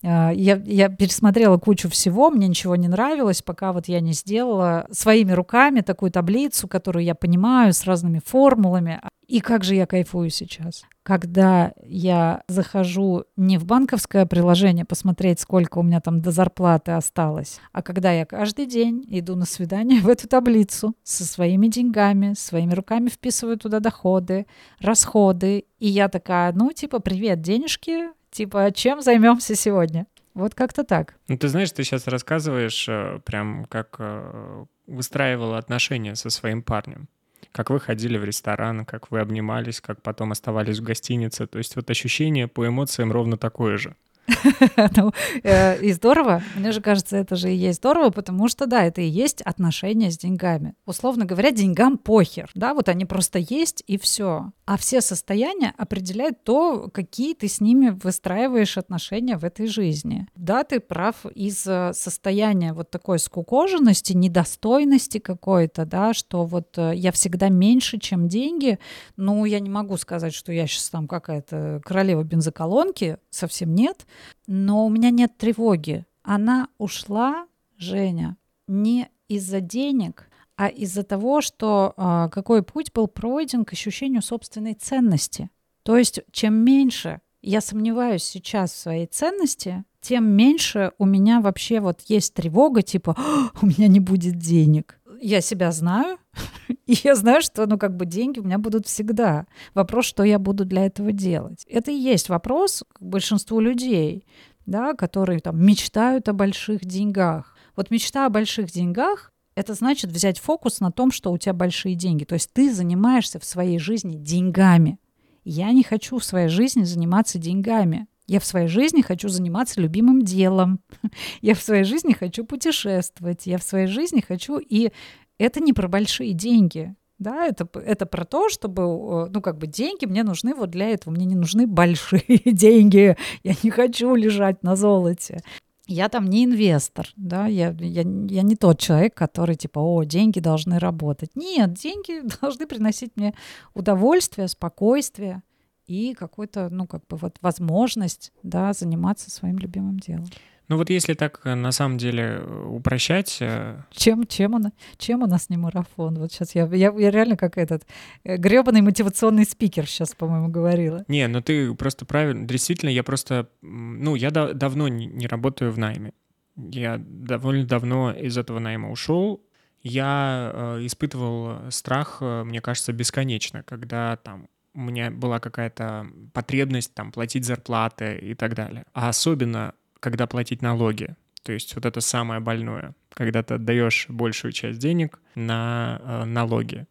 А, 0.06 0.32
я, 0.32 0.62
я 0.66 0.90
пересмотрела 0.90 1.58
кучу 1.58 1.90
всего, 1.90 2.30
мне 2.30 2.48
ничего 2.48 2.76
не 2.76 2.88
нравилось, 2.88 3.42
пока 3.42 3.74
вот 3.74 3.88
я 3.88 4.00
не 4.00 4.14
сделала 4.14 4.88
своими 4.92 5.32
руками 5.32 5.82
такую 5.82 6.12
таблицу, 6.12 6.68
которую 6.68 7.04
я 7.04 7.16
понимаю 7.16 7.74
с 7.74 7.86
разными 7.86 8.22
формулами. 8.24 9.02
И 9.28 9.40
как 9.40 9.64
же 9.64 9.74
я 9.74 9.88
кайфую 9.88 10.30
сейчас, 10.30 10.84
когда 11.02 11.74
я 11.84 12.44
захожу 12.48 13.24
не 13.36 13.58
в 13.58 13.66
банковское 13.66 14.28
приложение 14.28 14.86
посмотреть, 14.86 15.40
сколько 15.40 15.80
у 15.80 15.84
меня 15.84 16.00
там 16.00 16.22
до 16.22 16.30
зарплаты 16.30 16.92
осталось, 16.92 17.60
а 17.72 17.82
когда 17.82 18.12
я 18.12 18.28
каждый 18.28 18.68
день 18.68 19.04
иду 19.08 19.36
на 19.36 19.46
свидание 19.46 20.00
в 20.02 20.10
эту 20.10 20.28
таблицу 20.28 20.94
со 21.02 21.26
своими 21.26 21.68
деньгами, 21.68 22.36
своими 22.38 22.74
руками 22.76 23.10
вписываю 23.10 23.58
туда 23.58 23.80
доходы, 23.80 24.46
расходы, 24.80 25.66
и 25.80 25.88
я 25.88 26.08
такая, 26.08 26.54
ну, 26.54 26.72
типа, 26.72 27.00
привет, 27.00 27.42
денежки, 27.42 28.10
типа, 28.36 28.72
чем 28.72 29.02
займемся 29.02 29.56
сегодня? 29.56 30.06
Вот 30.34 30.54
как-то 30.54 30.84
так. 30.84 31.16
Ну, 31.28 31.38
ты 31.38 31.48
знаешь, 31.48 31.72
ты 31.72 31.84
сейчас 31.84 32.08
рассказываешь 32.08 32.88
э, 32.90 33.20
прям 33.26 33.66
как 33.66 33.96
э, 34.00 34.66
выстраивала 34.88 35.58
отношения 35.58 36.16
со 36.16 36.30
своим 36.30 36.62
парнем 36.62 37.08
как 37.56 37.70
вы 37.70 37.80
ходили 37.80 38.18
в 38.18 38.26
ресторан, 38.26 38.84
как 38.84 39.12
вы 39.12 39.22
обнимались, 39.22 39.80
как 39.80 40.02
потом 40.02 40.34
оставались 40.34 40.80
в 40.80 40.84
гостинице. 40.84 41.48
То 41.48 41.58
есть 41.58 41.78
вот 41.78 41.90
ощущение 41.90 42.50
по 42.50 42.68
эмоциям 42.68 43.14
ровно 43.14 43.38
такое 43.38 43.78
же. 43.78 43.96
ну, 44.96 45.12
э, 45.44 45.82
и 45.82 45.92
здорово. 45.92 46.42
Мне 46.56 46.72
же 46.72 46.82
кажется, 46.82 47.18
это 47.18 47.36
же 47.36 47.52
и 47.52 47.56
есть 47.56 47.78
здорово, 47.80 48.10
потому 48.10 48.48
что, 48.48 48.66
да, 48.66 48.84
это 48.84 49.02
и 49.02 49.08
есть 49.08 49.42
отношения 49.42 50.12
с 50.12 50.18
деньгами. 50.18 50.74
Условно 50.86 51.26
говоря, 51.26 51.52
деньгам 51.52 51.98
похер, 51.98 52.50
да, 52.56 52.74
вот 52.74 52.90
они 52.90 53.06
просто 53.06 53.40
есть 53.40 53.84
и 53.88 53.98
все. 53.98 54.52
А 54.66 54.78
все 54.78 55.02
состояния 55.02 55.74
определяют 55.78 56.44
то, 56.44 56.90
какие 56.92 57.36
ты 57.36 57.48
с 57.48 57.62
ними 57.62 57.90
выстраиваешь 57.90 58.78
отношения 58.78 59.38
в 59.38 59.46
этой 59.46 59.68
жизни. 59.68 60.28
Да, 60.36 60.64
ты 60.64 60.80
прав 60.80 61.26
из 61.28 61.58
состояния 61.58 62.74
вот 62.74 62.90
такой 62.90 63.20
скукоженности, 63.20 64.14
недостойности 64.14 65.20
какой-то, 65.20 65.86
да, 65.86 66.14
что 66.14 66.46
вот 66.46 66.78
э, 66.78 66.94
я 66.96 67.12
всегда 67.12 67.50
меньше, 67.50 68.00
чем 68.00 68.28
деньги. 68.28 68.80
Ну, 69.18 69.46
я 69.46 69.60
не 69.60 69.70
могу 69.70 69.98
сказать, 69.98 70.34
что 70.34 70.52
я 70.52 70.66
сейчас 70.66 70.90
там 70.90 71.08
какая-то 71.08 71.82
королева 71.84 72.24
бензоколонки, 72.24 73.18
совсем 73.30 73.76
нет 73.76 74.06
но 74.48 74.86
у 74.86 74.90
меня 74.90 75.10
нет 75.10 75.38
тревоги. 75.38 76.06
Она 76.24 76.70
ушла, 76.78 77.48
Женя, 77.78 78.38
не 78.68 79.10
из-за 79.28 79.60
денег, 79.60 80.30
а 80.56 80.68
из-за 80.68 81.04
того, 81.04 81.42
что 81.42 81.94
э, 81.98 82.30
какой 82.32 82.64
путь 82.64 82.92
был 82.94 83.08
пройден 83.08 83.66
к 83.66 83.74
ощущению 83.74 84.22
собственной 84.22 84.74
ценности. 84.74 85.50
То 85.84 85.98
есть, 85.98 86.22
чем 86.32 86.56
меньше 86.56 87.22
я 87.42 87.62
сомневаюсь 87.62 88.24
сейчас 88.24 88.72
в 88.72 88.78
своей 88.78 89.06
ценности, 89.06 89.84
тем 90.02 90.28
меньше 90.28 90.94
у 90.98 91.06
меня 91.06 91.42
вообще 91.42 91.80
вот 91.80 92.02
есть 92.08 92.34
тревога, 92.34 92.82
типа, 92.82 93.16
у 93.62 93.66
меня 93.66 93.88
не 93.88 94.00
будет 94.00 94.38
денег. 94.38 95.00
Я 95.22 95.42
себя 95.42 95.72
знаю, 95.72 96.18
и 96.86 96.98
я 97.04 97.16
знаю, 97.16 97.42
что, 97.42 97.66
ну, 97.66 97.78
как 97.78 97.96
бы 97.96 98.06
деньги 98.06 98.40
у 98.40 98.44
меня 98.44 98.58
будут 98.58 98.88
всегда. 98.88 99.48
Вопрос, 99.74 100.06
что 100.06 100.24
я 100.24 100.40
буду 100.40 100.66
для 100.66 100.86
этого 100.86 101.12
делать. 101.12 101.66
Это 101.70 101.92
и 101.92 101.96
есть 101.96 102.30
вопрос 102.30 102.84
к 102.94 103.02
большинству 103.02 103.60
людей, 103.60 104.26
да, 104.66 104.94
которые 104.94 105.40
там 105.40 105.64
мечтают 105.64 106.28
о 106.30 106.34
больших 106.34 106.86
деньгах. 106.86 107.56
Вот 107.76 107.92
мечта 107.92 108.26
о 108.26 108.30
больших 108.30 108.72
деньгах 108.72 109.32
это 109.56 109.74
значит 109.74 110.12
взять 110.12 110.38
фокус 110.38 110.82
на 110.82 110.92
том, 110.92 111.12
что 111.12 111.32
у 111.32 111.38
тебя 111.38 111.54
большие 111.54 111.96
деньги. 111.96 112.26
То 112.26 112.34
есть 112.34 112.52
ты 112.52 112.74
занимаешься 112.74 113.40
в 113.40 113.46
своей 113.46 113.80
жизни 113.80 114.18
деньгами. 114.18 115.00
Я 115.46 115.72
не 115.72 115.84
хочу 115.84 116.18
в 116.18 116.26
своей 116.26 116.50
жизни 116.50 116.84
заниматься 116.84 117.40
деньгами. 117.40 118.08
Я 118.28 118.40
в 118.40 118.46
своей 118.46 118.68
жизни 118.68 119.02
хочу 119.02 119.30
заниматься 119.30 119.80
любимым 119.80 120.24
делом. 120.24 120.80
Я 121.42 121.54
в 121.54 121.62
своей 121.62 121.84
жизни 121.84 122.14
хочу 122.14 122.44
путешествовать. 122.44 123.46
Я 123.46 123.60
в 123.60 123.64
своей 123.64 123.86
жизни 123.86 124.24
хочу 124.28 124.58
и 124.58 124.92
это 125.38 125.60
не 125.60 125.74
про 125.74 125.88
большие 125.88 126.34
деньги. 126.34 126.96
Да, 127.18 127.46
это, 127.46 127.68
это 127.80 128.06
про 128.06 128.26
то, 128.26 128.50
чтобы, 128.50 128.84
э, 128.84 129.30
ну, 129.32 129.42
как 129.42 129.58
бы 129.58 129.68
деньги 129.68 130.06
мне 130.06 130.24
нужны 130.24 130.54
вот 130.54 130.70
для 130.70 130.90
этого. 130.90 131.14
Мне 131.14 131.26
не 131.26 131.36
нужны 131.36 131.66
большие 131.66 132.24
деньги. 132.46 133.16
Я 133.44 133.54
не 133.64 133.70
хочу 133.70 134.16
лежать 134.16 134.64
на 134.64 134.76
золоте. 134.76 135.42
Я 135.88 136.10
там 136.10 136.26
не 136.26 136.46
инвестор, 136.46 137.08
да, 137.16 137.46
я, 137.46 137.70
я, 137.80 138.02
я 138.02 138.42
не 138.42 138.56
тот 138.56 138.80
человек, 138.80 139.14
который 139.14 139.56
типа, 139.56 139.80
о, 139.80 140.04
деньги 140.04 140.40
должны 140.40 140.80
работать. 140.80 141.36
Нет, 141.36 141.74
деньги 141.74 142.22
должны 142.42 142.66
приносить 142.66 143.12
мне 143.16 143.34
удовольствие, 143.74 144.48
спокойствие 144.48 145.44
и 145.86 146.16
какую-то, 146.16 146.70
ну, 146.70 146.88
как 146.88 147.06
бы 147.08 147.18
вот 147.18 147.38
возможность, 147.42 148.34
да, 148.42 148.74
заниматься 148.74 149.30
своим 149.30 149.60
любимым 149.60 150.00
делом. 150.00 150.26
Ну 150.68 150.78
вот 150.78 150.90
если 150.90 151.14
так 151.14 151.42
э, 151.44 151.54
на 151.54 151.72
самом 151.72 151.98
деле 151.98 152.40
э, 152.42 152.66
упрощать... 152.68 153.38
Э, 153.40 153.82
чем, 153.92 154.26
чем, 154.26 154.56
она, 154.56 154.72
чем 154.98 155.22
у 155.22 155.28
нас 155.28 155.50
не 155.50 155.58
марафон? 155.58 156.18
Вот 156.18 156.32
сейчас 156.32 156.56
я, 156.56 156.66
я, 156.66 156.92
я 156.98 157.12
реально 157.12 157.38
как 157.38 157.58
этот 157.58 157.86
гребаный 158.24 158.82
мотивационный 158.82 159.46
спикер 159.46 159.86
сейчас, 159.86 160.16
по-моему, 160.16 160.50
говорила. 160.50 161.06
Не, 161.08 161.28
ну 161.28 161.42
ты 161.42 161.74
просто 161.76 162.06
правильно... 162.06 162.48
Действительно, 162.48 162.90
я 162.90 163.04
просто... 163.04 163.48
Ну, 163.62 164.16
я 164.16 164.32
да, 164.32 164.54
давно 164.54 164.88
не, 164.88 165.06
не 165.06 165.28
работаю 165.28 165.72
в 165.72 165.78
найме. 165.78 166.14
Я 166.56 166.98
довольно 167.00 167.66
давно 167.66 168.12
из 168.12 168.38
этого 168.38 168.60
найма 168.60 168.90
ушел. 168.90 169.44
Я 169.84 170.52
э, 170.54 170.86
испытывал 170.86 171.70
страх, 171.70 172.22
мне 172.22 172.60
кажется, 172.60 172.92
бесконечно, 172.92 173.62
когда 173.62 174.16
там 174.16 174.48
у 174.74 174.82
меня 174.82 175.10
была 175.10 175.40
какая-то 175.40 176.08
потребность 176.34 176.94
там 176.94 177.12
платить 177.12 177.46
зарплаты 177.46 178.18
и 178.18 178.34
так 178.34 178.56
далее. 178.56 178.86
А 178.94 179.10
особенно 179.10 179.74
когда 180.06 180.28
платить 180.28 180.62
налоги. 180.62 181.16
То 181.42 181.52
есть 181.52 181.74
вот 181.74 181.84
это 181.84 182.00
самое 182.00 182.40
больное, 182.40 182.94
когда 183.10 183.42
ты 183.42 183.56
отдаешь 183.56 184.06
большую 184.08 184.52
часть 184.52 184.78
денег 184.78 185.20
на 185.34 186.00
э, 186.04 186.26
налоги. 186.26 186.86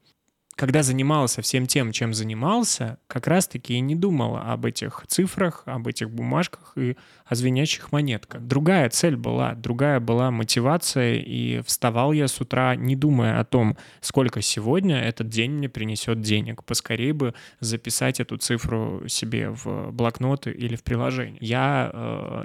когда 0.57 0.83
занимался 0.83 1.43
всем 1.43 1.67
тем, 1.67 1.93
чем 1.93 2.15
занимался, 2.15 2.99
как 3.07 3.27
раз-таки 3.27 3.75
и 3.75 3.81
не 3.81 3.95
думал 3.95 4.37
об 4.37 4.65
этих 4.67 5.05
цифрах, 5.09 5.63
об 5.67 5.87
этих 5.89 6.11
бумажках 6.11 6.73
и 6.77 6.97
о 7.25 7.35
звенящих 7.35 7.93
монетках. 7.93 8.43
Другая 8.43 8.89
цель 8.91 9.17
была, 9.17 9.55
другая 9.55 10.01
была 10.01 10.31
мотивация, 10.31 11.17
и 11.17 11.61
вставал 11.63 12.13
я 12.13 12.29
с 12.29 12.41
утра, 12.41 12.77
не 12.77 12.97
думая 12.97 13.41
о 13.41 13.45
том, 13.45 13.77
сколько 14.01 14.43
сегодня 14.43 15.01
этот 15.01 15.29
день 15.29 15.53
мне 15.53 15.69
принесет 15.69 16.21
денег. 16.21 16.65
Поскорее 16.65 17.13
бы 17.13 17.35
записать 17.61 18.21
эту 18.21 18.37
цифру 18.39 19.09
себе 19.09 19.51
в 19.51 19.91
блокноты 19.93 20.51
или 20.51 20.77
в 20.77 20.83
приложение. 20.83 21.39
Я 21.41 21.91
э, 21.93 22.45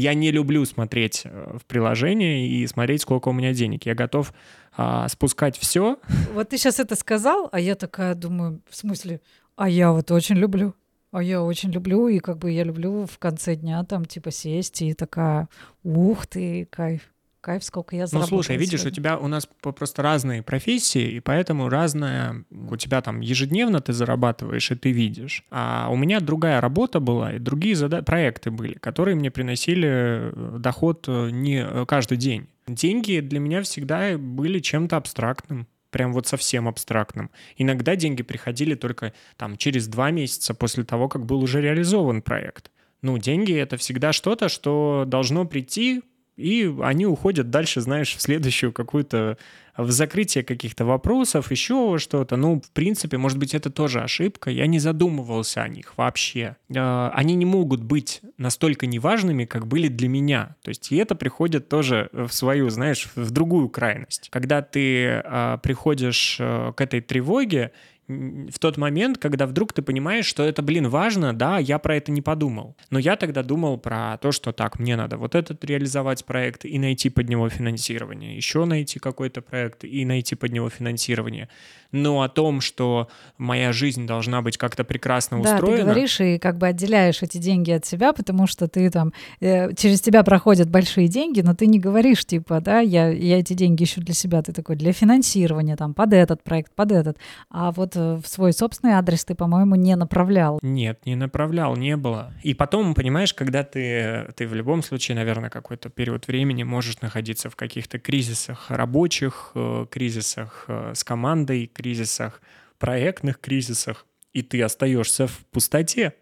я 0.00 0.14
не 0.14 0.30
люблю 0.30 0.64
смотреть 0.64 1.22
э, 1.24 1.56
в 1.58 1.66
приложение 1.66 2.48
и 2.48 2.66
смотреть, 2.66 3.02
сколько 3.02 3.28
у 3.28 3.32
меня 3.32 3.52
денег. 3.52 3.86
Я 3.86 3.94
готов 3.94 4.32
а, 4.76 5.08
спускать 5.08 5.58
все. 5.58 5.98
Вот 6.32 6.48
ты 6.48 6.58
сейчас 6.58 6.80
это 6.80 6.96
сказал, 6.96 7.48
а 7.52 7.60
я 7.60 7.74
такая 7.74 8.14
думаю, 8.14 8.62
в 8.68 8.76
смысле, 8.76 9.20
а 9.56 9.68
я 9.68 9.92
вот 9.92 10.10
очень 10.10 10.36
люблю. 10.36 10.74
А 11.12 11.22
я 11.22 11.42
очень 11.42 11.70
люблю, 11.70 12.06
и 12.06 12.20
как 12.20 12.38
бы 12.38 12.52
я 12.52 12.62
люблю 12.62 13.04
в 13.04 13.18
конце 13.18 13.56
дня 13.56 13.84
там 13.84 14.04
типа 14.04 14.30
сесть 14.30 14.80
и 14.80 14.94
такая, 14.94 15.48
ух 15.82 16.26
ты, 16.26 16.66
кайф 16.70 17.02
кайф, 17.40 17.64
сколько 17.64 17.96
я 17.96 18.06
заработала. 18.06 18.36
Ну, 18.36 18.42
слушай, 18.42 18.56
видишь, 18.56 18.84
у 18.84 18.90
тебя 18.90 19.18
у 19.18 19.28
нас 19.28 19.48
просто 19.60 20.02
разные 20.02 20.42
профессии, 20.42 21.10
и 21.12 21.20
поэтому 21.20 21.68
разная... 21.68 22.44
У 22.50 22.76
тебя 22.76 23.00
там 23.00 23.20
ежедневно 23.20 23.80
ты 23.80 23.92
зарабатываешь, 23.92 24.70
и 24.70 24.74
ты 24.74 24.92
видишь. 24.92 25.44
А 25.50 25.88
у 25.90 25.96
меня 25.96 26.20
другая 26.20 26.60
работа 26.60 27.00
была, 27.00 27.34
и 27.34 27.38
другие 27.38 27.74
зада... 27.74 28.02
проекты 28.02 28.50
были, 28.50 28.74
которые 28.74 29.14
мне 29.14 29.30
приносили 29.30 29.88
э, 29.88 30.56
доход 30.58 31.04
э, 31.08 31.30
не 31.30 31.64
э, 31.64 31.86
каждый 31.86 32.18
день. 32.18 32.48
Деньги 32.66 33.20
для 33.20 33.40
меня 33.40 33.62
всегда 33.62 34.16
были 34.16 34.60
чем-то 34.60 34.96
абстрактным 34.96 35.66
прям 35.90 36.12
вот 36.12 36.26
совсем 36.26 36.68
абстрактным. 36.68 37.30
Иногда 37.56 37.96
деньги 37.96 38.22
приходили 38.22 38.76
только 38.76 39.12
там 39.36 39.56
через 39.56 39.88
два 39.88 40.12
месяца 40.12 40.54
после 40.54 40.84
того, 40.84 41.08
как 41.08 41.26
был 41.26 41.42
уже 41.42 41.60
реализован 41.60 42.22
проект. 42.22 42.70
Ну, 43.02 43.18
деньги— 43.18 43.54
это 43.56 43.76
всегда 43.76 44.12
что-то, 44.12 44.48
что 44.48 45.04
должно 45.06 45.46
прийти, 45.46 46.02
и 46.40 46.74
они 46.82 47.06
уходят 47.06 47.50
дальше, 47.50 47.80
знаешь, 47.80 48.16
в 48.16 48.20
следующую 48.20 48.72
какую-то 48.72 49.36
в 49.76 49.90
закрытие 49.90 50.44
каких-то 50.44 50.84
вопросов, 50.84 51.50
еще 51.50 51.96
что-то. 51.98 52.36
Ну, 52.36 52.60
в 52.60 52.70
принципе, 52.70 53.16
может 53.18 53.38
быть, 53.38 53.54
это 53.54 53.70
тоже 53.70 54.00
ошибка. 54.00 54.50
Я 54.50 54.66
не 54.66 54.78
задумывался 54.78 55.62
о 55.62 55.68
них 55.68 55.96
вообще. 55.96 56.56
А, 56.74 57.10
они 57.14 57.34
не 57.34 57.46
могут 57.46 57.82
быть 57.82 58.20
настолько 58.36 58.86
неважными, 58.86 59.44
как 59.44 59.66
были 59.66 59.88
для 59.88 60.08
меня. 60.08 60.56
То 60.62 60.70
есть 60.70 60.92
и 60.92 60.96
это 60.96 61.14
приходит 61.14 61.68
тоже 61.68 62.10
в 62.12 62.30
свою, 62.30 62.68
знаешь, 62.70 63.08
в 63.14 63.30
другую 63.30 63.68
крайность. 63.68 64.28
Когда 64.30 64.62
ты 64.62 65.22
а, 65.24 65.58
приходишь 65.58 66.38
а, 66.40 66.72
к 66.72 66.80
этой 66.80 67.00
тревоге, 67.00 67.72
в 68.10 68.58
тот 68.58 68.76
момент, 68.76 69.18
когда 69.18 69.46
вдруг 69.46 69.72
ты 69.72 69.82
понимаешь, 69.82 70.26
что 70.26 70.42
это, 70.42 70.62
блин, 70.62 70.88
важно, 70.88 71.32
да, 71.32 71.58
я 71.58 71.78
про 71.78 71.96
это 71.96 72.10
не 72.10 72.22
подумал. 72.22 72.76
Но 72.90 72.98
я 72.98 73.16
тогда 73.16 73.42
думал 73.42 73.78
про 73.78 74.18
то, 74.18 74.32
что 74.32 74.52
так, 74.52 74.78
мне 74.78 74.96
надо 74.96 75.16
вот 75.16 75.34
этот 75.34 75.64
реализовать 75.64 76.24
проект 76.24 76.64
и 76.64 76.78
найти 76.78 77.10
под 77.10 77.28
него 77.28 77.48
финансирование, 77.48 78.36
еще 78.36 78.64
найти 78.64 78.98
какой-то 78.98 79.42
проект 79.42 79.84
и 79.84 80.04
найти 80.04 80.34
под 80.34 80.52
него 80.52 80.68
финансирование 80.68 81.48
но 81.92 82.22
о 82.22 82.28
том, 82.28 82.60
что 82.60 83.08
моя 83.38 83.72
жизнь 83.72 84.06
должна 84.06 84.42
быть 84.42 84.56
как-то 84.56 84.84
прекрасно 84.84 85.42
да, 85.42 85.54
устроена. 85.54 85.76
Да, 85.76 85.82
ты 85.82 85.90
говоришь 85.90 86.20
и 86.20 86.38
как 86.38 86.58
бы 86.58 86.68
отделяешь 86.68 87.22
эти 87.22 87.38
деньги 87.38 87.70
от 87.72 87.84
себя, 87.84 88.12
потому 88.12 88.46
что 88.46 88.68
ты 88.68 88.90
там, 88.90 89.12
э, 89.40 89.74
через 89.74 90.00
тебя 90.00 90.22
проходят 90.22 90.70
большие 90.70 91.08
деньги, 91.08 91.40
но 91.40 91.54
ты 91.54 91.66
не 91.66 91.78
говоришь, 91.78 92.24
типа, 92.24 92.60
да, 92.60 92.80
я, 92.80 93.08
я 93.08 93.40
эти 93.40 93.54
деньги 93.54 93.84
ищу 93.84 94.00
для 94.00 94.14
себя, 94.14 94.42
ты 94.42 94.52
такой, 94.52 94.76
для 94.76 94.92
финансирования, 94.92 95.76
там, 95.76 95.94
под 95.94 96.12
этот 96.12 96.42
проект, 96.42 96.72
под 96.74 96.92
этот. 96.92 97.18
А 97.50 97.72
вот 97.72 97.96
в 98.22 98.26
свой 98.26 98.52
собственный 98.52 98.94
адрес 98.94 99.24
ты, 99.24 99.34
по-моему, 99.34 99.74
не 99.74 99.96
направлял. 99.96 100.58
Нет, 100.62 101.06
не 101.06 101.16
направлял, 101.16 101.76
не 101.76 101.96
было. 101.96 102.32
И 102.42 102.54
потом, 102.54 102.94
понимаешь, 102.94 103.34
когда 103.34 103.62
ты, 103.62 104.32
ты 104.36 104.46
в 104.46 104.54
любом 104.54 104.82
случае, 104.82 105.16
наверное, 105.16 105.50
какой-то 105.50 105.88
период 105.90 106.26
времени 106.26 106.62
можешь 106.62 107.00
находиться 107.00 107.50
в 107.50 107.56
каких-то 107.56 107.98
кризисах 107.98 108.70
рабочих, 108.70 109.52
э, 109.54 109.86
кризисах 109.90 110.64
э, 110.68 110.92
с 110.94 111.04
командой, 111.04 111.70
кризисах, 111.72 112.42
проектных 112.78 113.38
кризисах, 113.40 114.06
и 114.32 114.42
ты 114.42 114.62
остаешься 114.62 115.26
в 115.26 115.44
пустоте. 115.50 116.14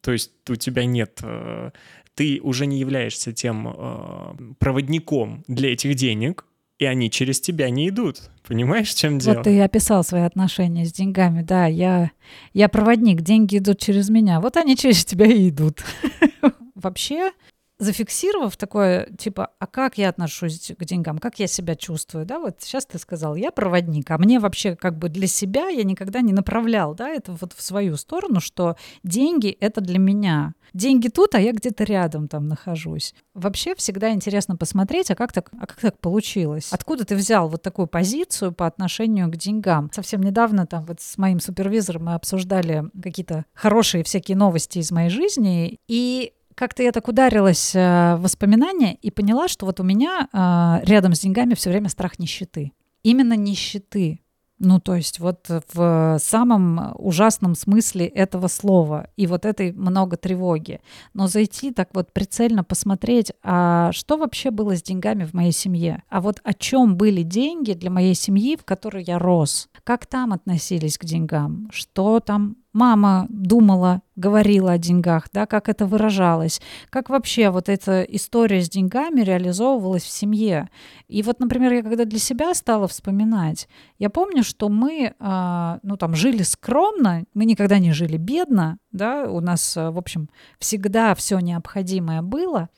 То 0.00 0.12
есть 0.12 0.32
у 0.48 0.56
тебя 0.56 0.84
нет, 0.84 1.20
э, 1.22 1.70
ты 2.14 2.40
уже 2.42 2.66
не 2.66 2.78
являешься 2.78 3.32
тем 3.32 3.68
э, 3.68 4.54
проводником 4.58 5.44
для 5.48 5.72
этих 5.72 5.94
денег, 5.94 6.46
и 6.78 6.84
они 6.84 7.10
через 7.10 7.40
тебя 7.40 7.70
не 7.70 7.88
идут. 7.88 8.20
Понимаешь, 8.46 8.90
в 8.92 8.98
чем 8.98 9.18
дело? 9.18 9.36
Вот 9.36 9.44
ты 9.44 9.60
описал 9.60 10.04
свои 10.04 10.22
отношения 10.22 10.84
с 10.84 10.92
деньгами. 10.92 11.42
Да, 11.42 11.66
я, 11.66 12.10
я 12.52 12.68
проводник, 12.68 13.22
деньги 13.22 13.58
идут 13.58 13.78
через 13.78 14.10
меня. 14.10 14.40
Вот 14.40 14.56
они 14.56 14.76
через 14.76 15.04
тебя 15.04 15.26
и 15.26 15.48
идут. 15.48 15.82
Вообще, 16.74 17.32
зафиксировав 17.78 18.56
такое, 18.56 19.08
типа, 19.18 19.50
а 19.58 19.66
как 19.66 19.98
я 19.98 20.10
отношусь 20.10 20.72
к 20.78 20.84
деньгам, 20.84 21.18
как 21.18 21.38
я 21.38 21.46
себя 21.46 21.74
чувствую, 21.74 22.26
да, 22.26 22.38
вот 22.38 22.56
сейчас 22.60 22.86
ты 22.86 22.98
сказал, 22.98 23.36
я 23.36 23.50
проводник, 23.50 24.10
а 24.10 24.18
мне 24.18 24.38
вообще 24.38 24.76
как 24.76 24.98
бы 24.98 25.08
для 25.08 25.26
себя 25.26 25.68
я 25.68 25.84
никогда 25.84 26.20
не 26.20 26.32
направлял, 26.32 26.94
да, 26.94 27.08
это 27.08 27.32
вот 27.32 27.52
в 27.52 27.62
свою 27.62 27.96
сторону, 27.96 28.40
что 28.40 28.76
деньги— 29.02 29.48
это 29.60 29.80
для 29.80 29.98
меня. 29.98 30.54
Деньги 30.76 31.08
тут, 31.08 31.34
а 31.34 31.40
я 31.40 31.52
где-то 31.52 31.84
рядом 31.84 32.28
там 32.28 32.48
нахожусь. 32.48 33.14
Вообще 33.32 33.74
всегда 33.76 34.12
интересно 34.12 34.58
посмотреть, 34.58 35.10
а 35.10 35.14
как 35.14 35.32
так, 35.32 35.48
а 35.58 35.66
как 35.66 35.80
так 35.80 35.98
получилось? 35.98 36.68
Откуда 36.70 37.06
ты 37.06 37.16
взял 37.16 37.48
вот 37.48 37.62
такую 37.62 37.86
позицию 37.86 38.52
по 38.52 38.66
отношению 38.66 39.30
к 39.30 39.36
деньгам? 39.36 39.90
Совсем 39.94 40.20
недавно 40.22 40.66
там 40.66 40.84
вот 40.84 41.00
с 41.00 41.16
моим 41.16 41.40
супервизором 41.40 42.04
мы 42.04 42.14
обсуждали 42.14 42.84
какие-то 43.02 43.46
хорошие 43.54 44.04
всякие 44.04 44.36
новости 44.36 44.78
из 44.78 44.92
моей 44.92 45.08
жизни, 45.08 45.80
и 45.88 46.34
как-то 46.54 46.82
я 46.82 46.92
так 46.92 47.08
ударилась 47.08 47.74
э, 47.74 48.16
в 48.16 48.24
воспоминания 48.24 48.96
и 48.96 49.10
поняла, 49.10 49.48
что 49.48 49.64
вот 49.64 49.80
у 49.80 49.82
меня 49.82 50.28
э, 50.30 50.86
рядом 50.86 51.14
с 51.14 51.20
деньгами 51.20 51.54
все 51.54 51.70
время 51.70 51.88
страх 51.88 52.18
нищеты. 52.18 52.72
Именно 53.02 53.32
нищеты. 53.32 54.20
Ну, 54.58 54.80
то 54.80 54.94
есть 54.94 55.20
вот 55.20 55.50
в 55.74 56.18
самом 56.18 56.94
ужасном 56.96 57.54
смысле 57.54 58.06
этого 58.06 58.48
слова 58.48 59.10
и 59.16 59.26
вот 59.26 59.44
этой 59.44 59.72
много 59.72 60.16
тревоги. 60.16 60.80
Но 61.12 61.26
зайти 61.26 61.72
так 61.72 61.90
вот 61.92 62.12
прицельно 62.12 62.64
посмотреть, 62.64 63.32
а 63.42 63.92
что 63.92 64.16
вообще 64.16 64.50
было 64.50 64.74
с 64.76 64.82
деньгами 64.82 65.24
в 65.24 65.34
моей 65.34 65.52
семье? 65.52 66.02
А 66.08 66.20
вот 66.22 66.40
о 66.42 66.54
чем 66.54 66.96
были 66.96 67.22
деньги 67.22 67.74
для 67.74 67.90
моей 67.90 68.14
семьи, 68.14 68.56
в 68.56 68.64
которой 68.64 69.04
я 69.04 69.18
рос? 69.18 69.68
Как 69.84 70.06
там 70.06 70.32
относились 70.32 70.96
к 70.96 71.04
деньгам? 71.04 71.68
Что 71.70 72.20
там 72.20 72.56
мама 72.76 73.26
думала, 73.30 74.02
говорила 74.16 74.72
о 74.72 74.78
деньгах, 74.78 75.28
да, 75.32 75.46
как 75.46 75.70
это 75.70 75.86
выражалось, 75.86 76.60
как 76.90 77.08
вообще 77.08 77.48
вот 77.48 77.70
эта 77.70 78.02
история 78.02 78.60
с 78.60 78.68
деньгами 78.68 79.22
реализовывалась 79.22 80.04
в 80.04 80.10
семье. 80.10 80.68
И 81.08 81.22
вот, 81.22 81.40
например, 81.40 81.72
я 81.72 81.82
когда 81.82 82.04
для 82.04 82.18
себя 82.18 82.52
стала 82.54 82.86
вспоминать, 82.86 83.66
я 83.98 84.10
помню, 84.10 84.44
что 84.44 84.68
мы, 84.68 85.14
э, 85.18 85.78
ну, 85.82 85.96
там, 85.96 86.14
жили 86.14 86.42
скромно, 86.42 87.24
мы 87.32 87.46
никогда 87.46 87.78
не 87.78 87.92
жили 87.92 88.18
бедно, 88.18 88.78
да, 88.92 89.24
у 89.24 89.40
нас, 89.40 89.74
э, 89.76 89.90
в 89.90 89.96
общем, 89.96 90.28
всегда 90.58 91.14
все 91.14 91.38
необходимое 91.38 92.20
было, 92.20 92.68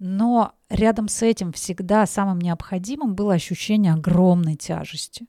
но 0.00 0.52
рядом 0.68 1.06
с 1.06 1.22
этим 1.22 1.52
всегда 1.52 2.06
самым 2.06 2.40
необходимым 2.40 3.14
было 3.14 3.34
ощущение 3.34 3.92
огромной 3.92 4.56
тяжести 4.56 5.28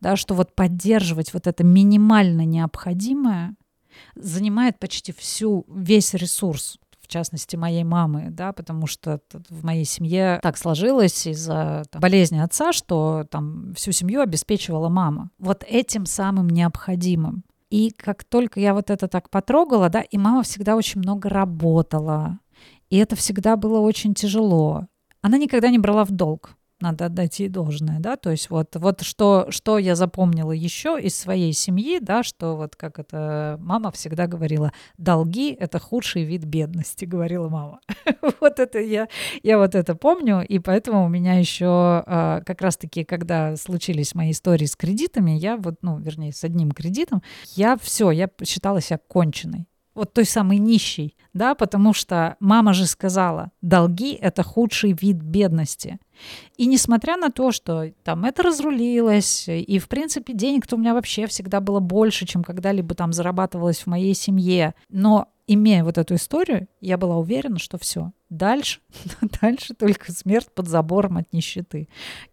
да, 0.00 0.16
что 0.16 0.34
вот 0.34 0.54
поддерживать 0.54 1.32
вот 1.32 1.46
это 1.46 1.64
минимально 1.64 2.44
необходимое 2.44 3.56
занимает 4.14 4.78
почти 4.78 5.12
всю, 5.12 5.64
весь 5.68 6.14
ресурс 6.14 6.78
в 7.00 7.12
частности, 7.12 7.56
моей 7.56 7.82
мамы, 7.82 8.28
да, 8.30 8.52
потому 8.52 8.86
что 8.86 9.20
в 9.48 9.64
моей 9.64 9.84
семье 9.84 10.38
так 10.44 10.56
сложилось 10.56 11.26
из-за 11.26 11.82
болезни 11.92 12.38
отца, 12.38 12.72
что 12.72 13.26
там 13.28 13.74
всю 13.74 13.90
семью 13.90 14.20
обеспечивала 14.20 14.88
мама. 14.88 15.32
Вот 15.40 15.64
этим 15.66 16.06
самым 16.06 16.48
необходимым. 16.48 17.42
И 17.68 17.90
как 17.90 18.22
только 18.22 18.60
я 18.60 18.74
вот 18.74 18.90
это 18.90 19.08
так 19.08 19.28
потрогала, 19.28 19.88
да, 19.88 20.02
и 20.02 20.18
мама 20.18 20.44
всегда 20.44 20.76
очень 20.76 21.00
много 21.00 21.28
работала, 21.28 22.38
и 22.90 22.96
это 22.96 23.16
всегда 23.16 23.56
было 23.56 23.80
очень 23.80 24.14
тяжело. 24.14 24.86
Она 25.20 25.36
никогда 25.36 25.68
не 25.68 25.78
брала 25.78 26.04
в 26.04 26.12
долг 26.12 26.56
надо 26.80 27.06
отдать 27.06 27.38
ей 27.40 27.48
должное, 27.48 28.00
да, 28.00 28.16
то 28.16 28.30
есть 28.30 28.50
вот, 28.50 28.76
вот 28.76 29.02
что, 29.02 29.46
что 29.50 29.78
я 29.78 29.94
запомнила 29.94 30.52
еще 30.52 30.98
из 31.00 31.16
своей 31.16 31.52
семьи, 31.52 31.98
да, 32.00 32.22
что 32.22 32.56
вот 32.56 32.76
как 32.76 32.98
это 32.98 33.56
мама 33.60 33.90
всегда 33.90 34.26
говорила, 34.26 34.72
долги— 34.98 35.52
это 35.60 35.78
худший 35.78 36.24
вид 36.24 36.44
бедности, 36.44 37.04
говорила 37.04 37.48
мама. 37.48 37.80
вот 38.40 38.58
это 38.58 38.78
я, 38.80 39.08
я 39.42 39.58
вот 39.58 39.74
это 39.74 39.94
помню, 39.94 40.44
и 40.46 40.58
поэтому 40.58 41.04
у 41.04 41.08
меня 41.08 41.38
еще 41.38 41.66
а, 41.66 42.42
как 42.44 42.60
раз-таки, 42.62 43.04
когда 43.04 43.56
случились 43.56 44.14
мои 44.14 44.30
истории 44.32 44.66
с 44.66 44.76
кредитами, 44.76 45.32
я 45.32 45.56
вот, 45.56 45.76
ну, 45.82 45.98
вернее, 45.98 46.32
с 46.32 46.44
одним 46.44 46.72
кредитом, 46.72 47.22
я 47.54 47.76
все, 47.76 48.10
я 48.10 48.28
считала 48.44 48.80
себя 48.80 48.98
конченой 49.08 49.69
вот 50.00 50.14
той 50.14 50.24
самой 50.24 50.56
нищей, 50.56 51.14
да, 51.34 51.54
потому 51.54 51.92
что 51.92 52.36
мама 52.40 52.72
же 52.72 52.86
сказала, 52.86 53.50
долги— 53.60 54.12
это 54.20 54.42
худший 54.42 54.92
вид 54.92 55.16
бедности. 55.16 55.98
И 56.56 56.66
несмотря 56.66 57.18
на 57.18 57.30
то, 57.30 57.52
что 57.52 57.92
там 58.02 58.24
это 58.24 58.42
разрулилось, 58.42 59.46
и, 59.46 59.78
в 59.78 59.88
принципе, 59.88 60.32
денег-то 60.32 60.76
у 60.76 60.78
меня 60.78 60.94
вообще 60.94 61.26
всегда 61.26 61.60
было 61.60 61.80
больше, 61.80 62.26
чем 62.26 62.42
когда-либо 62.42 62.94
там 62.94 63.12
зарабатывалось 63.12 63.80
в 63.80 63.86
моей 63.88 64.14
семье, 64.14 64.74
но 64.88 65.28
имея 65.52 65.82
вот 65.82 65.98
эту 65.98 66.14
историю, 66.14 66.68
я 66.80 66.96
была 66.96 67.16
уверена, 67.16 67.58
что 67.58 67.76
все, 67.76 68.12
дальше, 68.28 68.78
дальше 69.40 69.74
только 69.74 70.12
смерть 70.12 70.48
под 70.54 70.68
забором 70.68 71.16
от 71.16 71.32
нищеты. 71.32 71.88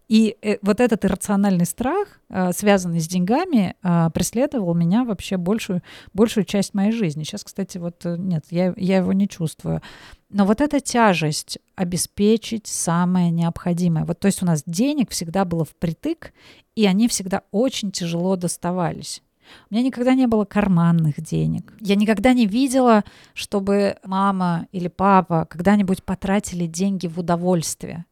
И 0.06 0.36
э, 0.40 0.58
вот 0.62 0.80
этот 0.80 1.04
иррациональный 1.04 1.66
страх, 1.66 2.20
э, 2.28 2.52
связанный 2.52 3.00
с 3.00 3.08
деньгами, 3.08 3.74
э, 3.82 4.10
преследовал 4.14 4.72
меня 4.74 5.04
вообще 5.04 5.36
большую, 5.36 5.82
большую 6.14 6.44
часть 6.44 6.74
моей 6.74 6.92
жизни. 6.92 7.24
Сейчас, 7.24 7.42
кстати, 7.42 7.76
вот 7.78 8.04
нет, 8.04 8.44
я, 8.50 8.72
я 8.76 8.98
его 8.98 9.12
не 9.12 9.28
чувствую. 9.28 9.82
Но 10.30 10.44
вот 10.44 10.60
эта 10.60 10.78
тяжесть 10.78 11.58
обеспечить 11.74 12.68
самое 12.68 13.32
необходимое. 13.32 14.04
Вот 14.04 14.20
то 14.20 14.26
есть 14.26 14.42
у 14.44 14.46
нас 14.46 14.62
денег 14.64 15.10
всегда 15.10 15.44
было 15.44 15.64
впритык, 15.64 16.32
и 16.76 16.86
они 16.86 17.08
всегда 17.08 17.42
очень 17.50 17.90
тяжело 17.90 18.36
доставались. 18.36 19.22
У 19.70 19.74
меня 19.74 19.84
никогда 19.84 20.14
не 20.14 20.26
было 20.26 20.44
карманных 20.44 21.20
денег. 21.20 21.72
Я 21.80 21.96
никогда 21.96 22.32
не 22.32 22.46
видела, 22.46 23.04
чтобы 23.34 23.96
мама 24.04 24.66
или 24.72 24.88
папа 24.88 25.46
когда-нибудь 25.48 26.04
потратили 26.04 26.66
деньги 26.66 27.06
в 27.06 27.18
удовольствие. 27.18 28.04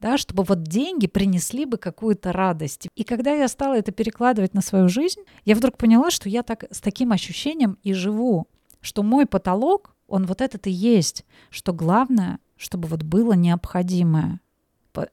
Да, 0.00 0.18
чтобы 0.18 0.42
вот 0.44 0.64
деньги 0.64 1.06
принесли 1.06 1.64
бы 1.64 1.76
какую-то 1.76 2.32
радость. 2.32 2.88
И 2.94 3.04
когда 3.04 3.32
я 3.32 3.48
стала 3.48 3.74
это 3.74 3.92
перекладывать 3.92 4.54
на 4.54 4.60
свою 4.60 4.88
жизнь, 4.88 5.20
я 5.44 5.54
вдруг 5.54 5.76
поняла, 5.76 6.10
что 6.10 6.28
я 6.28 6.42
так, 6.42 6.64
с 6.70 6.80
таким 6.80 7.12
ощущением 7.12 7.78
и 7.82 7.92
живу, 7.92 8.48
что 8.80 9.02
мой 9.02 9.26
потолок, 9.26 9.94
он 10.08 10.26
вот 10.26 10.40
этот 10.40 10.66
и 10.66 10.70
есть, 10.70 11.24
что 11.50 11.72
главное, 11.72 12.38
чтобы 12.56 12.88
вот 12.88 13.02
было 13.02 13.34
необходимое. 13.34 14.40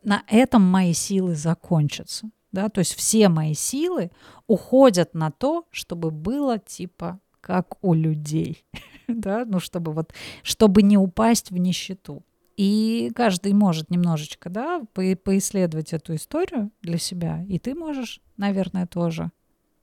На 0.04 0.24
этом 0.28 0.64
мои 0.64 0.94
силы 0.94 1.36
закончатся 1.36 2.32
да, 2.56 2.70
то 2.70 2.80
есть 2.80 2.96
все 2.96 3.30
мои 3.30 3.54
силы 3.54 4.12
уходят 4.48 5.14
на 5.14 5.30
то, 5.30 5.68
чтобы 5.70 6.10
было 6.10 6.58
типа 6.58 7.20
как 7.42 7.78
у 7.84 7.94
людей, 7.94 8.66
да, 9.08 9.46
ну 9.46 9.60
чтобы 9.60 9.92
вот, 9.92 10.14
чтобы 10.42 10.82
не 10.82 10.98
упасть 10.98 11.52
в 11.52 11.58
нищету. 11.58 12.24
И 12.58 13.12
каждый 13.14 13.54
может 13.54 13.92
немножечко, 13.92 14.50
да, 14.50 14.82
по 14.94 15.04
поисследовать 15.18 15.92
эту 15.92 16.16
историю 16.16 16.72
для 16.82 16.98
себя, 16.98 17.44
и 17.50 17.60
ты 17.60 17.76
можешь, 17.76 18.22
наверное, 18.38 18.88
тоже 18.88 19.32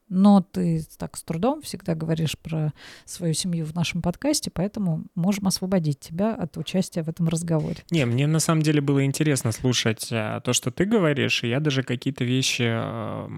но 0.09 0.41
ты 0.41 0.83
так 0.97 1.17
с 1.17 1.23
трудом 1.23 1.61
всегда 1.61 1.95
говоришь 1.95 2.37
про 2.37 2.73
свою 3.05 3.33
семью 3.33 3.65
в 3.65 3.73
нашем 3.73 4.01
подкасте, 4.01 4.51
поэтому 4.51 5.05
можем 5.15 5.47
освободить 5.47 5.99
тебя 5.99 6.33
от 6.33 6.57
участия 6.57 7.03
в 7.03 7.09
этом 7.09 7.27
разговоре. 7.27 7.77
Не, 7.91 8.05
мне 8.05 8.27
на 8.27 8.39
самом 8.39 8.61
деле 8.61 8.81
было 8.81 9.05
интересно 9.05 9.51
слушать 9.51 10.09
а, 10.11 10.39
то, 10.41 10.53
что 10.53 10.71
ты 10.71 10.85
говоришь, 10.85 11.43
и 11.43 11.49
я 11.49 11.59
даже 11.59 11.83
какие-то 11.83 12.23
вещи 12.23 12.65
а, 12.65 13.29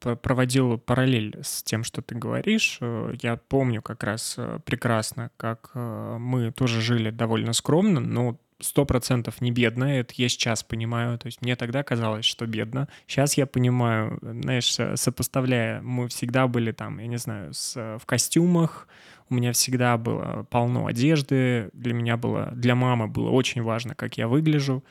проводил 0.00 0.78
параллель 0.78 1.38
с 1.42 1.62
тем, 1.62 1.84
что 1.84 2.02
ты 2.02 2.14
говоришь. 2.14 2.78
Э, 2.80 3.14
я 3.22 3.36
помню 3.36 3.82
как 3.82 4.02
раз 4.02 4.34
э, 4.38 4.58
прекрасно, 4.64 5.30
как 5.36 5.70
э, 5.74 6.16
мы 6.18 6.52
тоже 6.52 6.80
жили 6.80 7.10
довольно 7.10 7.52
скромно, 7.52 8.00
но 8.00 8.38
сто 8.62 8.84
процентов 8.84 9.40
не 9.40 9.50
бедная, 9.50 10.00
это 10.00 10.14
я 10.16 10.28
сейчас 10.28 10.62
понимаю, 10.62 11.18
то 11.18 11.26
есть 11.26 11.42
мне 11.42 11.56
тогда 11.56 11.82
казалось, 11.82 12.24
что 12.24 12.46
бедно. 12.46 12.88
Сейчас 13.06 13.36
я 13.36 13.46
понимаю, 13.46 14.18
знаешь, 14.22 14.74
сопоставляя, 14.98 15.80
мы 15.82 16.08
всегда 16.08 16.46
были 16.46 16.72
там, 16.72 16.98
я 16.98 17.06
не 17.06 17.18
знаю, 17.18 17.52
с, 17.52 17.98
в 17.98 18.06
костюмах, 18.06 18.88
у 19.28 19.34
меня 19.34 19.52
всегда 19.52 19.96
было 19.96 20.46
полно 20.50 20.86
одежды, 20.86 21.70
для 21.72 21.94
меня 21.94 22.16
было, 22.16 22.50
для 22.52 22.74
мамы 22.74 23.08
было 23.08 23.30
очень 23.30 23.62
важно, 23.62 23.94
как 23.94 24.18
я 24.18 24.28
выгляжу, 24.28 24.84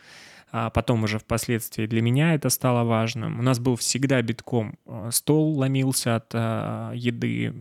а 0.51 0.69
потом 0.69 1.03
уже 1.03 1.17
впоследствии 1.17 1.85
для 1.85 2.01
меня 2.01 2.33
это 2.33 2.49
стало 2.49 2.83
важным. 2.83 3.39
У 3.39 3.41
нас 3.41 3.59
был 3.59 3.77
всегда 3.77 4.21
битком. 4.21 4.77
Э, 4.85 5.09
стол 5.11 5.57
ломился 5.57 6.17
от 6.17 6.31
а, 6.33 6.91
еды, 6.93 7.53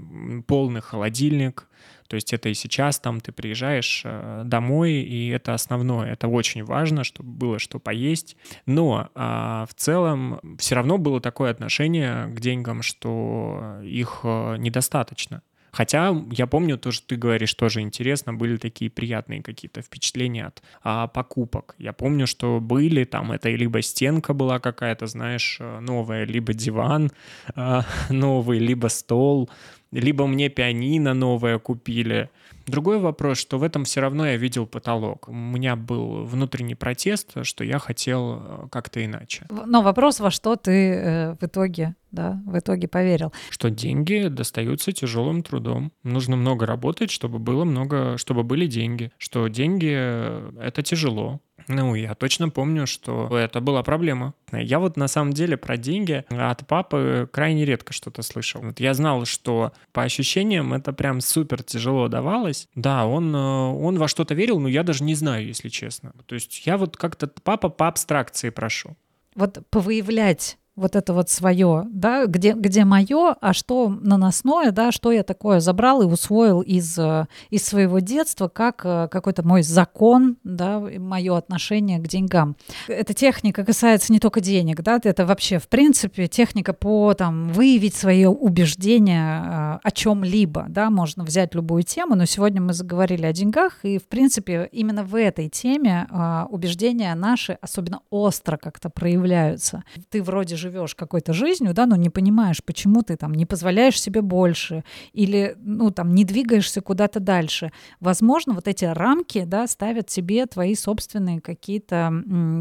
полный 0.49 0.81
холодильник, 0.81 1.69
то 2.11 2.17
есть 2.17 2.33
это 2.33 2.49
и 2.49 2.55
сейчас 2.55 2.99
там 2.99 3.21
ты 3.21 3.31
приезжаешь 3.31 4.03
э, 4.05 4.43
домой, 4.45 4.95
и 4.95 5.29
это 5.29 5.55
основное. 5.55 6.13
Это 6.13 6.27
очень 6.27 6.65
важно, 6.65 7.05
чтобы 7.05 7.31
было 7.31 7.61
что 7.61 7.79
поесть. 7.79 8.37
Но 8.67 9.11
а, 9.15 9.65
в 9.67 9.75
целом 9.75 10.41
все 10.59 10.75
равно 10.75 10.99
было 10.99 11.21
такое 11.21 11.53
отношение 11.53 12.27
к 12.27 12.41
деньгам, 12.41 12.83
что 12.83 13.79
их 13.85 14.23
э, 14.25 14.57
недостаточно. 14.59 15.43
Хотя 15.73 16.15
я 16.33 16.47
помню, 16.47 16.79
то, 16.79 16.91
что 16.91 17.07
ты 17.07 17.17
говоришь, 17.17 17.55
тоже 17.55 17.81
интересно, 17.81 18.35
были 18.35 18.57
такие 18.57 18.91
приятные 18.91 19.43
какие-то 19.43 19.83
впечатления 19.83 20.47
от 20.47 20.63
а, 20.83 21.07
покупок. 21.07 21.75
Я 21.79 21.93
помню, 21.93 22.27
что 22.27 22.61
были 22.61 23.05
там, 23.05 23.33
это 23.33 23.51
либо 23.51 23.81
стенка 23.83 24.35
была 24.35 24.59
какая-то, 24.59 25.07
знаешь, 25.07 25.59
э, 25.61 25.81
новая, 25.81 26.25
либо 26.25 26.53
диван 26.55 27.13
а, 27.55 27.85
новый, 28.11 28.59
либо 28.59 28.89
стол 28.89 29.49
либо 29.93 30.27
мне 30.27 30.49
пианино 30.49 31.15
новое 31.15 31.59
купили. 31.59 32.31
Другой 32.67 33.01
вопрос, 33.01 33.39
что 33.39 33.59
в 33.59 33.63
этом 33.63 33.85
все 33.85 34.01
равно 34.01 34.27
я 34.27 34.37
видел 34.37 34.67
потолок. 34.67 35.29
У 35.29 35.33
меня 35.33 35.75
был 35.75 36.25
внутренний 36.25 36.77
протест, 36.77 37.33
что 37.43 37.65
я 37.65 37.79
хотел 37.79 38.41
э, 38.41 38.69
как-то 38.71 39.05
иначе. 39.05 39.47
Но 39.51 39.83
вопрос, 39.83 40.21
во 40.21 40.31
что 40.31 40.55
ты 40.55 40.95
э, 40.95 41.37
в 41.41 41.45
итоге, 41.45 41.97
да, 42.13 42.41
в 42.47 42.57
итоге 42.57 42.87
поверил? 42.87 43.33
Что 43.51 43.71
деньги 43.71 44.29
достаются 44.29 44.93
тяжелым 44.93 45.43
трудом. 45.43 45.93
Нужно 46.05 46.37
много 46.37 46.67
работать, 46.67 47.11
чтобы 47.11 47.39
было 47.39 47.65
много, 47.65 48.17
чтобы 48.19 48.45
были 48.45 48.67
деньги. 48.67 49.11
Что 49.19 49.49
деньги 49.49 49.93
э,— 49.93 50.53
это 50.63 50.83
тяжело. 50.83 51.41
Ну, 51.69 51.95
я 51.95 52.15
точно 52.15 52.49
помню, 52.49 52.87
что 52.87 53.37
это 53.37 53.61
была 53.61 53.83
проблема. 53.83 54.35
Я 54.53 54.79
вот 54.79 54.97
на 54.97 55.09
самом 55.09 55.33
деле 55.33 55.57
про 55.57 55.77
деньги 55.77 56.25
от 56.29 56.67
папы 56.67 57.29
крайне 57.33 57.65
редко 57.65 57.93
что-то 57.93 58.23
слышал. 58.23 58.61
Вот 58.63 58.81
я 58.81 58.95
знал, 58.95 59.25
что 59.25 59.73
по 59.93 60.03
ощущениям 60.03 60.73
это 60.75 60.93
прям 60.93 61.21
супер 61.21 61.63
тяжело 61.63 62.09
давалось. 62.09 62.69
Да, 62.75 63.07
он, 63.07 63.35
э, 63.35 63.39
он 63.39 63.99
во 63.99 64.09
что-то 64.09 64.35
верил, 64.35 64.59
но 64.61 64.69
я 64.69 64.83
даже 64.83 65.05
не 65.05 65.15
знаю, 65.15 65.47
если 65.47 65.69
честно. 65.69 66.13
То 66.27 66.35
есть 66.35 66.67
я 66.67 66.77
вот 66.77 66.97
как-то 66.97 67.29
папа 67.29 67.69
по 67.69 67.89
абстракции 67.89 68.51
прошу. 68.51 68.97
Вот 69.35 69.59
повыявлять 69.71 70.59
вот 70.81 70.97
это 70.97 71.13
вот 71.13 71.29
свое, 71.29 71.85
да, 71.91 72.27
где, 72.27 72.53
где 72.53 72.85
мое, 72.85 73.37
а 73.41 73.53
что 73.53 73.89
наносное, 73.89 74.73
да, 74.73 74.91
что 74.91 75.13
я 75.13 75.23
такое 75.23 75.61
забрал 75.61 76.03
и 76.03 76.07
усвоил 76.07 76.63
из, 76.63 76.99
э, 76.99 77.27
из 77.51 77.65
своего 77.65 77.99
детства, 77.99 78.49
как 78.49 78.81
э, 78.85 79.09
какой-то 79.11 79.47
мой 79.47 79.63
закон, 79.63 80.39
да, 80.43 80.81
мое 80.81 81.37
отношение 81.37 81.99
к 81.99 82.09
деньгам. 82.09 82.57
Эта 82.89 83.13
техника 83.13 83.65
касается 83.65 84.13
не 84.13 84.19
только 84.19 84.41
денег, 84.41 84.83
да, 84.83 84.99
это 85.03 85.27
вообще, 85.27 85.59
в 85.59 85.69
принципе, 85.69 86.27
техника 86.27 86.73
по 86.73 87.13
там 87.15 87.53
выявить 87.53 87.95
свое 87.95 88.29
убеждение 88.29 89.43
э, 89.43 89.79
о 89.83 89.91
чем-либо, 89.93 90.67
да, 90.69 90.91
можно 90.91 91.25
взять 91.25 91.55
любую 91.55 91.83
тему, 91.83 92.15
но 92.15 92.25
сегодня 92.25 92.63
мы 92.63 92.73
заговорили 92.73 93.27
о 93.27 93.33
деньгах, 93.33 93.85
и, 93.85 93.99
в 93.99 94.09
принципе, 94.09 94.69
именно 94.73 95.05
в 95.05 95.15
этой 95.15 95.49
теме 95.49 96.07
убеждения 96.51 97.15
наши 97.15 97.59
особенно 97.61 98.01
остро 98.11 98.57
как-то 98.57 98.89
проявляются. 98.89 99.85
Ты 100.09 100.23
вроде 100.23 100.57
живешь 100.57 100.70
какой-то 100.95 101.33
жизнью, 101.33 101.75
да, 101.75 101.87
но 101.87 101.97
не 101.97 102.11
понимаешь, 102.11 102.63
почему 102.65 103.03
ты 103.03 103.17
там 103.17 103.33
не 103.33 103.47
позволяешь 103.47 104.01
себе 104.01 104.23
больше 104.23 104.85
или, 105.13 105.57
ну, 105.59 105.91
там, 105.91 106.15
не 106.15 106.25
двигаешься 106.25 106.81
куда-то 106.81 107.21
дальше. 107.21 107.73
Возможно, 108.01 108.55
вот 108.55 108.69
эти 108.69 108.85
рамки, 108.85 109.45
да, 109.45 109.67
ставят 109.67 110.11
себе 110.11 110.47
твои 110.47 110.75
собственные 110.75 111.41
какие-то, 111.41 112.13